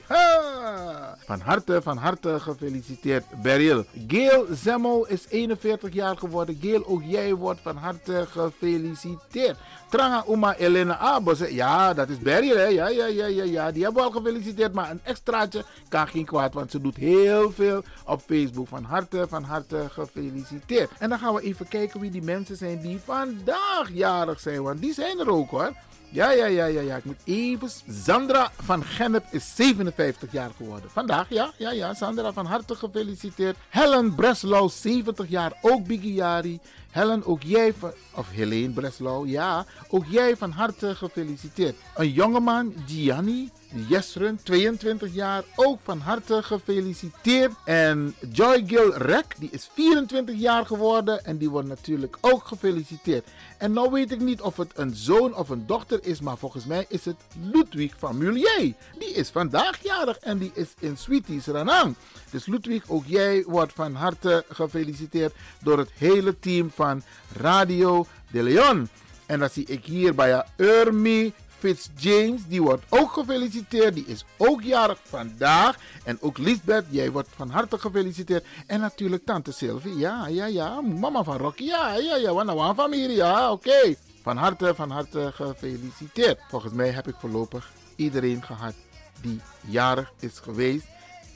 Van 1.26 1.40
harte, 1.40 1.82
van 1.82 1.96
harte 1.96 2.40
gefeliciteerd, 2.40 3.24
Beryl. 3.42 3.84
Gail 4.08 4.46
Zemmel 4.50 5.06
is 5.06 5.26
41 5.28 5.92
jaar 5.92 6.16
geworden. 6.16 6.58
Gail, 6.60 6.86
ook 6.86 7.02
jij 7.04 7.34
wordt 7.34 7.60
van 7.60 7.76
harte 7.76 8.26
gefeliciteerd. 8.30 9.58
Tranga 9.90 10.24
Uma 10.28 10.56
Elena 10.56 10.98
Abos. 10.98 11.38
Ja, 11.38 11.94
dat 11.94 12.08
is 12.08 12.18
Beryl, 12.18 12.56
hè? 12.56 12.64
Ja, 12.64 12.88
ja, 12.88 13.06
ja, 13.06 13.26
ja, 13.26 13.44
ja. 13.44 13.72
Die 13.72 13.84
hebben 13.84 14.02
we 14.02 14.08
al 14.08 14.14
gefeliciteerd. 14.14 14.72
Maar 14.72 14.90
een 14.90 15.00
extraatje 15.02 15.64
kan 15.88 16.08
geen 16.08 16.24
kwaad, 16.24 16.54
want 16.54 16.70
ze 16.70 16.80
doet 16.80 16.96
heel 16.96 17.52
veel 17.52 17.82
op 18.04 18.20
Facebook. 18.26 18.68
Van 18.68 18.84
harte, 18.84 19.26
van 19.28 19.42
harte 19.42 19.86
gefeliciteerd. 19.90 20.90
En 20.98 21.08
dan 21.08 21.18
gaan 21.18 21.34
we 21.34 21.42
even 21.42 21.68
kijken 21.68 22.00
wie 22.00 22.10
die 22.10 22.22
mensen 22.22 22.56
zijn 22.56 22.80
die 22.80 23.00
vandaag 23.04 23.90
jarig 23.92 24.40
zijn. 24.40 24.62
Want 24.62 24.80
die 24.80 24.94
zijn 24.94 25.18
er 25.18 25.30
ook 25.30 25.50
hoor. 25.50 25.72
Ja, 26.12 26.30
ja, 26.30 26.46
ja, 26.46 26.64
ja, 26.66 26.80
ja. 26.80 26.96
Ik 26.96 27.04
moet 27.04 27.20
even. 27.24 27.68
Sandra 28.04 28.50
van 28.62 28.84
Gennep 28.84 29.24
is 29.30 29.54
57 29.54 30.32
jaar 30.32 30.50
geworden. 30.56 30.90
Vandaag, 30.90 31.26
ja, 31.28 31.52
ja, 31.58 31.70
ja. 31.70 31.94
Sandra 31.94 32.32
van 32.32 32.46
harte 32.46 32.74
gefeliciteerd. 32.74 33.56
Helen 33.68 34.14
Breslau, 34.14 34.68
70 34.70 35.28
jaar, 35.28 35.52
ook 35.60 35.86
Bigiari. 35.86 36.60
Helen, 36.90 37.24
ook 37.24 37.42
jij 37.42 37.74
van, 37.74 37.92
of 38.14 38.30
Helene 38.30 38.72
Breslau, 38.72 39.28
ja, 39.28 39.64
ook 39.88 40.04
jij 40.08 40.36
van 40.36 40.50
harte 40.50 40.94
gefeliciteerd. 40.94 41.76
Een 41.94 42.10
jongeman, 42.10 42.74
Gianni, 42.86 43.50
Jesrun, 43.74 44.38
22 44.42 45.14
jaar, 45.14 45.42
ook 45.56 45.78
van 45.82 46.00
harte 46.00 46.42
gefeliciteerd. 46.42 47.52
En 47.64 48.14
Joy 48.32 48.64
Gil 48.66 48.94
Rek, 48.94 49.34
die 49.38 49.48
is 49.52 49.70
24 49.74 50.38
jaar 50.38 50.66
geworden 50.66 51.24
en 51.24 51.36
die 51.36 51.50
wordt 51.50 51.68
natuurlijk 51.68 52.16
ook 52.20 52.44
gefeliciteerd. 52.46 53.28
En 53.58 53.72
nou 53.72 53.90
weet 53.90 54.12
ik 54.12 54.20
niet 54.20 54.40
of 54.40 54.56
het 54.56 54.70
een 54.74 54.94
zoon 54.94 55.36
of 55.36 55.48
een 55.48 55.66
dochter 55.66 55.98
is, 56.02 56.20
maar 56.20 56.36
volgens 56.36 56.64
mij 56.64 56.86
is 56.88 57.04
het 57.04 57.16
Ludwig 57.52 57.94
van 57.98 58.18
Mulier. 58.18 58.74
Die 58.98 59.12
is 59.12 59.28
vandaag 59.28 59.82
jarig 59.82 60.18
en 60.18 60.38
die 60.38 60.50
is 60.54 60.68
in 60.78 60.96
Sweeties 60.96 61.46
Ranang. 61.46 61.94
Dus 62.30 62.46
Ludwig, 62.46 62.82
ook 62.88 63.04
jij 63.06 63.44
wordt 63.46 63.72
van 63.72 63.94
harte 63.94 64.44
gefeliciteerd 64.48 65.34
door 65.62 65.78
het 65.78 65.90
hele 65.98 66.38
team 66.38 66.70
van 66.74 67.02
Radio 67.40 68.06
de 68.30 68.42
Leon. 68.42 68.88
En 69.26 69.38
dan 69.38 69.50
zie 69.50 69.66
ik 69.66 69.84
hier 69.84 70.14
bij 70.14 70.44
Urmi 70.56 71.32
Fitzjames, 71.62 72.40
die 72.48 72.62
wordt 72.62 72.84
ook 72.88 73.12
gefeliciteerd. 73.12 73.94
Die 73.94 74.06
is 74.06 74.24
ook 74.36 74.62
jarig 74.62 74.98
vandaag. 75.02 75.76
En 76.04 76.18
ook 76.20 76.38
Lisbeth, 76.38 76.84
jij 76.90 77.10
wordt 77.10 77.28
van 77.36 77.50
harte 77.50 77.78
gefeliciteerd. 77.78 78.44
En 78.66 78.80
natuurlijk 78.80 79.24
tante 79.24 79.52
Sylvie, 79.52 79.96
ja, 79.96 80.26
ja, 80.26 80.46
ja. 80.46 80.80
Mama 80.80 81.24
van 81.24 81.36
Rocky, 81.36 81.64
ja, 81.64 81.96
ja, 81.96 82.16
ja. 82.16 82.32
Wanna 82.32 82.52
one 82.52 82.74
familie, 82.74 83.16
ja, 83.16 83.52
oké. 83.52 83.94
Van 84.22 84.36
harte, 84.36 84.74
van 84.74 84.90
harte 84.90 85.30
gefeliciteerd. 85.34 86.38
Volgens 86.48 86.72
mij 86.72 86.90
heb 86.90 87.08
ik 87.08 87.14
voorlopig 87.18 87.72
iedereen 87.96 88.42
gehad 88.42 88.74
die 89.20 89.40
jarig 89.60 90.12
is 90.20 90.38
geweest 90.38 90.86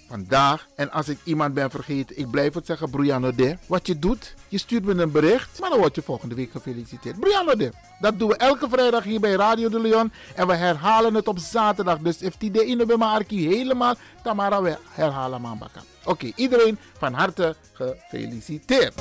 vandaag. 0.08 0.66
En 0.74 0.90
als 0.90 1.08
ik 1.08 1.18
iemand 1.24 1.54
ben 1.54 1.70
vergeten, 1.70 2.18
ik 2.18 2.30
blijf 2.30 2.54
het 2.54 2.66
zeggen, 2.66 2.90
Brianna 2.90 3.30
de. 3.30 3.56
Wat 3.66 3.86
je 3.86 3.98
doet, 3.98 4.34
je 4.48 4.58
stuurt 4.58 4.84
me 4.84 5.02
een 5.02 5.10
bericht, 5.10 5.60
maar 5.60 5.70
dan 5.70 5.78
word 5.78 5.94
je 5.94 6.02
volgende 6.02 6.34
week 6.34 6.50
gefeliciteerd. 6.50 7.20
Brianna 7.20 7.54
de. 7.54 7.72
Dat 8.00 8.18
doen 8.18 8.28
we 8.28 8.36
elke 8.36 8.68
vrijdag 8.68 9.04
hier 9.04 9.20
bij 9.20 9.32
Radio 9.32 9.68
de 9.68 9.80
Leon. 9.80 10.12
En 10.34 10.46
we 10.46 10.54
herhalen 10.54 11.14
het 11.14 11.28
op 11.28 11.38
zaterdag. 11.38 11.98
Dus 11.98 12.22
if 12.22 12.36
die 12.36 12.50
de 12.50 12.66
in 12.66 13.02
archief 13.02 13.50
helemaal, 13.50 13.94
maar 14.34 14.62
we 14.62 14.76
herhalen 14.90 15.40
man 15.40 15.60
Oké, 16.04 16.32
iedereen 16.34 16.78
van 16.98 17.12
harte 17.12 17.56
gefeliciteerd. 17.72 18.94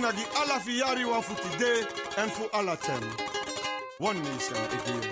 Na 0.00 0.10
di 0.12 0.24
ala 0.40 0.58
fiyari 0.60 1.04
wa 1.04 1.20
fu 1.20 1.34
today 1.34 1.84
and 2.18 2.32
fu 2.32 2.48
ala 2.54 2.76
ten. 2.76 3.02
One 3.98 4.22
nation 4.22 4.56
again. 4.56 5.04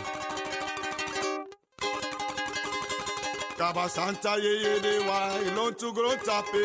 Kaba 3.59 3.89
Santa 3.89 4.37
ye 4.39 4.53
ye 4.65 4.81
de 4.81 4.99
wa 5.07 5.21
ilon 5.47 5.75
tu 5.75 5.93
gro 5.93 6.17
tape. 6.17 6.65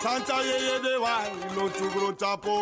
Santa 0.00 0.36
ye 0.42 0.78
de 0.84 1.00
wa 1.00 1.16
ilon 1.50 1.70
tu 1.72 1.90
gro 1.90 2.12
tapo. 2.12 2.56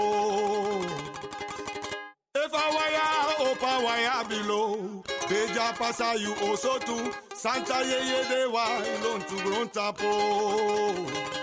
If 2.34 2.53
I 2.55 2.66
wire 2.76 3.51
opa 3.51 3.72
wire 3.84 4.24
below. 4.28 5.05
Beja 5.28 5.76
pasa 5.78 6.18
you 6.18 6.34
also 6.47 6.78
too. 6.78 7.12
Santa 7.34 7.84
ye 7.84 7.99
ye 8.11 8.20
de 8.28 8.51
wa 8.51 8.66
ilon 8.95 9.20
tu 9.28 9.36
gro 9.45 9.64
tapo. 9.66 11.39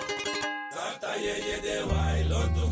ayẹyẹdẹ 1.18 1.76
wa 1.90 2.02
ìlọ́dún. 2.22 2.67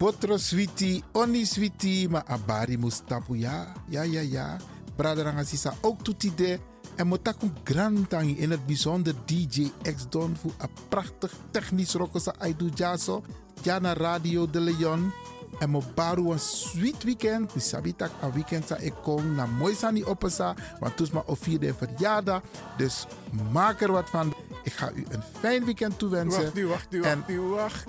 Botro 0.00 0.38
sweetie, 0.40 1.02
oni 1.12 1.44
sweetie, 1.44 2.08
maar 2.08 2.24
abari 2.26 2.78
mustapu 2.78 3.36
ja, 3.36 3.72
ja, 3.88 4.02
ja, 4.02 4.20
ja. 4.20 4.56
Braderanga 4.96 5.44
sisa 5.44 5.74
ook 5.80 6.00
toetide. 6.02 6.58
En 6.96 7.06
motaku 7.06 7.50
grantangi 7.64 8.36
in 8.38 8.50
het 8.50 8.66
bijzonder 8.66 9.14
DJ 9.24 9.70
X 9.82 10.06
Don 10.08 10.36
voor 10.40 10.52
een 10.58 10.68
prachtig 10.88 11.32
technisch 11.50 11.92
rokosa 11.94 12.34
aidu 12.38 12.70
jaso. 12.74 13.22
Jana 13.62 13.92
Radio 13.92 14.50
de 14.50 14.60
Leon. 14.60 15.12
En 15.58 15.70
mo 15.70 15.82
baru 15.94 16.30
een 16.32 16.38
sweet 16.38 17.04
weekend. 17.04 17.54
Mi 17.54 17.60
sabitak 17.60 18.10
een 18.22 18.32
weekend 18.32 18.66
sa 18.66 18.76
ik 18.76 18.94
kom 19.02 19.34
na 19.34 19.46
mooi 19.46 19.74
sani 19.74 20.04
opesa. 20.04 20.54
Want 20.78 20.96
toes 20.96 21.10
ma 21.10 21.22
vierde 21.28 21.74
verjaardag. 21.74 22.42
Dus 22.76 23.06
maak 23.52 23.80
er 23.80 23.92
wat 23.92 24.10
van. 24.10 24.34
Ik 24.62 24.72
ga 24.72 24.90
u 24.92 25.04
een 25.08 25.22
fijn 25.40 25.64
weekend 25.64 25.98
toewensen. 25.98 26.42
Wacht, 26.42 26.62
wacht, 26.62 26.86
wacht, 26.90 27.28
En- 27.28 27.48
wacht, 27.50 27.84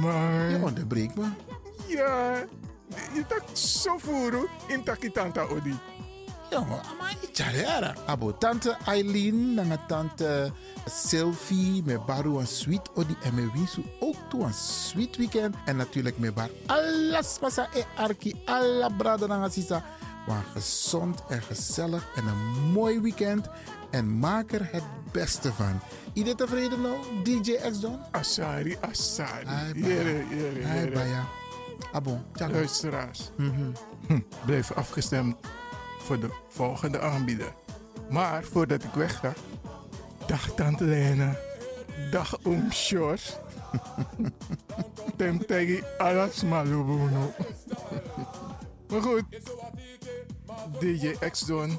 man. 0.00 0.50
Je 0.50 0.58
onderbreekt 0.62 1.14
me. 1.14 1.26
Ja, 1.86 2.44
je 3.14 3.26
tak 3.26 3.42
zo 3.52 3.98
voeren 3.98 4.46
in 4.66 4.82
takitanta 4.82 5.42
odi. 5.42 5.78
Ja, 6.50 6.60
maar 6.98 7.16
Charera. 7.32 7.94
Abo 8.06 8.38
tante 8.38 8.76
Eileen, 8.86 9.54
nanga 9.54 9.76
tante 9.86 10.52
Sylvie, 10.86 11.82
me 11.84 11.98
baru 11.98 12.38
een 12.38 12.46
sweet 12.46 12.90
odi 12.94 13.16
en 13.22 13.34
me 13.34 13.50
wisu 13.52 13.84
ook 14.00 14.16
toe 14.28 14.42
een 14.42 14.54
sweet 14.54 15.16
weekend. 15.16 15.54
En 15.64 15.76
natuurlijk 15.76 16.18
me 16.18 16.32
bar 16.32 16.50
alles 16.66 17.38
pasa 17.38 17.68
e 17.74 17.84
arki, 17.96 18.34
alla 18.44 18.88
brada 18.88 19.26
nanga 19.26 19.48
sisa. 19.48 19.84
Maar 20.26 20.44
gezond 20.52 21.22
en 21.28 21.42
gezellig 21.42 22.06
en 22.14 22.26
een 22.26 22.70
mooi 22.72 23.00
weekend. 23.00 23.48
En 23.90 24.18
maak 24.18 24.52
er 24.52 24.68
het 24.72 24.82
beste 25.12 25.52
van. 25.52 25.80
Iedereen 26.12 26.36
tevreden 26.36 26.80
nou, 26.80 26.96
DJ 27.24 27.52
X 27.70 27.80
Don? 27.80 27.98
Asari, 28.10 28.76
Asari. 28.80 29.44
Baya. 29.44 29.72
Jere, 29.74 30.24
jere, 30.30 30.66
Ai, 30.66 30.78
jere. 30.78 30.90
baya. 30.90 31.24
Abo, 31.92 32.20
tjallo. 32.32 32.52
Luisteraars, 32.52 33.30
Mhm. 33.36 33.70
hm, 34.06 34.20
blijf 34.44 34.72
afgestemd 34.72 35.36
voor 35.98 36.20
de 36.20 36.28
volgende 36.48 37.00
aanbieder. 37.00 37.54
Maar 38.10 38.44
voordat 38.44 38.84
ik 38.84 38.92
wegga, 38.94 39.32
dag 40.26 40.54
Tante 40.54 40.84
Lena, 40.84 41.36
dag 42.10 42.38
Oom 42.44 42.72
Sjors. 42.72 43.36
Tem 45.16 45.46
tegi 45.46 45.82
alas 45.98 46.42
malubuno. 46.44 47.32
Maar 48.88 49.02
goed, 49.02 49.22
DJ 50.80 51.16
X-Don 51.22 51.78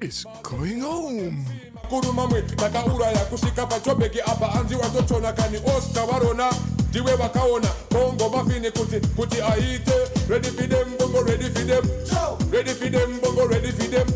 is 0.00 0.24
going 0.42 0.80
home. 0.80 1.44
kuruma 1.88 2.26
mwe 2.26 2.42
takauraya 2.42 3.18
kusvika 3.18 3.66
pachobheki 3.66 4.20
apa 4.20 4.52
anzi 4.52 4.74
watochona 4.74 5.32
kani 5.32 5.58
osta 5.76 6.06
varona 6.06 6.52
ndiwe 6.88 7.14
vakaona 7.16 7.68
bongo 7.90 8.28
mafini 8.28 8.70
kuti 8.70 9.00
kuti 9.16 9.42
aite. 9.42 9.92
Ready 10.28 10.48
for 10.48 10.68
them 10.68 10.96
bongo 10.98 11.22
ready 11.22 11.44
for 11.50 11.64
them. 11.66 11.84
Ready 12.52 12.70
for 12.74 12.90
them 12.90 13.20
bongo 13.20 13.46
ready 13.46 13.72
for 13.72 13.86
them. 13.90 14.08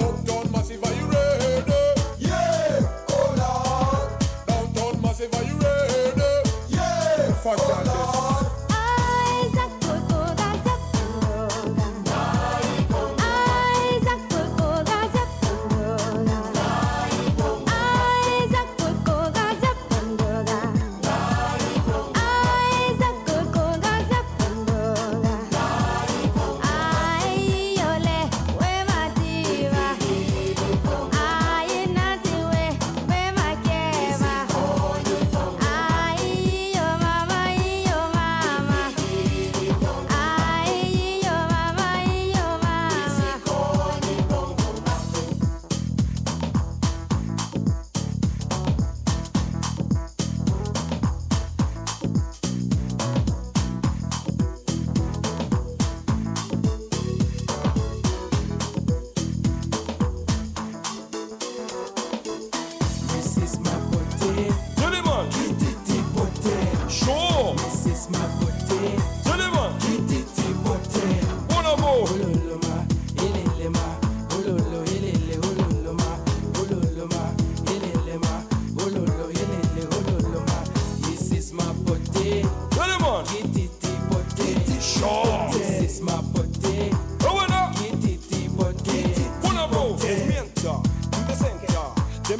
Uptown 0.00 0.52
massive 0.52 0.84
are 0.84 0.94
you 0.94 1.06
ready? 1.06 1.72
Yeah 2.18 2.80
oh 3.08 3.34
lord 3.38 4.10
downtown 4.46 5.02
massive 5.02 5.34
are 5.34 5.44
you 5.44 5.58
ready? 5.58 6.50
Yeah 6.68 7.32
fantastic 7.42 7.87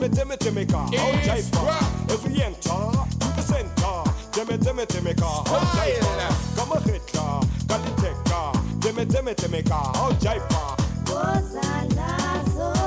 Timmy, 0.09 0.37
Timmy, 0.37 0.37
Timmy 0.37 0.67
car, 0.67 0.89
jive 0.89 1.53
car. 1.53 1.79
As 2.09 2.25
we 2.25 2.43
enter 2.43 2.61
to 2.63 3.29
the 3.37 3.43
center, 3.43 4.03
Timmy, 4.87 5.15
car, 5.15 5.45
jive 5.45 6.01
car. 6.01 6.57
Come 6.57 6.73
a 6.73 6.81
hit 6.81 7.13
car, 7.13 7.43
call 7.69 7.97
tech 7.97 8.25
car, 8.25 8.53
Timmy, 8.81 9.05
Timmy, 9.07 9.35
Timmy 9.35 9.63
car, 9.63 9.93
how 9.95 10.13
jive 10.13 10.49
car. 10.49 10.77
Cosa 11.05 11.87
la. 11.95 12.78